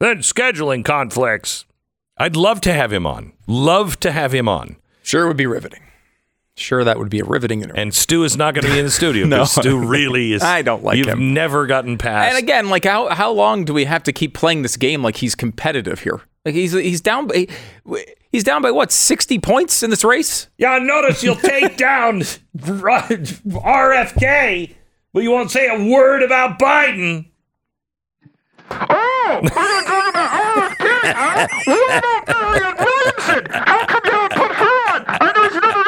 [0.00, 1.66] then scheduling conflicts.
[2.16, 3.34] I'd love to have him on.
[3.46, 4.76] Love to have him on.
[5.02, 5.82] Sure, would be riveting.
[6.58, 7.82] Sure, that would be a riveting interview.
[7.82, 9.44] And Stu is not going to be in the studio No.
[9.44, 10.42] Stu really is.
[10.42, 11.34] I don't like you've him.
[11.34, 12.30] never gotten past.
[12.30, 15.16] And again, like how how long do we have to keep playing this game like
[15.16, 16.22] he's competitive here?
[16.46, 17.46] Like he's he's down by
[18.32, 20.48] he's down by what sixty points in this race?
[20.56, 22.22] Yeah, notice you'll take down
[22.56, 24.74] RFK,
[25.12, 27.26] but you won't say a word about Biden.
[28.70, 31.46] Oh, we're going to talk about RFK, huh?
[31.66, 33.46] What about Marianne Williamson?
[33.52, 35.04] How come you haven't put her on?
[35.06, 35.84] I know you never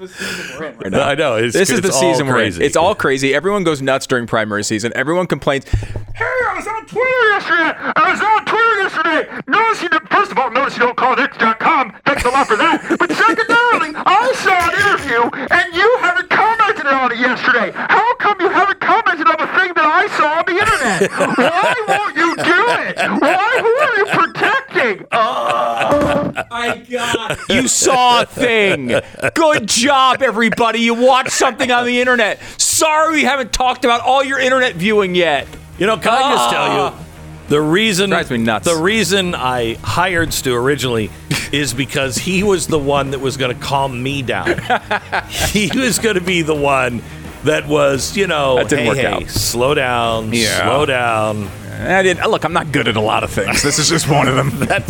[0.00, 1.00] mentioned her name.
[1.00, 1.36] I know.
[1.36, 2.60] It's, This is the season we're in.
[2.62, 3.34] It's all crazy.
[3.34, 4.92] Everyone goes nuts during primary season.
[4.94, 5.68] Everyone complains.
[5.68, 7.72] Hey, I was on Twitter yesterday.
[7.96, 9.42] I was on Twitter yesterday.
[9.46, 11.92] Notice you first of all, notice you don't call it X.com.
[12.04, 12.84] Thanks a lot for that.
[12.98, 17.72] But secondarily, I saw an interview and you haven't commented on it yesterday.
[17.74, 21.10] How come you haven't commented on the thing that I saw on the internet?
[21.40, 22.94] Why won't you do it?
[23.20, 23.50] Why?
[23.64, 24.06] Who are you
[24.96, 25.08] protecting?
[25.12, 26.46] Oh, ah.
[26.50, 29.00] My God, you saw a thing.
[29.34, 30.80] Good job, everybody.
[30.80, 32.40] You watched something on the internet.
[32.58, 35.46] Sorry, we haven't talked about all your internet viewing yet.
[35.78, 37.04] You know, can I just tell you ah.
[37.48, 38.66] the reason Drives me nuts.
[38.66, 41.10] the reason I hired Stu originally
[41.52, 44.58] is because he was the one that was going to calm me down.
[45.28, 47.02] he was going to be the one
[47.44, 49.28] that was, you know, That didn't hey, work hey, out.
[49.30, 50.62] slow down, Yeah.
[50.64, 51.50] slow down.
[51.70, 52.18] I did.
[52.18, 53.62] Uh, look, I'm not good at a lot of things.
[53.62, 54.50] This is just one of them.
[54.70, 54.86] That,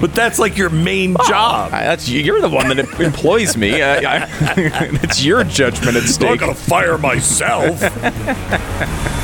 [0.00, 1.72] but that's like your main oh, job.
[1.72, 3.82] I- that's you're the one that employs me.
[3.82, 4.28] I, I,
[5.02, 6.28] it's your judgment at stake.
[6.28, 7.80] I'm not going to fire myself.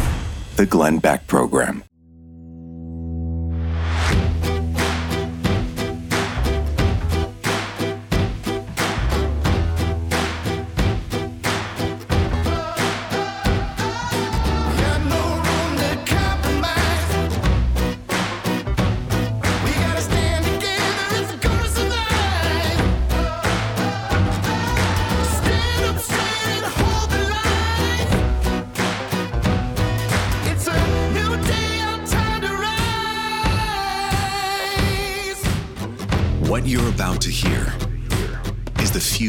[0.58, 1.84] The Glenn Beck Program.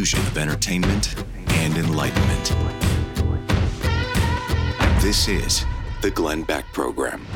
[0.09, 1.15] Fusion of entertainment
[1.49, 2.55] and enlightenment.
[5.03, 5.65] This is
[6.01, 7.27] the Glenn Beck Program.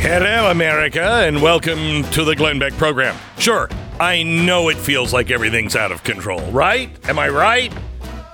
[0.00, 3.16] Hello, America, and welcome to the Glenn Beck program.
[3.38, 6.90] Sure, I know it feels like everything's out of control, right?
[7.08, 7.72] Am I right?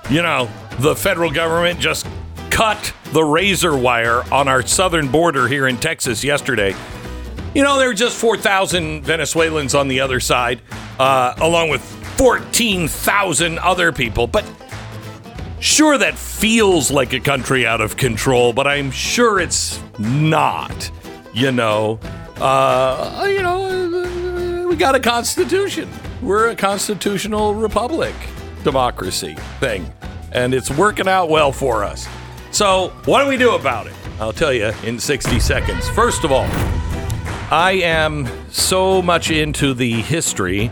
[0.09, 0.49] You know,
[0.79, 2.07] the federal government just
[2.49, 6.75] cut the razor wire on our southern border here in Texas yesterday.
[7.53, 10.61] You know, there are just 4,000 Venezuelans on the other side,
[10.97, 11.81] uh, along with
[12.17, 14.25] 14,000 other people.
[14.25, 14.45] But
[15.59, 20.91] sure, that feels like a country out of control, but I'm sure it's not.
[21.33, 21.99] You know,
[22.37, 25.89] uh, you know, we got a constitution.
[26.21, 28.15] We're a constitutional republic,
[28.63, 29.91] democracy thing,
[30.31, 32.07] and it's working out well for us.
[32.51, 33.93] So, what do we do about it?
[34.19, 35.89] I'll tell you in 60 seconds.
[35.89, 36.47] First of all,
[37.51, 40.69] I am so much into the history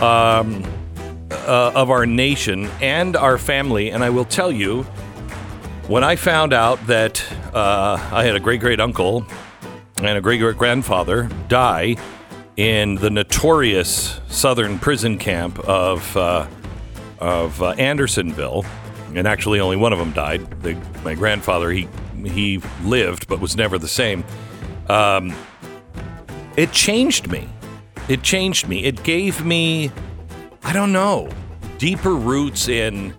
[0.00, 0.62] um,
[1.32, 4.84] uh, of our nation and our family, and I will tell you
[5.88, 9.26] when I found out that uh, I had a great great uncle
[9.96, 11.96] and a great great grandfather die
[12.56, 16.46] in the notorious southern prison camp of uh,
[17.18, 18.64] of uh, Andersonville,
[19.16, 20.46] and actually only one of them died.
[21.02, 24.22] My grandfather he he lived but was never the same.
[24.88, 25.34] Um,
[26.56, 27.48] it changed me.
[28.08, 28.84] It changed me.
[28.84, 29.90] It gave me,
[30.62, 31.30] I don't know,
[31.78, 33.14] deeper roots in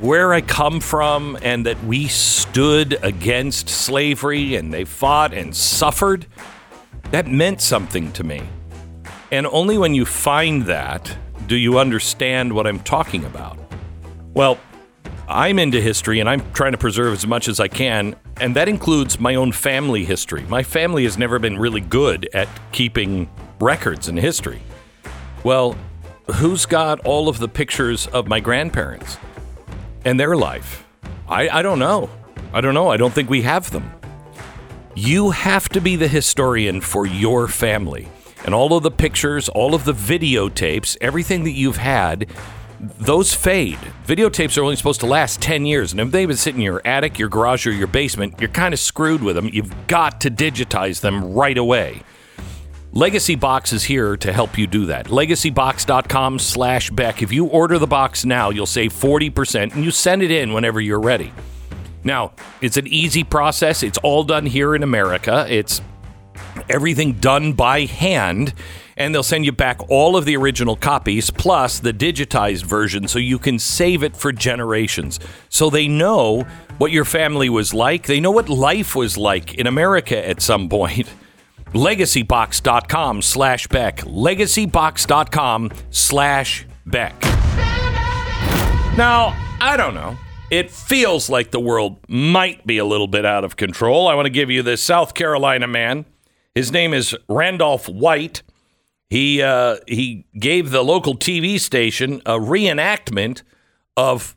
[0.00, 6.26] where I come from and that we stood against slavery and they fought and suffered.
[7.10, 8.42] That meant something to me.
[9.30, 11.16] And only when you find that
[11.46, 13.58] do you understand what I'm talking about.
[14.34, 14.58] Well,
[15.30, 18.68] I'm into history and I'm trying to preserve as much as I can, and that
[18.68, 20.42] includes my own family history.
[20.48, 23.30] My family has never been really good at keeping
[23.60, 24.60] records in history.
[25.44, 25.76] Well,
[26.34, 29.18] who's got all of the pictures of my grandparents
[30.04, 30.84] and their life?
[31.28, 32.10] I, I don't know.
[32.52, 32.88] I don't know.
[32.88, 33.88] I don't think we have them.
[34.96, 38.08] You have to be the historian for your family.
[38.44, 42.28] And all of the pictures, all of the videotapes, everything that you've had,
[42.80, 43.78] those fade.
[44.06, 45.92] Videotapes are only supposed to last 10 years.
[45.92, 48.72] And if they've been sitting in your attic, your garage, or your basement, you're kind
[48.72, 49.48] of screwed with them.
[49.52, 52.02] You've got to digitize them right away.
[52.92, 55.06] Legacy Box is here to help you do that.
[55.06, 57.22] LegacyBox.com slash Beck.
[57.22, 60.80] If you order the box now, you'll save 40% and you send it in whenever
[60.80, 61.32] you're ready.
[62.02, 63.82] Now, it's an easy process.
[63.82, 65.46] It's all done here in America.
[65.48, 65.80] It's
[66.68, 68.54] everything done by hand.
[69.00, 73.18] And they'll send you back all of the original copies plus the digitized version so
[73.18, 75.18] you can save it for generations.
[75.48, 76.42] So they know
[76.76, 78.06] what your family was like.
[78.06, 81.08] They know what life was like in America at some point.
[81.72, 84.00] LegacyBox.com slash Beck.
[84.00, 87.18] LegacyBox.com slash Beck.
[88.98, 90.18] Now, I don't know.
[90.50, 94.08] It feels like the world might be a little bit out of control.
[94.08, 96.04] I want to give you this South Carolina man.
[96.54, 98.42] His name is Randolph White.
[99.10, 103.42] He uh, he gave the local TV station a reenactment
[103.96, 104.36] of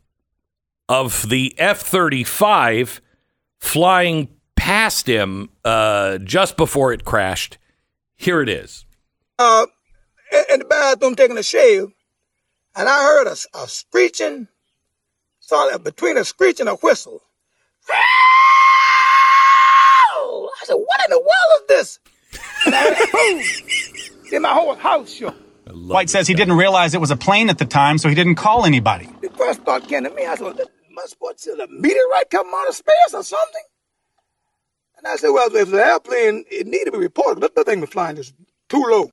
[0.89, 2.99] of the F thirty five
[3.59, 7.59] flying past him uh, just before it crashed.
[8.15, 8.85] Here it is.
[9.37, 9.67] uh,
[10.51, 11.89] in- the bathroom taking a shave,
[12.75, 14.47] and I heard a, a screeching,
[15.39, 17.21] solid between a screech and a whistle.
[17.89, 17.99] I
[20.65, 21.99] said, "What in the world is this?"
[24.31, 24.31] And I heard, boom!
[24.31, 25.35] Then my whole house shook.
[25.71, 28.35] White says he didn't realize it was a plane at the time, so he didn't
[28.35, 29.09] call anybody.
[29.21, 30.25] The first thought came to me.
[30.25, 33.63] I said, well, "This must what's it, a meteorite coming out of space or something?"
[34.97, 37.41] And I said, "Well, if it's an airplane, it need to be reported.
[37.41, 38.33] But the thing was flying just
[38.69, 39.09] too low."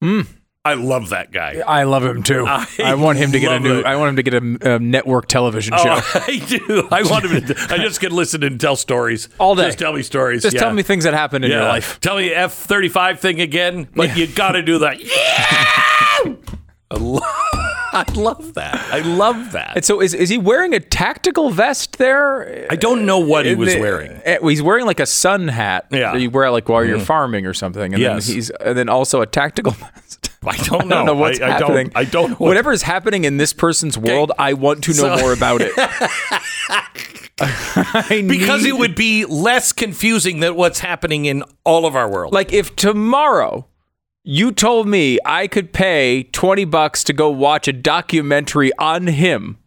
[0.00, 0.22] Hmm.
[0.66, 1.62] I love that guy.
[1.66, 2.44] I love him too.
[2.46, 3.78] I I, want him to get a new.
[3.80, 3.86] it.
[3.86, 5.84] I want him to get a, a network television show.
[5.86, 6.88] Oh, I do.
[6.90, 7.66] I want him to.
[7.70, 9.66] I just can listen and tell stories All day.
[9.66, 10.42] Just tell me stories.
[10.42, 10.60] Just yeah.
[10.60, 12.00] tell me things that happen in your life.
[12.00, 14.96] Tell me F thirty five thing again, but you got to do that.
[15.06, 16.34] Yeah!
[16.88, 18.74] I, lo- I love that.
[18.92, 19.72] I love that.
[19.76, 22.66] And so, is is he wearing a tactical vest there?
[22.70, 24.12] I don't know what he was the- wearing.
[24.24, 25.86] eh, He's wearing like a sun hat.
[25.90, 26.12] Yeah.
[26.12, 27.02] that you wear like while you're Mhm.
[27.02, 27.92] farming or something.
[27.92, 28.26] And Yes.
[28.26, 29.74] then he's and then also a tactical.
[30.48, 30.88] I don't I know.
[30.96, 31.86] don't know what's I, I happening.
[31.88, 32.36] Don't, I don't know.
[32.36, 35.60] what- Whatever is happening in this person's world, I want to know So- more about
[35.62, 35.72] it.
[38.28, 42.32] Because it would be less confusing than what's happening in all of our world.
[42.32, 43.66] like if tomorrow
[44.24, 49.58] you told me I could pay 20 bucks to go watch a documentary on him,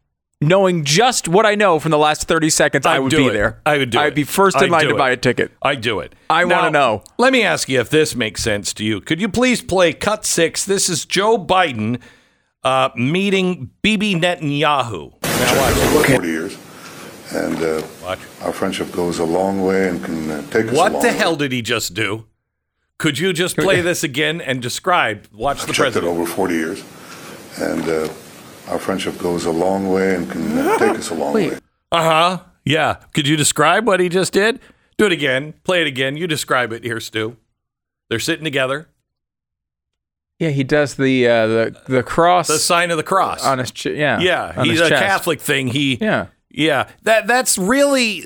[0.41, 3.33] knowing just what I know from the last 30 seconds, I I'd be it.
[3.33, 3.61] there.
[3.65, 4.01] I would do it.
[4.01, 4.15] I'd it.
[4.15, 4.97] be first in I'd line to it.
[4.97, 5.51] buy a ticket.
[5.61, 6.15] I do it.
[6.29, 7.03] I wanna know.
[7.17, 9.01] Let me ask you if this makes sense to you.
[9.01, 10.65] Could you please play cut six?
[10.65, 12.01] This is Joe Biden
[12.63, 15.13] uh, meeting Bibi Netanyahu.
[15.23, 16.07] Now watch.
[16.07, 16.57] 40 years.
[17.31, 17.83] And uh,
[18.41, 21.09] our friendship goes a long way and can uh, take us a What long the
[21.09, 21.13] way.
[21.13, 22.25] hell did he just do?
[22.97, 25.27] Could you just play this again and describe?
[25.31, 26.11] Watch the I've checked it president.
[26.19, 26.83] over 40 years.
[27.59, 28.09] And uh,
[28.69, 31.51] our friendship goes a long way and can uh, take us a long way.
[31.91, 32.43] Uh huh.
[32.65, 32.95] Yeah.
[33.13, 34.59] Could you describe what he just did?
[34.97, 35.53] Do it again.
[35.63, 36.15] Play it again.
[36.17, 37.37] You describe it here, Stu.
[38.09, 38.89] They're sitting together.
[40.39, 43.45] Yeah, he does the uh, the the cross, The sign of the cross.
[43.45, 45.03] on his ch- yeah, Yeah, on he's his a chest.
[45.03, 45.67] Catholic thing.
[45.67, 46.87] He Yeah, yeah.
[47.03, 48.23] That that's really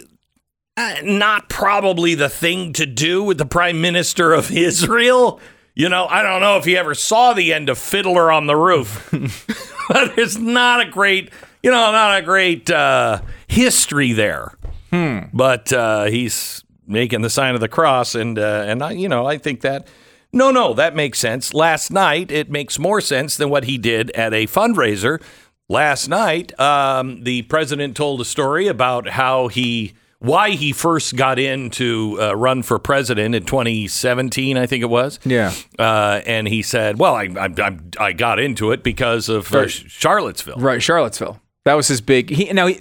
[0.78, 5.40] uh, not probably the thing to do with the prime minister of Israel.
[5.76, 8.56] You know, I don't know if he ever saw the end of Fiddler on the
[8.56, 9.12] Roof,
[9.90, 11.32] but it's not a great,
[11.62, 14.58] you know, not a great uh, history there.
[14.92, 15.20] Hmm.
[15.34, 19.26] But uh, he's making the sign of the cross, and uh, and I, you know,
[19.26, 19.88] I think that
[20.36, 21.54] no, no, that makes sense.
[21.54, 25.22] Last night, it makes more sense than what he did at a fundraiser.
[25.70, 29.94] Last night, um, the president told a story about how he,
[30.24, 34.90] why he first got in to uh, run for president in 2017, I think it
[34.90, 35.20] was.
[35.26, 35.54] yeah.
[35.78, 39.68] Uh, and he said, "Well, I, I, I, I got into it because of uh.
[39.68, 41.42] Charlottesville." Right, Charlottesville.
[41.66, 42.30] That was his big.
[42.30, 42.80] He now he,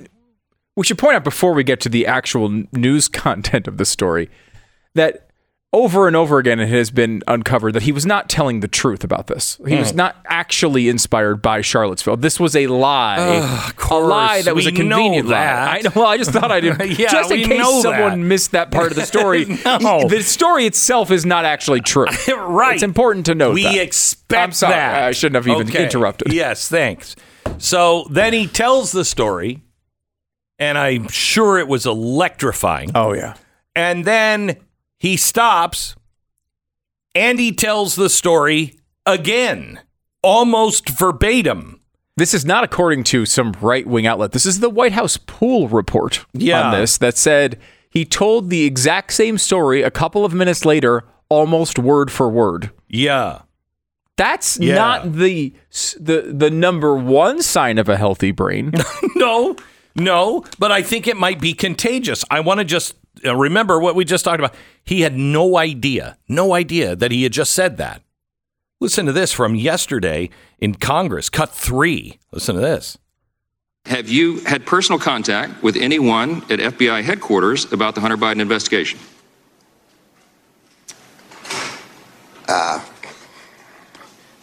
[0.77, 4.31] we should point out before we get to the actual news content of the story
[4.95, 5.29] that
[5.75, 9.03] over and over again it has been uncovered that he was not telling the truth
[9.03, 9.59] about this.
[9.67, 9.97] He was Mm.
[9.97, 12.19] not actually inspired by Charlottesville.
[12.19, 15.79] This was a lie, Ugh, a lie that was we a convenient know lie.
[15.79, 15.91] I know.
[15.95, 16.79] Well, I just thought I did.
[16.99, 18.27] Yeah, just in case someone that.
[18.27, 19.47] missed that part of the story.
[19.65, 20.07] No.
[20.09, 22.05] The story itself is not actually true.
[22.37, 22.75] right.
[22.75, 23.77] It's important to note we that.
[23.77, 24.75] expect I'm sorry.
[24.75, 25.05] that.
[25.05, 25.85] I shouldn't have even Okay.
[25.85, 26.33] interrupted.
[26.33, 27.17] Yes, thanks.
[27.59, 29.63] So then he tells the story,
[30.59, 32.91] and I'm sure it was electrifying.
[32.95, 33.35] Oh yeah.
[33.75, 34.57] And then
[35.03, 35.97] he stops
[37.13, 39.81] and he tells the story again,
[40.23, 41.81] almost verbatim.
[42.17, 44.31] This is not according to some right wing outlet.
[44.31, 46.69] This is the White House pool report Yeah.
[46.69, 47.59] on this that said
[47.91, 52.71] he told the exact same story a couple of minutes later, almost word for word.
[52.89, 53.41] Yeah.
[54.17, 54.77] That's Yeah.
[54.77, 55.53] not the
[55.99, 58.73] the the number one sign of a healthy brain.
[59.17, 59.57] no,
[59.97, 62.25] no, but I think it might be contagious.
[62.31, 64.55] I want to just remember what we just talked about.
[64.85, 68.03] He had no idea, no idea that he had just said that.
[68.81, 70.29] Listen to this from yesterday
[70.59, 72.19] in Congress, cut three.
[72.33, 72.99] Listen to this.
[73.87, 78.99] Have you had personal contact with anyone at FBI headquarters about the Hunter Biden investigation?
[82.49, 82.85] Uh,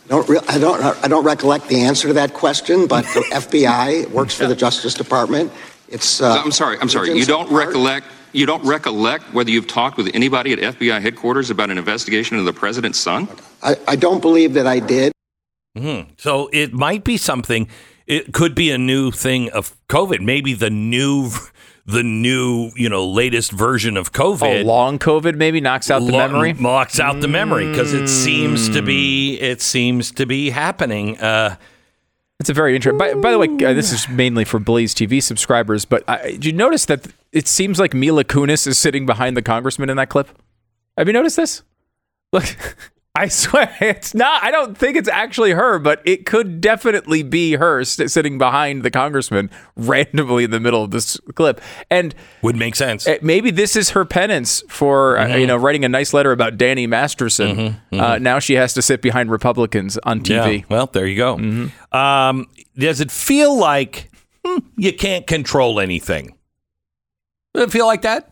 [0.08, 4.10] don't re- I don't I don't recollect the answer to that question, but the FBI
[4.10, 5.52] works for the Justice Department.
[5.88, 6.78] It's uh, I'm sorry.
[6.80, 7.16] I'm sorry.
[7.16, 8.08] You don't recollect.
[8.32, 12.50] You don't recollect whether you've talked with anybody at FBI headquarters about an investigation into
[12.52, 13.28] the president's son?
[13.64, 15.12] I, I don't believe that I did.
[15.78, 16.08] Mhm.
[16.18, 17.68] So it might be something.
[18.08, 20.22] It could be a new thing of COVID.
[20.22, 21.30] Maybe the new,
[21.86, 24.62] the new, you know, latest version of COVID.
[24.62, 26.54] oh, long COVID maybe knocks out the Lo- memory.
[26.54, 31.18] knocks out the memory because it seems to be it seems to be happening.
[31.20, 31.56] Uh,
[32.40, 32.98] It's a very interesting.
[32.98, 35.84] By, by the way, uh, this is mainly for Blaze TV subscribers.
[35.86, 39.42] But I, did you notice that it seems like Mila Kunis is sitting behind the
[39.42, 40.30] congressman in that clip?
[40.98, 41.64] Have you noticed this?
[42.34, 42.46] Look,
[43.16, 44.44] I swear it's not.
[44.44, 48.92] I don't think it's actually her, but it could definitely be her sitting behind the
[48.92, 51.60] congressman randomly in the middle of this clip.
[51.90, 53.08] And would make sense.
[53.08, 55.42] uh, maybe this is her penance for uh, Mhm.
[55.42, 57.56] you know writing a nice letter about Danny Masterson.
[57.92, 58.22] Mhm, Uh, mhm.
[58.22, 60.58] now she has to sit behind Republicans on TV.
[60.60, 61.36] Yeah, well, there you go.
[61.38, 61.98] Mm-hmm.
[61.98, 62.48] Um,
[62.78, 64.10] does it feel like
[64.46, 66.36] hmm, you can't control anything?
[67.54, 68.32] Does it feel like that?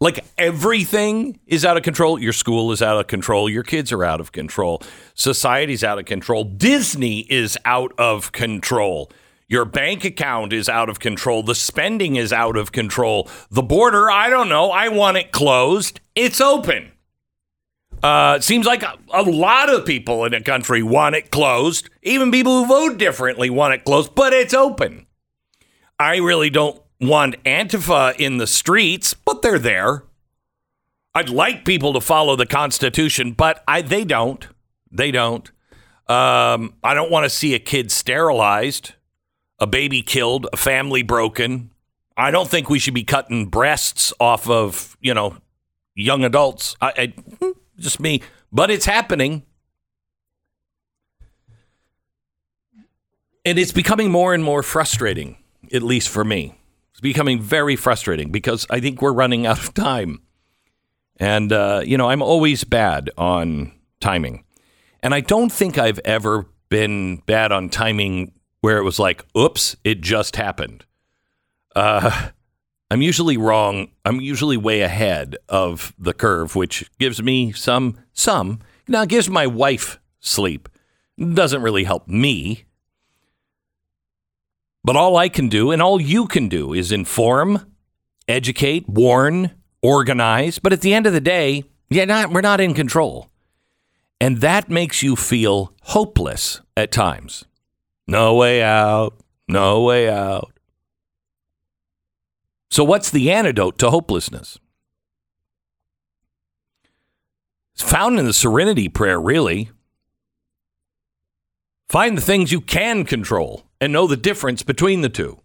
[0.00, 2.18] like everything is out of control.
[2.18, 3.48] Your school is out of control.
[3.48, 4.82] Your kids are out of control.
[5.14, 6.44] Society's out of control.
[6.44, 9.10] Disney is out of control.
[9.46, 11.42] Your bank account is out of control.
[11.42, 13.30] The spending is out of control.
[13.50, 14.70] The border, I don't know.
[14.70, 16.00] I want it closed.
[16.14, 16.92] It's open.
[18.02, 21.88] Uh, it seems like a, a lot of people in the country want it closed.
[22.02, 25.06] Even people who vote differently want it closed, but it's open.
[25.98, 30.04] I really don't want Antifa in the streets, but they're there.
[31.14, 34.46] I'd like people to follow the Constitution, but I, they don't.
[34.90, 35.50] They don't.
[36.08, 38.94] Um, I don't want to see a kid sterilized,
[39.58, 41.70] a baby killed, a family broken.
[42.16, 45.36] I don't think we should be cutting breasts off of, you know,
[45.94, 46.76] young adults.
[46.80, 48.22] I, I just me,
[48.52, 49.42] but it's happening.
[53.44, 55.38] And it's becoming more and more frustrating,
[55.72, 56.57] at least for me.
[56.98, 60.20] It's becoming very frustrating because I think we're running out of time.
[61.20, 63.70] And, uh, you know, I'm always bad on
[64.00, 64.42] timing.
[65.00, 69.76] And I don't think I've ever been bad on timing where it was like, oops,
[69.84, 70.86] it just happened.
[71.76, 72.30] Uh,
[72.90, 73.92] I'm usually wrong.
[74.04, 78.58] I'm usually way ahead of the curve, which gives me some, some,
[78.88, 80.68] now gives my wife sleep.
[81.16, 82.64] Doesn't really help me.
[84.88, 87.74] But all I can do and all you can do is inform,
[88.26, 89.50] educate, warn,
[89.82, 90.58] organize.
[90.58, 93.28] But at the end of the day, yeah, not, we're not in control.
[94.18, 97.44] And that makes you feel hopeless at times.
[98.06, 99.12] No way out.
[99.46, 100.58] No way out.
[102.70, 104.58] So, what's the antidote to hopelessness?
[107.74, 109.68] It's found in the serenity prayer, really.
[111.90, 115.40] Find the things you can control and know the difference between the two.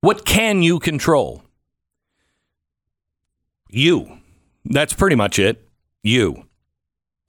[0.00, 1.42] What can you control?
[3.68, 4.18] You.
[4.64, 5.68] That's pretty much it.
[6.02, 6.44] You.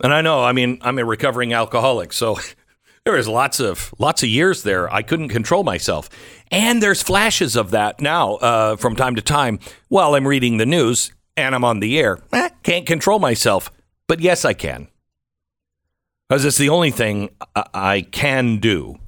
[0.04, 2.38] And I know, I mean, I'm a recovering alcoholic, so
[3.06, 6.10] there was lots of lots of years there I couldn't control myself.
[6.52, 10.66] And there's flashes of that now uh, from time to time while I'm reading the
[10.66, 12.20] news and I'm on the air.
[12.32, 13.72] Eh, can't control myself,
[14.08, 14.88] but yes, I can.
[16.28, 19.00] Because it's the only thing I-, I can do.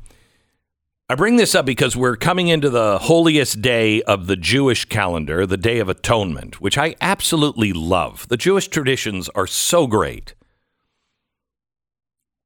[1.12, 5.46] I bring this up because we're coming into the holiest day of the Jewish calendar,
[5.46, 8.30] the Day of Atonement, which I absolutely love.
[8.30, 10.36] The Jewish traditions are so great.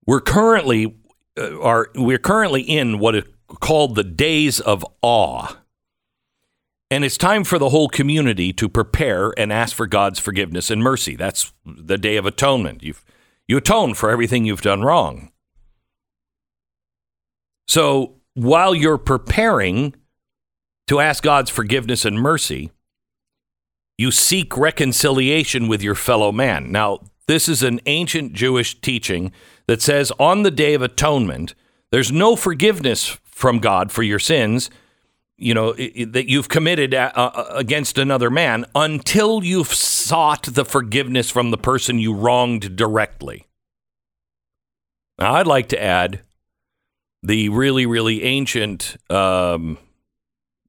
[0.07, 0.97] We're currently
[1.37, 3.25] uh, are we're currently in what is
[3.59, 5.57] called the days of awe.
[6.89, 10.81] And it's time for the whole community to prepare and ask for God's forgiveness and
[10.81, 11.15] mercy.
[11.15, 12.81] That's the day of atonement.
[12.81, 12.95] You
[13.47, 15.31] you atone for everything you've done wrong.
[17.67, 19.95] So while you're preparing
[20.87, 22.71] to ask God's forgiveness and mercy,
[23.97, 26.71] you seek reconciliation with your fellow man.
[26.71, 29.31] Now, this is an ancient Jewish teaching
[29.67, 31.55] that says on the Day of Atonement,
[31.91, 34.69] there's no forgiveness from God for your sins,
[35.37, 41.31] you know, that you've committed uh, uh, against another man until you've sought the forgiveness
[41.31, 43.47] from the person you wronged directly.
[45.17, 46.21] Now, I'd like to add
[47.25, 49.77] the really, really ancient, um,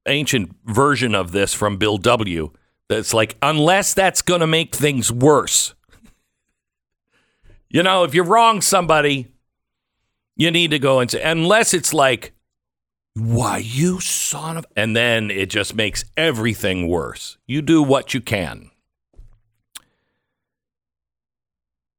[0.05, 2.51] ancient version of this from Bill W.
[2.89, 5.73] That's like, unless that's going to make things worse.
[7.69, 9.27] You know, if you wrong somebody,
[10.37, 12.33] you need to go and say, unless it's like,
[13.13, 17.37] why, you son of, and then it just makes everything worse.
[17.47, 18.69] You do what you can.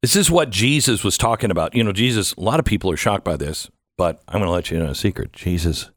[0.00, 1.74] This is what Jesus was talking about.
[1.74, 3.68] You know, Jesus, a lot of people are shocked by this,
[3.98, 5.34] but I'm going to let you know a secret.
[5.34, 5.90] Jesus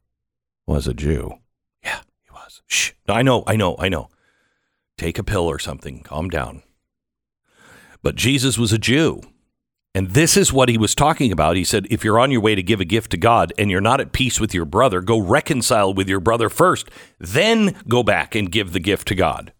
[0.66, 1.38] was a Jew.
[1.82, 2.60] Yeah, he was.
[2.66, 2.92] Shh.
[3.08, 4.10] I know, I know, I know.
[4.98, 6.02] Take a pill or something.
[6.02, 6.62] Calm down.
[8.02, 9.22] But Jesus was a Jew.
[9.94, 11.56] And this is what he was talking about.
[11.56, 13.80] He said, if you're on your way to give a gift to God and you're
[13.80, 18.34] not at peace with your brother, go reconcile with your brother first, then go back
[18.34, 19.52] and give the gift to God.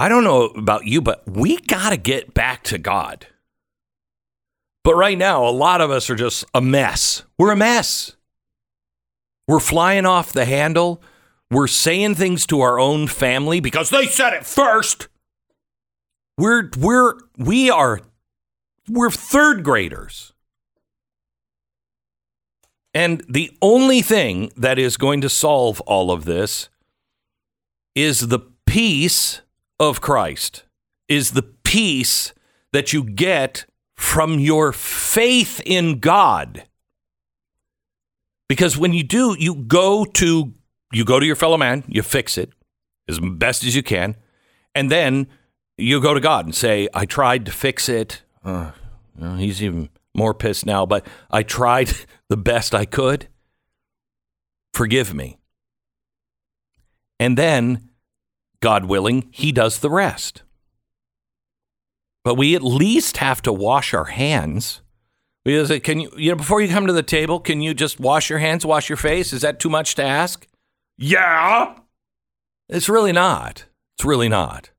[0.00, 3.26] I don't know about you, but we got to get back to God.
[4.88, 7.22] But right now, a lot of us are just a mess.
[7.36, 8.16] We're a mess.
[9.46, 11.02] We're flying off the handle.
[11.50, 15.08] We're saying things to our own family because they said it first.
[16.38, 18.00] We're we're we are
[18.88, 20.32] we're third graders.
[22.94, 26.70] And the only thing that is going to solve all of this
[27.94, 29.42] is the peace
[29.78, 30.64] of Christ,
[31.08, 32.32] is the peace
[32.72, 33.66] that you get
[33.98, 36.64] from your faith in God.
[38.48, 40.54] Because when you do, you go to
[40.92, 42.50] you go to your fellow man, you fix it.
[43.08, 44.14] as best as you can,
[44.74, 45.26] and then
[45.76, 48.70] you go to God and say, "I tried to fix it." Uh,
[49.36, 51.92] he's even more pissed now, but I tried
[52.28, 53.28] the best I could.
[54.72, 55.38] Forgive me.
[57.18, 57.90] And then,
[58.60, 60.44] God willing, He does the rest.
[62.28, 64.82] But we at least have to wash our hands.
[65.46, 67.98] Because it- can you, you know, before you come to the table, can you just
[67.98, 69.32] wash your hands, wash your face?
[69.32, 70.46] Is that too much to ask?
[70.98, 71.78] Yeah.
[72.68, 73.64] It's really not.
[73.96, 74.72] It's really not.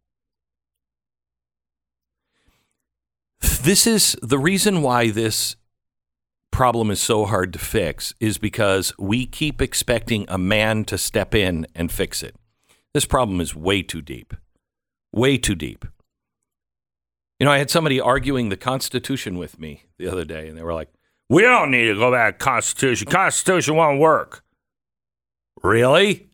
[3.42, 5.56] This is the reason why this
[6.52, 11.34] problem is so hard to fix is because we keep expecting a man to step
[11.34, 12.36] in and fix it.
[12.94, 14.36] This problem is way too deep.
[15.12, 15.84] Way too deep.
[17.40, 20.64] You know, I had somebody arguing the Constitution with me the other day, and they
[20.64, 20.90] were like,
[21.30, 23.08] We don't need to go back to Constitution.
[23.08, 24.44] Constitution won't work.
[25.64, 26.30] Really?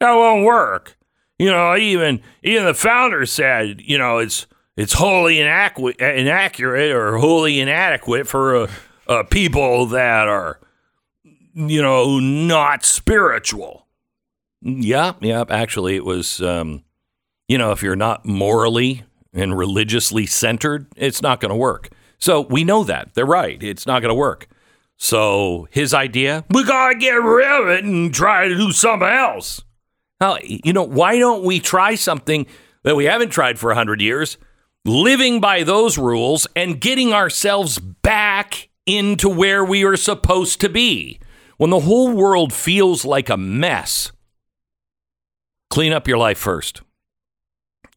[0.00, 0.96] That won't work.
[1.38, 4.46] You know, even even the founder said, you know, it's
[4.76, 8.70] it's wholly inadequate, inaccurate or wholly inadequate for uh,
[9.08, 10.60] uh, people that are,
[11.54, 13.86] you know, not spiritual.
[14.62, 15.50] Yep, yep.
[15.50, 16.84] Actually, it was, um,
[17.48, 19.04] you know, if you're not morally
[19.34, 21.90] and religiously centered, it's not going to work.
[22.18, 23.62] So we know that they're right.
[23.62, 24.48] It's not going to work.
[24.96, 29.62] So his idea, we gotta get rid of it and try to do something else.
[30.20, 32.46] Now, you know, why don't we try something
[32.84, 34.38] that we haven't tried for 100 years,
[34.84, 41.18] living by those rules and getting ourselves back into where we are supposed to be?
[41.56, 44.12] When the whole world feels like a mess,
[45.70, 46.82] clean up your life first.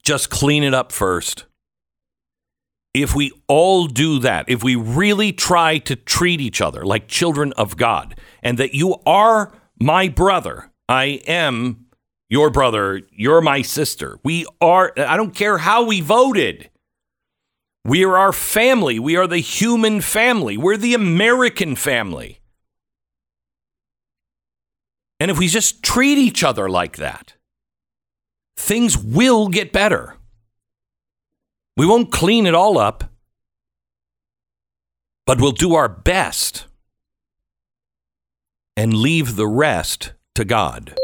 [0.07, 1.47] Just clean it up first.
[2.93, 7.51] If we all do that, if we really try to treat each other like children
[7.57, 9.51] of God, and that you are
[9.81, 11.87] my brother, I am
[12.29, 14.17] your brother, you're my sister.
[14.23, 16.69] We are, I don't care how we voted.
[17.83, 18.99] We are our family.
[18.99, 20.55] We are the human family.
[20.55, 22.39] We're the American family.
[25.19, 27.33] And if we just treat each other like that,
[28.57, 30.15] things will get better.
[31.77, 33.03] We won't clean it all up,
[35.25, 36.65] but we'll do our best
[38.75, 40.95] and leave the rest to God.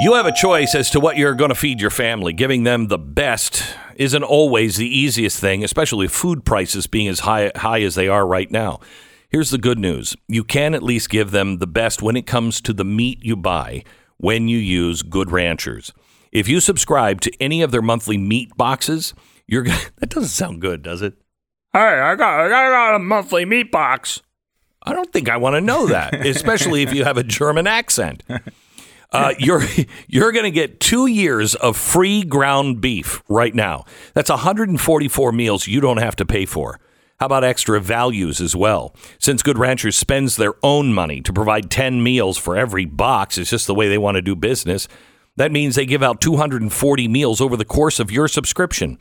[0.00, 2.32] You have a choice as to what you're going to feed your family.
[2.32, 3.62] Giving them the best
[3.96, 8.26] isn't always the easiest thing, especially food prices being as high, high as they are
[8.26, 8.80] right now.
[9.28, 12.60] Here's the good news you can at least give them the best when it comes
[12.62, 13.84] to the meat you buy
[14.22, 15.92] when you use Good Ranchers.
[16.30, 19.14] If you subscribe to any of their monthly meat boxes,
[19.48, 21.14] you're gonna, that doesn't sound good, does it?
[21.72, 24.22] Hey, I got I got a monthly meat box.
[24.84, 28.22] I don't think I want to know that, especially if you have a German accent.
[29.10, 29.62] Uh, you're
[30.06, 33.84] you're going to get two years of free ground beef right now.
[34.14, 36.78] That's 144 meals you don't have to pay for.
[37.20, 38.94] How about extra values as well?
[39.18, 43.50] Since Good Ranchers spends their own money to provide 10 meals for every box, it's
[43.50, 44.88] just the way they want to do business.
[45.36, 48.98] That means they give out 240 meals over the course of your subscription.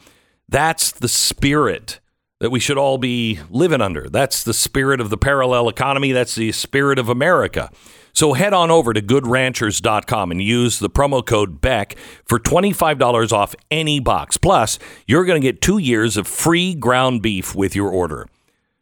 [0.48, 2.00] That's the spirit
[2.40, 4.10] that we should all be living under.
[4.10, 6.12] That's the spirit of the parallel economy.
[6.12, 7.70] That's the spirit of America.
[8.14, 13.56] So head on over to goodranchers.com and use the promo code BECK for $25 off
[13.70, 14.38] any box.
[14.38, 18.28] Plus, you're going to get two years of free ground beef with your order.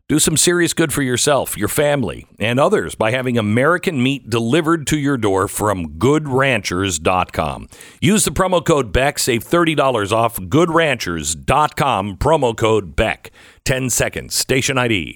[0.09, 4.87] Do some serious good for yourself, your family, and others by having American meat delivered
[4.87, 7.69] to your door from goodranchers.com.
[8.01, 13.29] Use the promo code BECK, save $30 off goodranchers.com, promo code BECK.
[13.65, 15.13] 10 seconds, station ID.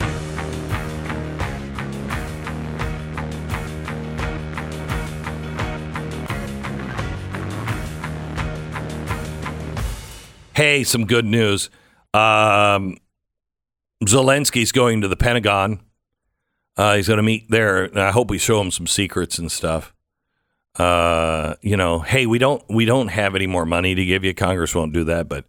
[10.54, 11.70] Hey, some good news.
[12.14, 12.98] Um,
[14.06, 15.82] Zelensky's going to the Pentagon.
[16.78, 17.84] Uh, he's going to meet there.
[17.86, 19.94] And I hope we show him some secrets and stuff.
[20.76, 24.34] Uh, you know, hey, we don't we don't have any more money to give you.
[24.34, 25.46] Congress won't do that, but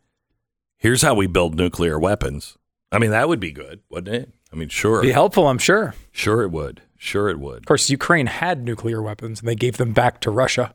[0.76, 2.58] here's how we build nuclear weapons.
[2.92, 4.32] I mean, that would be good, wouldn't it?
[4.52, 5.00] I mean, sure.
[5.00, 5.94] Be helpful, I'm sure.
[6.12, 6.82] Sure, it would.
[6.98, 7.58] Sure, it would.
[7.58, 10.74] Of course, Ukraine had nuclear weapons and they gave them back to Russia.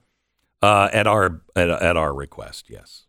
[0.61, 3.06] Uh, at our at, at our request, yes,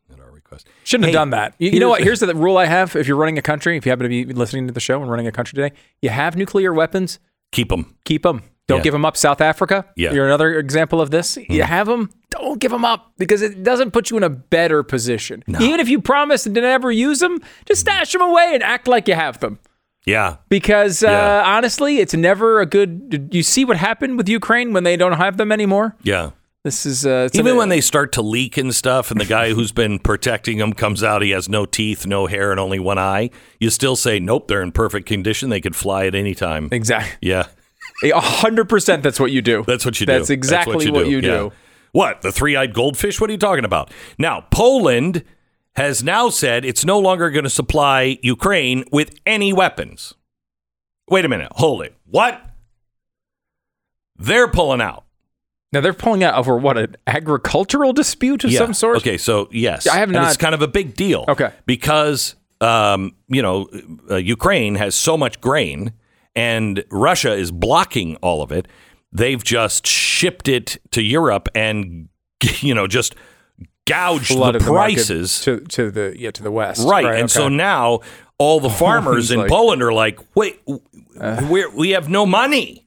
[0.84, 1.54] Shouldn't Hey, have done that.
[1.58, 2.02] You, you know what?
[2.02, 2.96] here's- the rule I have.
[2.96, 5.10] If you're running a country, if you happen to be listening to the show and
[5.10, 7.18] running a country today, you have nuclear weapons,
[7.52, 7.96] Keep them.
[8.04, 8.42] keep them.
[8.68, 8.82] Don't Yeah.
[8.84, 9.16] give them up.
[9.16, 10.12] South Africa, Yeah.
[10.12, 11.36] you're another example of this.
[11.48, 14.82] You have them, don't give them up because it doesn't put you in a better
[14.84, 15.42] position.
[15.48, 19.08] Even if you promise and never use them, just stash them away and act like
[19.08, 19.58] you have them.
[20.06, 20.36] Yeah.
[20.48, 21.42] Because uh, Yeah.
[21.44, 23.28] honestly, it's never a good.
[23.32, 25.96] You see what happened with Ukraine when they don't have them anymore.
[26.02, 26.30] Yeah.
[26.62, 29.72] This is uh, Even when they start to leak and stuff, and the guy who's
[29.72, 33.30] been protecting them comes out, he has no teeth, no hair, and only one eye.
[33.58, 35.48] You still say, nope, they're in perfect condition.
[35.48, 36.68] They could fly at any time.
[36.70, 37.16] Exactly.
[37.28, 37.46] Yeah.
[38.04, 39.02] A hundred percent.
[39.02, 39.64] That's what you do.
[39.66, 40.12] That's what you do.
[40.12, 41.28] That's exactly what you do.
[41.28, 41.48] Yeah.
[41.92, 42.22] What?
[42.22, 43.20] The three eyed goldfish?
[43.20, 43.90] What are you talking about?
[44.16, 45.24] Now, Poland
[45.76, 50.14] has now said it's no longer going to supply Ukraine with any weapons.
[51.08, 51.52] Wait a minute.
[51.56, 51.94] Hold it.
[52.06, 52.40] What?
[54.16, 55.04] They're pulling out.
[55.72, 58.58] Now they're pulling out over what an agricultural dispute of Yeah.
[58.58, 58.96] some sort.
[58.98, 61.24] Okay, so yes, I have And not- it's kind of a big deal.
[61.28, 61.50] Okay.
[61.66, 63.68] because um, you know
[64.10, 65.92] uh, Ukraine has so much grain,
[66.34, 68.66] and Russia is blocking all of it.
[69.12, 72.08] They've just shipped it to Europe, and
[72.60, 73.14] you know just
[73.86, 75.40] gouged the the prices.
[75.42, 76.86] to to the yeah to the west.
[76.86, 78.00] Right, and so now
[78.38, 79.54] all the farmers in like- Uh.
[79.54, 80.60] Poland are like, "Wait,
[81.48, 82.86] we we have no money."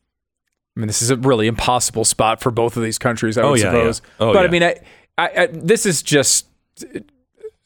[0.76, 3.52] I mean, this is a really impossible spot for both of these countries, I Oh,
[3.52, 4.02] would yeah, suppose.
[4.20, 4.26] yeah.
[4.26, 4.76] Oh, but I mean, I,
[5.18, 6.48] I, I, this is just,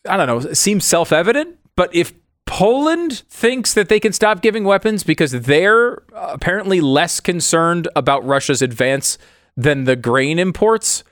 [0.08, 1.58] I don't know, it seems self evident.
[1.76, 2.14] But if
[2.46, 8.62] Poland thinks that they can stop giving weapons because they're apparently less concerned about Russia's
[8.62, 9.18] advance
[9.56, 11.04] than the grain imports,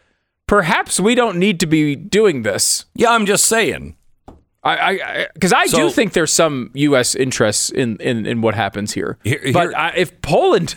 [0.47, 2.85] perhaps we don't need to be doing this.
[2.95, 3.95] Yeah, I'm just saying.
[4.67, 7.13] I, because I, So- do think there's some U.S.
[7.13, 9.19] interests in, in, in what happens here.
[9.23, 10.75] Here- but I, if Poland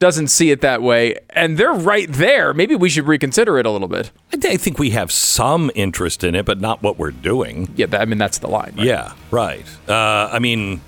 [0.00, 3.70] doesn't see it that way, and they're right there, maybe we should reconsider it a
[3.70, 4.10] little bit.
[4.32, 7.70] I think we have some interest in it, but not what we're doing.
[7.76, 8.72] Yeah, I mean that's the line.
[8.78, 8.86] right?
[8.86, 9.66] Yeah, right.
[9.86, 10.80] Uh, I mean,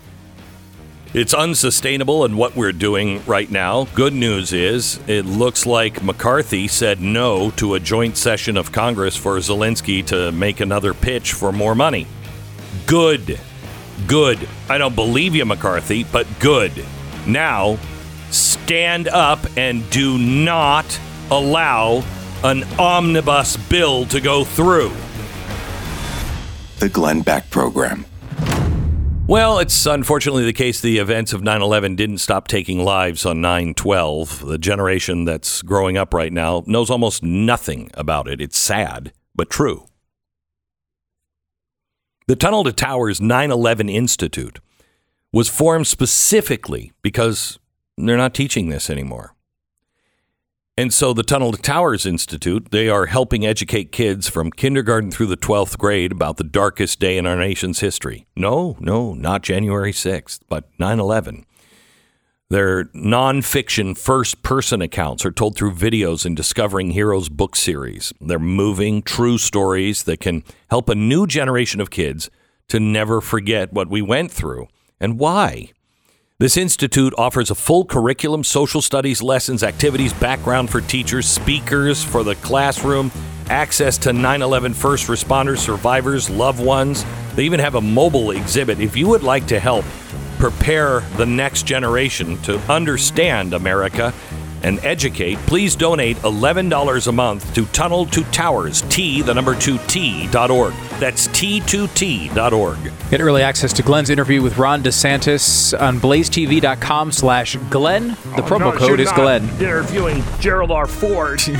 [1.13, 3.85] it's unsustainable in what we're doing right now.
[3.95, 9.15] Good news is, it looks like McCarthy said no to a joint session of Congress
[9.15, 12.07] for Zelensky to make another pitch for more money.
[12.87, 13.39] Good.
[14.07, 14.49] Good.
[14.71, 16.73] I don't believe you, McCarthy, but good.
[17.27, 17.79] Now,
[18.33, 20.99] stand up and do not
[21.31, 22.05] allow
[22.45, 24.93] an omnibus bill to go through.
[26.79, 28.05] The Glenn Beck Program.
[29.29, 33.41] Well, it's unfortunately the case the events of 9 11 didn't stop taking lives on
[33.41, 34.47] 9 12.
[34.47, 38.41] The generation that's growing up right now knows almost nothing about it.
[38.41, 39.87] It's sad, but true.
[42.27, 44.59] The Tunnel to Towers 9 11 Institute
[45.33, 47.59] was formed specifically because
[47.97, 49.35] they're not teaching this anymore.
[50.77, 55.27] And so the Tunnel to Towers Institute, they are helping educate kids from kindergarten through
[55.27, 58.27] the 12th grade about the darkest day in our nation's history.
[58.35, 61.45] No, no, not January 6th, but 9 11.
[62.49, 68.13] Their nonfiction first person accounts are told through videos in Discovering Heroes book series.
[68.21, 72.31] They're moving, true stories that can help a new generation of kids
[72.69, 74.69] to never forget what we went through
[75.01, 75.71] and why.
[76.43, 82.25] This institute offers a full curriculum, social studies, lessons, activities, background for teachers, speakers for
[82.25, 83.13] the classroom,
[83.49, 87.05] access to 9 11 first responders, survivors, loved ones.
[87.37, 88.81] They even have a mobile exhibit.
[88.81, 89.85] If you would like to help
[90.41, 94.13] prepare the next generation to understand America
[94.63, 99.79] and educate, please donate $11 a month to Tunnel to Towers, T, the number 2
[99.87, 100.73] T.org.
[100.99, 102.93] That's T2T.org.
[103.11, 108.09] Get early access to Glenn's interview with Ron DeSantis on blazetv.com slash Glenn.
[108.09, 109.49] The oh, promo code is Glenn.
[109.61, 110.87] Interviewing Gerald R.
[110.87, 111.41] Ford.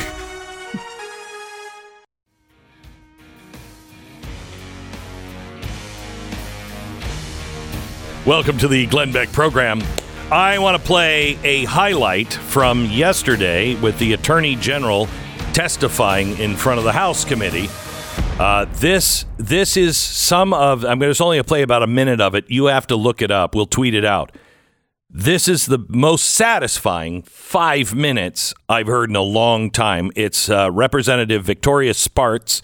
[8.25, 9.83] Welcome to the Glenn Beck program.
[10.33, 15.07] I want to play a highlight from yesterday with the Attorney General
[15.53, 17.69] testifying in front of the House Committee.
[18.41, 20.87] Uh, this this is some of.
[20.87, 22.47] I'm going to only play about a minute of it.
[22.49, 23.55] You have to look it up.
[23.55, 24.33] We'll tweet it out.
[25.11, 30.11] This is the most satisfying five minutes I've heard in a long time.
[30.17, 32.63] It's uh, Representative Victoria Spartz.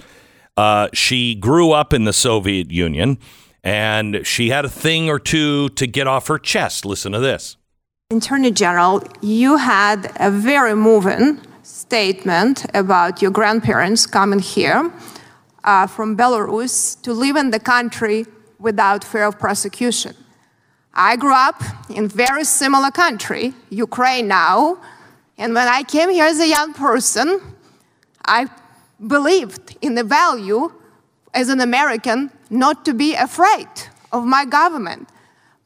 [0.57, 3.19] Uh, she grew up in the Soviet Union
[3.63, 6.87] and she had a thing or two to get off her chest.
[6.87, 7.58] Listen to this.
[8.11, 14.91] Attorney General, you had a very moving statement about your grandparents coming here
[15.63, 18.25] uh, from Belarus to live in the country
[18.59, 20.17] without fear of prosecution.
[20.95, 24.79] I grew up in very similar country, Ukraine now,
[25.37, 27.39] and when I came here as a young person,
[28.25, 28.47] I
[29.07, 30.73] believed in the value
[31.35, 33.69] as an American not to be afraid
[34.13, 35.11] of my government.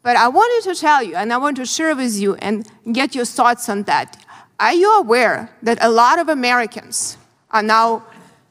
[0.03, 3.15] But I wanted to tell you, and I want to share with you and get
[3.15, 4.16] your thoughts on that.
[4.59, 7.16] Are you aware that a lot of Americans
[7.51, 8.03] are now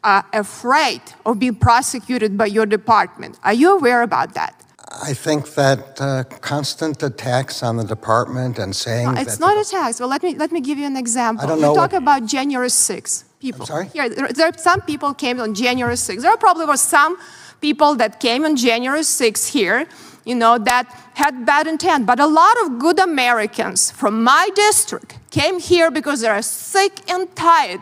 [0.04, 3.38] uh, afraid of being prosecuted by your department?
[3.44, 4.56] Are you aware about that?
[5.04, 9.58] I think that uh, constant attacks on the department and saying No, that it's not
[9.58, 10.00] attacks.
[10.02, 11.46] Well, let me let me give you an example.
[11.46, 13.24] I don't you know talk what- about January 6th.
[13.40, 13.66] people.
[13.66, 13.88] sorry?
[13.88, 16.22] Here, there, there, some people came on January 6th.
[16.22, 17.18] There probably were some
[17.62, 19.88] people that came on January 6th here,
[20.26, 22.06] you know, that had bad intent.
[22.06, 27.00] But a lot of good Americans from my district came here because they are sick
[27.10, 27.82] and tired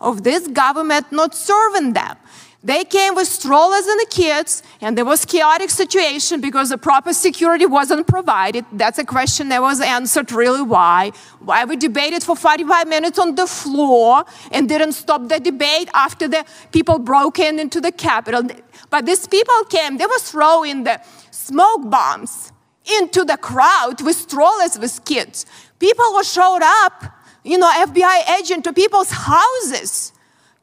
[0.00, 2.16] of this government not serving them.
[2.62, 7.14] They came with strollers and the kids, and there was chaotic situation because the proper
[7.14, 8.66] security wasn't provided.
[8.70, 11.12] That's a question that was answered really why.
[11.38, 16.28] Why we debated for 45 minutes on the floor and didn't stop the debate after
[16.28, 18.42] the people broke in into the Capitol.
[18.90, 21.00] But these people came, they were throwing the
[21.30, 22.52] smoke bombs
[22.98, 25.46] into the crowd with strollers with kids.
[25.78, 27.04] People were showed up,
[27.44, 30.12] you know, FBI agent to people's houses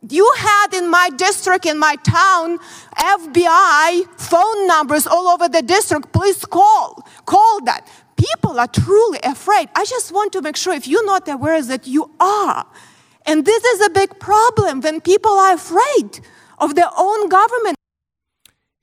[0.10, 2.60] you had in my district, in my town,
[2.96, 6.14] FBI phone numbers all over the district.
[6.14, 7.06] Please call.
[7.26, 7.90] Call that.
[8.16, 9.70] People are truly afraid.
[9.76, 12.66] I just want to make sure if you're not aware that you are.
[13.26, 16.20] And this is a big problem when people are afraid
[16.60, 17.77] of their own government.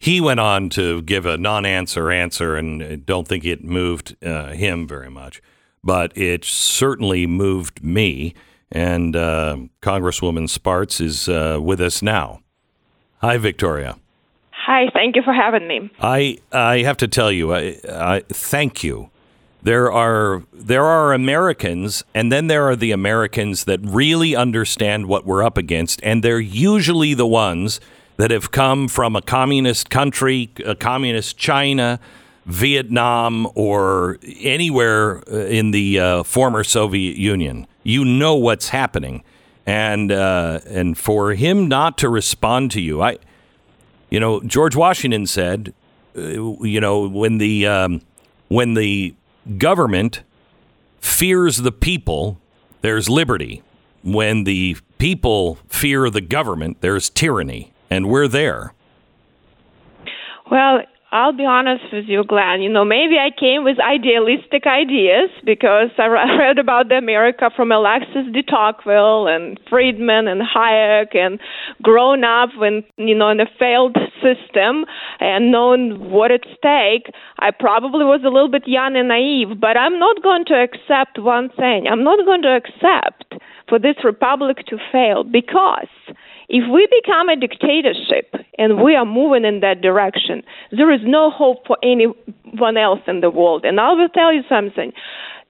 [0.05, 4.49] He went on to give a non answer answer, and don't think it moved uh,
[4.49, 5.41] him very much,
[5.83, 8.35] but it certainly moved me.
[8.71, 12.43] And uh, Congresswoman Spartz is uh, with us now.
[13.23, 13.97] Hi, Victoria.
[14.51, 15.91] Hi, thank you for having me.
[15.99, 19.09] I I have to tell you, I, I thank you.
[19.63, 25.25] There are there are Americans, and then there are the Americans that really understand what
[25.25, 27.81] we're up against, and they're usually the ones
[28.17, 31.99] that have come from a communist country, a communist China,
[32.47, 37.67] Vietnam, or anywhere uh, in the uh, former Soviet Union.
[37.83, 39.23] You know what's happening,
[39.67, 43.19] and uh, and for him not to respond to you, I,
[44.11, 45.75] you know, George Washington said,
[46.17, 48.01] uh, you know, when the um,
[48.49, 49.15] when the
[49.59, 50.23] government
[51.01, 52.39] fears the people,
[52.81, 53.63] there's liberty.
[54.03, 58.73] When the people fear the government, there's tyranny, and we're there.
[60.51, 60.83] Well,
[61.15, 62.61] I'll be honest with you, Glenn.
[62.61, 67.71] You know, maybe I came with idealistic ideas because I read about the America from
[67.71, 71.39] Alexis de Tocqueville and Friedman and Hayek and
[71.81, 74.87] grown up when, you know, in a failed system
[75.21, 77.07] and known what at stake.
[77.39, 81.21] I probably was a little bit young and naive, but I'm not going to accept
[81.21, 81.87] one thing.
[81.87, 85.87] I'm not going to accept for this republic to fail because
[86.49, 91.31] if we become a dictatorship and we are moving in that direction, there is no
[91.31, 93.65] hope for anyone else in the world.
[93.65, 94.93] And I will tell you something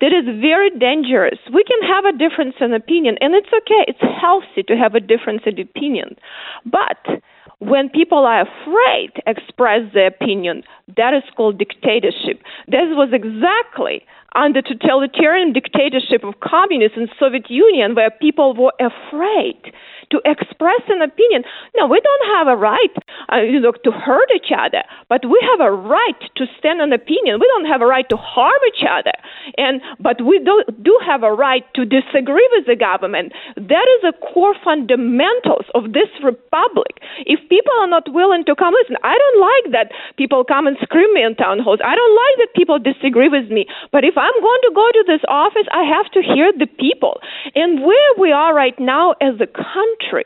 [0.01, 1.39] that is very dangerous.
[1.53, 3.85] We can have a difference in opinion, and it's okay.
[3.89, 6.17] It's healthy to have a difference in opinion.
[6.65, 7.23] But
[7.59, 10.63] when people are afraid to express their opinion,
[10.97, 12.43] that is called dictatorship.
[12.67, 14.05] This was exactly
[14.35, 19.73] under totalitarian dictatorship of communists in Soviet Union where people were afraid
[20.11, 21.45] to express an opinion.
[21.77, 22.95] No, we don't have a right
[23.33, 26.93] uh, you know, to hurt each other, but we have a right to stand an
[26.93, 27.41] opinion.
[27.41, 29.13] We don't have a right to harm each other,
[29.57, 33.33] and but we do, do have a right to disagree with the government.
[33.57, 37.01] That is a core fundamentals of this republic.
[37.27, 40.77] If people are not willing to come, listen, I don't like that people come and
[40.83, 41.81] scream me in town halls.
[41.85, 43.67] I don't like that people disagree with me.
[43.93, 47.21] But if I'm going to go to this office, I have to hear the people.
[47.55, 50.25] And where we are right now as a country,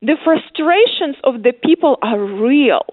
[0.00, 2.86] the frustrations of the people are real.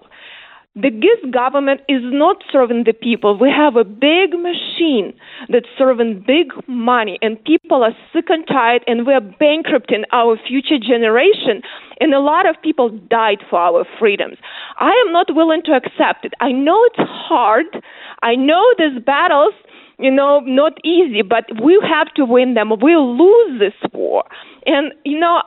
[0.74, 3.36] The GIST government is not serving the people.
[3.38, 5.14] We have a big machine
[5.48, 10.78] that's serving big money, and people are sick and tired, and we're bankrupting our future
[10.78, 11.62] generation.
[12.00, 14.38] And a lot of people died for our freedoms.
[14.78, 16.34] I am not willing to accept it.
[16.40, 17.66] I know it's hard.
[18.22, 19.54] I know these battles
[20.00, 22.70] you know, not easy, but we have to win them.
[22.80, 24.24] We'll lose this war.
[24.66, 25.42] And, you know,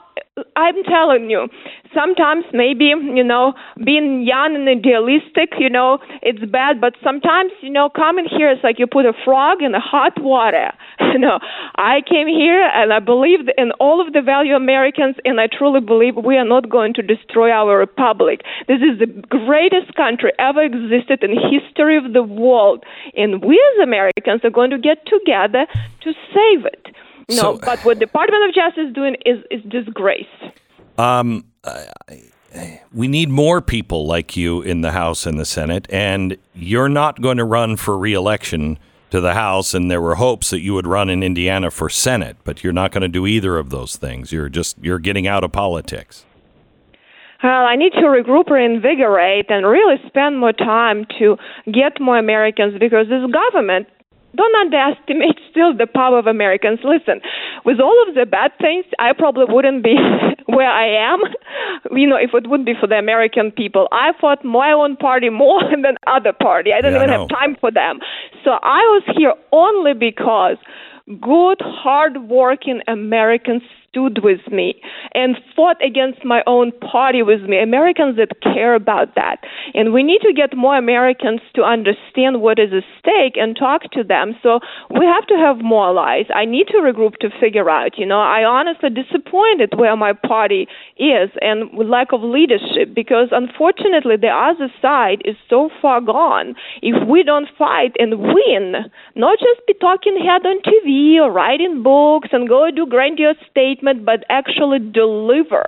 [0.56, 1.48] I'm telling you,
[1.94, 3.54] sometimes maybe, you know,
[3.86, 8.58] being young and idealistic, you know, it's bad, but sometimes, you know, coming here is
[8.64, 10.72] like you put a frog in the hot water.
[11.14, 11.38] You know,
[11.76, 15.80] I came here and I believe in all of the value Americans, and I truly
[15.80, 18.42] believe we are not going to destroy our republic.
[18.68, 22.84] This is the greatest country ever existed in history of the world,
[23.16, 25.68] and we as Americans are going to get together
[26.02, 26.88] to save it.
[27.30, 30.26] No, so, but what the Department of Justice is doing is is disgrace.
[30.98, 31.46] Um,
[32.94, 37.22] we need more people like you in the House and the Senate, and you're not
[37.22, 38.78] going to run for reelection
[39.10, 39.74] to the House.
[39.74, 42.92] And there were hopes that you would run in Indiana for Senate, but you're not
[42.92, 44.32] going to do either of those things.
[44.32, 46.26] You're just you're getting out of politics.
[47.44, 51.36] Well, I need to regroup, reinvigorate, and really spend more time to
[51.70, 53.88] get more Americans because this government
[54.36, 56.80] don't underestimate still the power of Americans.
[56.84, 57.22] Listen,
[57.66, 59.96] with all of the bad things, I probably wouldn't be
[60.48, 61.20] where I am,
[61.98, 65.30] you know, if it wouldn't be for the American people, I fought my own party
[65.30, 66.72] more than other party.
[66.74, 67.20] I didn't Yeah, even know.
[67.22, 68.00] have time for them.
[68.44, 70.58] So I was here only because
[71.22, 73.62] good, hard-working Americans
[73.94, 74.76] stood with me
[75.14, 77.62] and fought against my own party with me.
[77.62, 79.38] Americans that care about that.
[79.74, 83.84] And we need to get more Americans to understand what is at stake and talk
[83.92, 84.36] to them.
[84.42, 84.60] So
[84.90, 86.26] we have to have more allies.
[86.34, 90.68] I need to regroup to figure out, you know, I honestly disappointed where my party
[90.98, 96.56] is and lack of leadership because unfortunately the other side is so far gone.
[96.82, 101.84] If we don't fight and win, not just be talking head on TV or writing
[101.84, 105.68] books and go do grandiose statements, but actually deliver.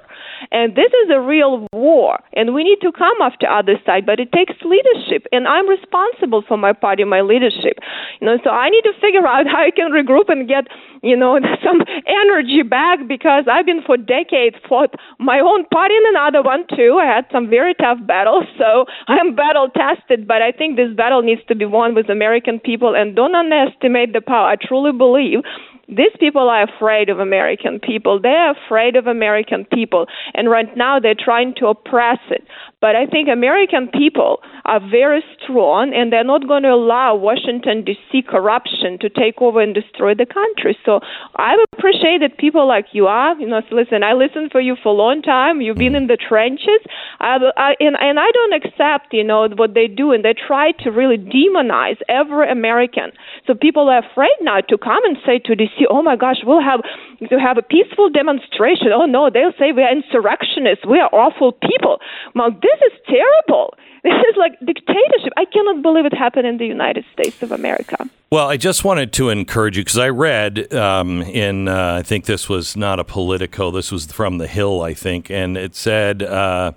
[0.52, 4.20] And this is a real war, and we need to come after other side, but
[4.20, 7.80] it takes leadership, and I'm responsible for my party, my leadership.
[8.20, 10.68] You know, so I need to figure out how I can regroup and get,
[11.02, 16.16] you know, some energy back because I've been for decades fought my own party and
[16.16, 17.00] another one too.
[17.02, 21.22] I had some very tough battles, so I'm battle tested, but I think this battle
[21.22, 24.48] needs to be won with American people, and don't underestimate the power.
[24.48, 25.40] I truly believe
[25.88, 28.20] these people are afraid of American people.
[28.20, 30.07] They're afraid of American people.
[30.34, 32.44] And right now they're trying to oppress it.
[32.81, 37.84] But I think American people are very strong and they're not going to allow Washington,
[37.84, 38.23] D.C.
[38.27, 40.77] corruption to take over and destroy the country.
[40.85, 40.99] So
[41.35, 43.38] I appreciate that people like you are.
[43.39, 45.61] You know, listen, I listened for you for a long time.
[45.61, 46.81] You've been in the trenches.
[47.19, 50.11] I, I, and, and I don't accept, you know, what they do.
[50.11, 53.11] And they try to really demonize every American.
[53.47, 56.64] So people are afraid now to come and say to D.C., oh my gosh, we'll
[56.64, 56.81] have
[57.30, 58.89] to have a peaceful demonstration.
[58.93, 60.85] Oh no, they'll say we are insurrectionists.
[60.85, 61.99] We are awful people.
[62.34, 63.74] Well, this is terrible.
[64.06, 65.34] This is like dictatorship.
[65.36, 68.08] I cannot believe it happened in the United States of America.
[68.30, 72.26] Well, I just wanted to encourage you because I read um, in, uh, I think
[72.26, 76.22] this was not a Politico, this was from The Hill, I think, and it said
[76.22, 76.74] uh,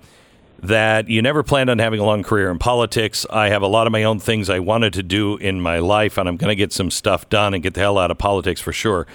[0.63, 3.27] that you never planned on having a long career in politics.
[3.29, 6.17] I have a lot of my own things I wanted to do in my life,
[6.17, 8.59] and I'm going to get some stuff done and get the hell out of politics
[8.59, 9.05] for sure.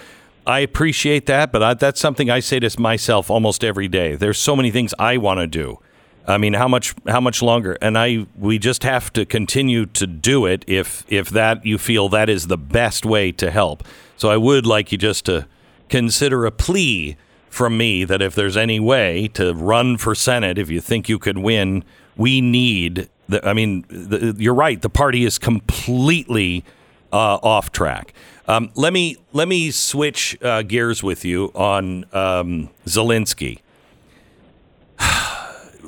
[0.47, 4.15] I appreciate that, but I, that's something I say to myself almost every day.
[4.15, 5.81] There's so many things I want to do.
[6.27, 7.77] I mean, how much how much longer?
[7.83, 12.09] And I we just have to continue to do it if if that you feel
[12.11, 13.85] that is the best way to help.
[14.17, 15.47] So I would like you just to
[15.89, 17.17] consider a plea
[17.51, 21.19] from me that if there's any way to run for senate, if you think you
[21.19, 21.85] could win,
[22.17, 23.09] we need.
[23.29, 24.81] The, I mean, the, you're right.
[24.81, 26.65] The party is completely
[27.13, 28.13] uh, off track.
[28.49, 33.61] Um, let me let me switch uh, gears with you on um, Zelensky.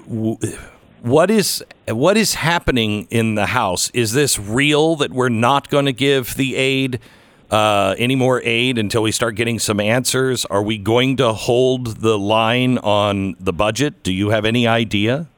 [0.06, 3.90] What is what is happening in the House?
[3.90, 7.00] Is this real that we're not going to give the aid
[7.50, 10.44] uh, any more aid until we start getting some answers?
[10.46, 14.02] Are we going to hold the line on the budget?
[14.02, 15.28] Do you have any idea?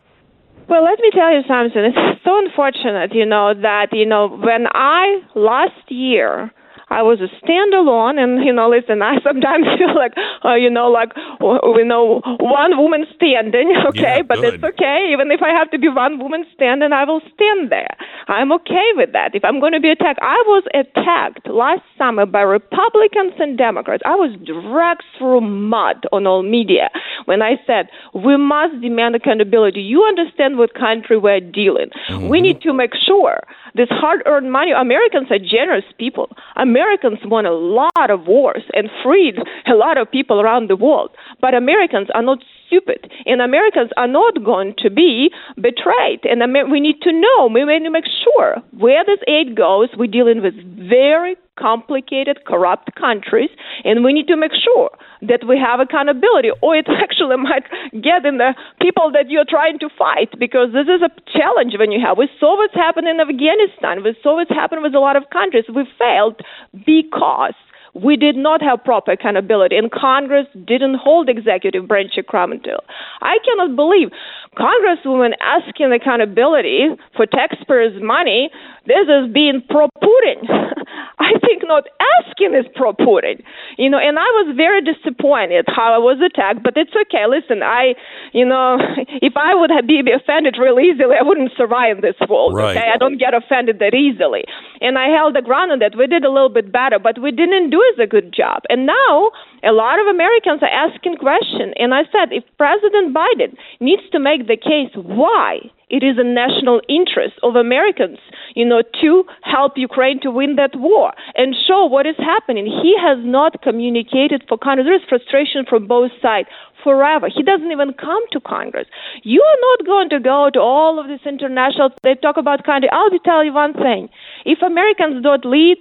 [0.69, 1.83] Well, let me tell you something.
[1.83, 6.53] It's so unfortunate, you know, that, you know, when I last year
[6.91, 10.13] I was a standalone, and you know, listen, I sometimes feel like,
[10.45, 15.11] uh, you know, like you know, one woman standing, okay, but it's okay.
[15.13, 17.95] Even if I have to be one woman standing, I will stand there.
[18.29, 19.35] I'm okay with that.
[19.35, 24.03] If I'm going to be attacked, I was attacked last summer by Republicans and Democrats.
[24.05, 26.91] I was dragged through mud on all media
[27.27, 29.81] when I said we must demand accountability.
[29.81, 31.91] You understand what country we're dealing.
[32.29, 33.41] We need to make sure
[33.75, 34.73] this hard-earned money.
[34.73, 36.29] Americans are generous people.
[36.57, 36.78] Americans
[37.25, 39.37] won a lot of wars and freed
[39.67, 41.11] a lot of people around the world.
[41.41, 42.39] But Americans are not
[42.69, 46.21] stupid, and Americans are not going to be betrayed.
[46.23, 46.41] And
[46.71, 47.51] we need to know.
[47.53, 49.89] We need to make sure where this aid goes.
[49.97, 50.55] We're dealing with
[50.89, 53.51] very complicated, corrupt countries,
[53.85, 54.91] and we need to make sure
[55.23, 57.67] that we have accountability, or it actually might
[58.01, 61.91] get in the people that you're trying to fight, because this is a challenge when
[61.91, 62.17] you have.
[62.17, 64.05] We saw what's happened in Afghanistan.
[64.05, 65.65] We saw what's happened with a lot of countries.
[65.67, 66.41] We failed
[66.87, 67.59] because
[68.03, 72.85] we did not have proper accountability, and Congress didn't hold executive branch accountable.
[73.21, 74.11] I cannot believe
[74.57, 78.51] Congresswoman asking accountability for taxpayers' money.
[78.87, 80.49] This is being pro-Putin.
[81.19, 81.85] I think not
[82.19, 83.43] asking is pro-Putin.
[83.77, 86.63] You know, and I was very disappointed how I was attacked.
[86.63, 87.27] But it's okay.
[87.29, 87.95] Listen, I,
[88.33, 88.79] you know,
[89.23, 92.55] if I would have be offended really easily, I wouldn't survive this world.
[92.55, 92.77] Right.
[92.77, 94.45] Okay, I don't get offended that easily.
[94.81, 95.95] And I held the ground on that.
[95.97, 98.63] We did a little bit better, but we didn't do as a good job.
[98.69, 99.31] And now
[99.63, 101.75] a lot of Americans are asking questions.
[101.77, 105.59] And I said, if President Biden needs to make the case why
[105.91, 108.19] it is a national interest of Americans,
[108.55, 112.67] you know, to help Ukraine to win that war and show what is happening.
[112.67, 114.87] He has not communicated for Congress.
[114.87, 116.49] There is frustration from both sides.
[116.83, 117.29] forever.
[117.29, 118.87] He doesn't even come to Congress.
[119.23, 121.91] You are not going to go to all of these international.
[122.03, 122.89] They talk about country.
[122.93, 124.09] I'll tell you one thing:
[124.45, 125.79] if Americans don't lead,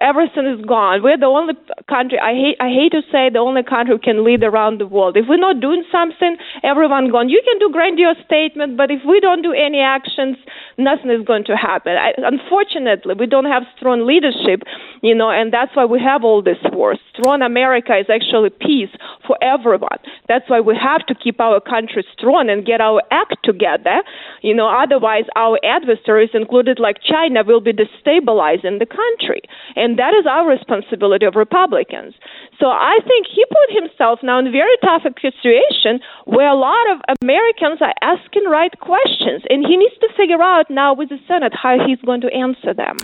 [0.00, 1.02] everything is gone.
[1.02, 1.54] We're the only
[1.88, 2.18] country.
[2.18, 2.56] I hate.
[2.60, 5.16] I hate to say the only country who can lead around the world.
[5.16, 7.28] If we're not doing something, everyone gone.
[7.28, 10.36] You can do grandiose statement, but if we don't do any actions,
[10.78, 11.96] nothing is going to happen.
[11.96, 14.62] I, unfortunately, we don't have strong leadership,
[15.02, 16.98] you know, and that's why we have all this wars.
[17.16, 18.92] Strong America is actually peace
[19.26, 19.98] for everyone.
[20.28, 24.02] That's why we have to keep our country strong and get our act together.
[24.42, 29.42] You know, otherwise our adversaries, included like China, will be destabilizing the country.
[29.76, 32.14] And that is our responsibility of Republicans.
[32.58, 36.84] So I think he put himself now in a very tough situation where a lot
[36.92, 39.42] of Americans are asking right questions.
[39.50, 42.72] And he needs to figure out now with the Senate how he's going to answer
[42.72, 42.96] them.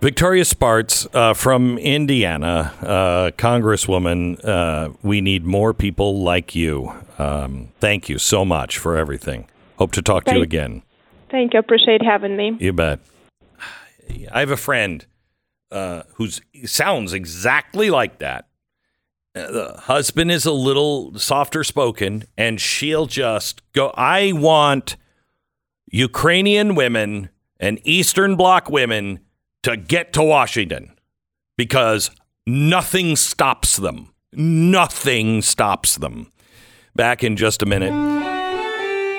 [0.00, 4.38] Victoria Spartz uh, from Indiana, uh, Congresswoman.
[4.44, 6.92] Uh, we need more people like you.
[7.18, 9.48] Um, thank you so much for everything.
[9.78, 10.82] Hope to talk to you again.
[11.30, 11.60] Thank you.
[11.60, 12.56] Appreciate having me.
[12.60, 13.00] You bet.
[14.32, 15.04] I have a friend
[15.70, 16.28] uh, who
[16.64, 18.48] sounds exactly like that.
[19.34, 24.96] Uh, The husband is a little softer spoken, and she'll just go, I want
[25.90, 29.20] Ukrainian women and Eastern Bloc women
[29.62, 30.92] to get to Washington
[31.56, 32.10] because
[32.46, 34.12] nothing stops them.
[34.32, 36.30] Nothing stops them.
[36.94, 37.92] Back in just a minute.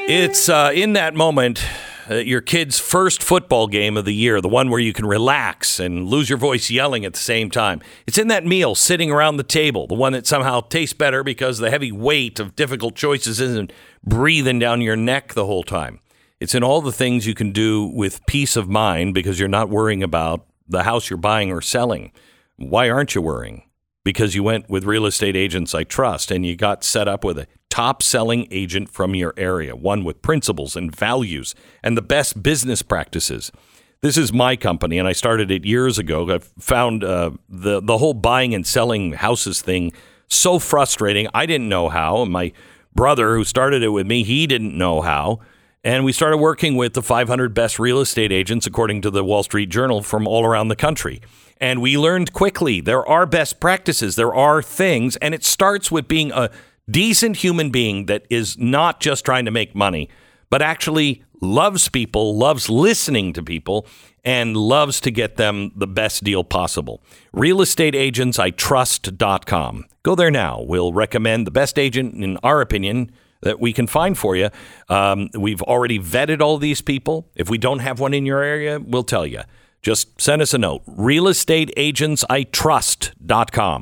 [0.10, 1.65] It's uh, in that moment,
[2.09, 5.79] Uh, your kid's first football game of the year, the one where you can relax
[5.79, 7.81] and lose your voice yelling at the same time.
[8.05, 11.57] It's in that meal sitting around the table, the one that somehow tastes better because
[11.57, 13.73] the heavy weight of difficult choices isn't
[14.05, 15.99] breathing down your neck the whole time.
[16.39, 19.69] It's in all the things you can do with peace of mind because you're not
[19.69, 22.13] worrying about the house you're buying or selling.
[22.55, 23.63] Why aren't you worrying?
[24.07, 27.38] Because you went with real estate agents I trust and you got set up with
[27.38, 31.53] a top selling agent from your area, one with principles and values
[31.84, 33.51] and the best business practices.
[33.99, 36.34] This is my company, and I started it years ago.
[36.34, 39.91] I've found uh, the the whole buying and selling houses thing
[40.29, 41.27] so frustrating.
[41.34, 42.21] I didn't know how.
[42.21, 42.53] And my
[42.95, 45.41] brother, who started it with me, he didn't know how.
[45.84, 49.43] And we started working with the 500 best real estate agents, according to the Wall
[49.43, 51.21] Street Journal, from all around the country.
[51.59, 56.07] And we learned quickly there are best practices, there are things, and it starts with
[56.07, 56.49] being a
[56.89, 60.09] decent human being that is not just trying to make money,
[60.49, 63.85] but actually loves people, loves listening to people,
[64.23, 67.01] and loves to get them the best deal possible.
[67.34, 69.85] RealestateAgentsITrust.com.
[70.03, 70.61] Go there now.
[70.61, 73.11] We'll recommend the best agent, in our opinion,
[73.41, 74.49] that we can find for you.
[74.89, 77.29] Um, we've already vetted all these people.
[77.35, 79.41] If we don't have one in your area, we'll tell you.
[79.82, 80.86] Just send us a note.
[80.86, 83.82] RealestateAgentsITrust.com.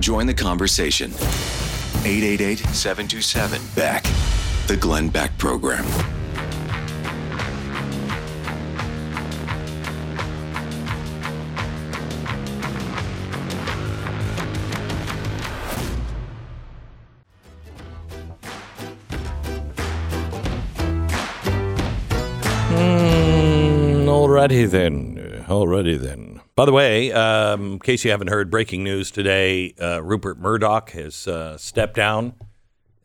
[0.00, 1.10] Join the conversation.
[2.04, 4.04] 888 727 Beck.
[4.66, 5.84] The Glenn Beck Program.
[24.32, 25.44] Alrighty then.
[25.46, 26.40] Alrighty then.
[26.54, 30.90] By the way, um, in case you haven't heard, breaking news today: uh, Rupert Murdoch
[30.90, 32.34] has uh, stepped down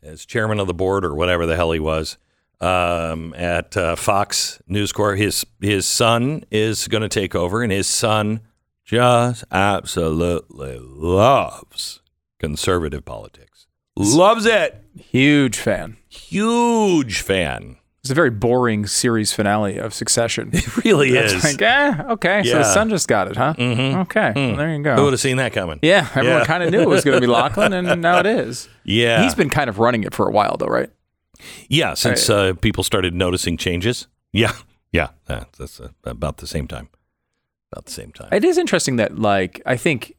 [0.02, 2.16] as chairman of the board, or whatever the hell he was,
[2.60, 5.18] um, at uh, Fox News Corp.
[5.18, 8.40] His his son is going to take over, and his son
[8.84, 12.00] just absolutely loves
[12.38, 13.66] conservative politics.
[13.96, 14.82] Loves it.
[14.96, 15.96] Huge fan.
[16.08, 17.76] Huge fan.
[18.08, 20.48] It's a very boring series finale of Succession.
[20.54, 21.44] It really It's is.
[21.44, 22.42] like, eh, okay.
[22.42, 22.72] So the Yeah.
[22.72, 23.52] son just got it, huh?
[23.58, 24.00] Mhm.
[24.04, 24.32] Okay.
[24.34, 24.96] well, there you go.
[24.96, 25.78] Who would have seen that coming?
[25.82, 26.44] Yeah, everyone Yeah.
[26.46, 28.70] kind of knew it was going to be Lachlan, and now it is.
[28.82, 29.22] Yeah.
[29.22, 30.88] He's been kind of running it for a while, though, right?
[31.68, 34.06] Yeah, since uh, people started noticing changes.
[34.32, 34.52] Yeah,
[34.90, 36.88] yeah, uh, that's uh, about the same time.
[37.70, 38.30] About the same time.
[38.32, 40.14] It is interesting that, like, I think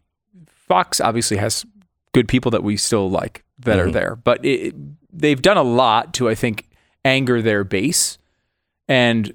[0.68, 1.66] Fox obviously has
[2.14, 3.94] good people that we still like that are Mhm.
[3.94, 4.76] there, but it,
[5.12, 6.68] they've done a lot to, I think,
[7.06, 8.18] anger their base.
[8.88, 9.34] And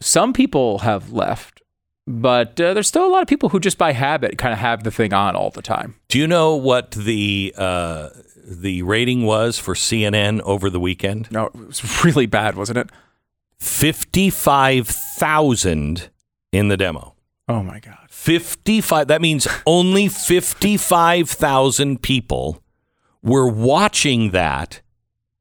[0.00, 1.62] some people have left,
[2.06, 4.84] but uh, there's still a lot of people who just by habit kind of have
[4.84, 5.96] the thing on all the time.
[6.08, 8.10] Do you know what the uh,
[8.44, 11.30] the rating was for CNN over the weekend?
[11.30, 12.90] No, it was really bad, wasn't it?
[13.58, 16.10] Fifty five thousand
[16.52, 17.14] in the demo.
[17.48, 17.98] Oh my god.
[18.08, 22.62] 55 that means only 55,000 people
[23.22, 24.80] were watching that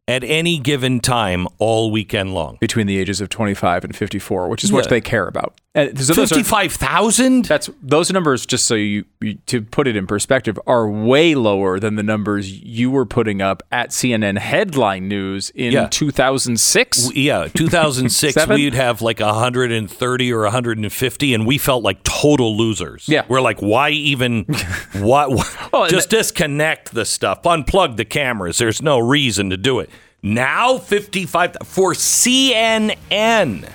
[0.08, 2.58] at any given time all weekend long.
[2.60, 5.60] between the ages of 25 and 54, which is what they care about.
[5.76, 7.46] And so those 55,000?
[7.46, 11.80] That's those numbers just so you, you to put it in perspective are way lower
[11.80, 15.88] than the numbers you were putting up at CNN headline news in Yeah.
[15.90, 17.16] 2006.
[17.16, 23.10] Yeah, 2006, we'd have like 130 or 150, and we felt like total losers.
[23.10, 23.26] Yeah.
[23.28, 24.44] We're like, why even,
[24.94, 25.30] what?
[25.72, 28.60] Well, and just disconnect the stuff, unplug the cameras.
[28.60, 29.90] There's no reason to do it.
[30.22, 33.70] Now, 55 for CNN,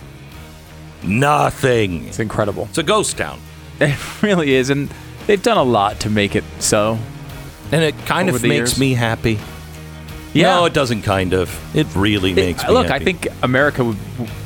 [1.05, 2.07] nothing.
[2.07, 2.65] It's incredible.
[2.70, 3.41] It's a ghost town.
[3.81, 4.89] It really is, and
[5.29, 6.99] they've done a lot to make it so.
[7.70, 8.79] And it kind Over of makes years.
[8.81, 9.39] me happy.
[10.33, 10.57] Yeah.
[10.57, 11.77] No, it doesn't kind of.
[11.77, 13.03] It really makes me Look, happy.
[13.03, 13.97] I think America would,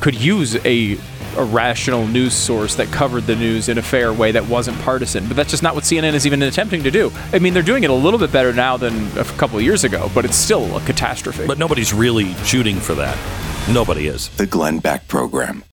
[0.01, 0.99] could use a
[1.35, 5.27] a rational news source that covered the news in a fair way that wasn't partisan.
[5.27, 7.11] But that's just not what CNN is even attempting to do.
[7.31, 9.83] I mean, they're doing it a little bit better now than a couple of years
[9.83, 11.47] ago, but it's still a catastrophe.
[11.47, 13.17] But nobody's really shooting for that.
[13.67, 14.29] Nobody is.
[14.29, 15.63] The Glenn Beck Program.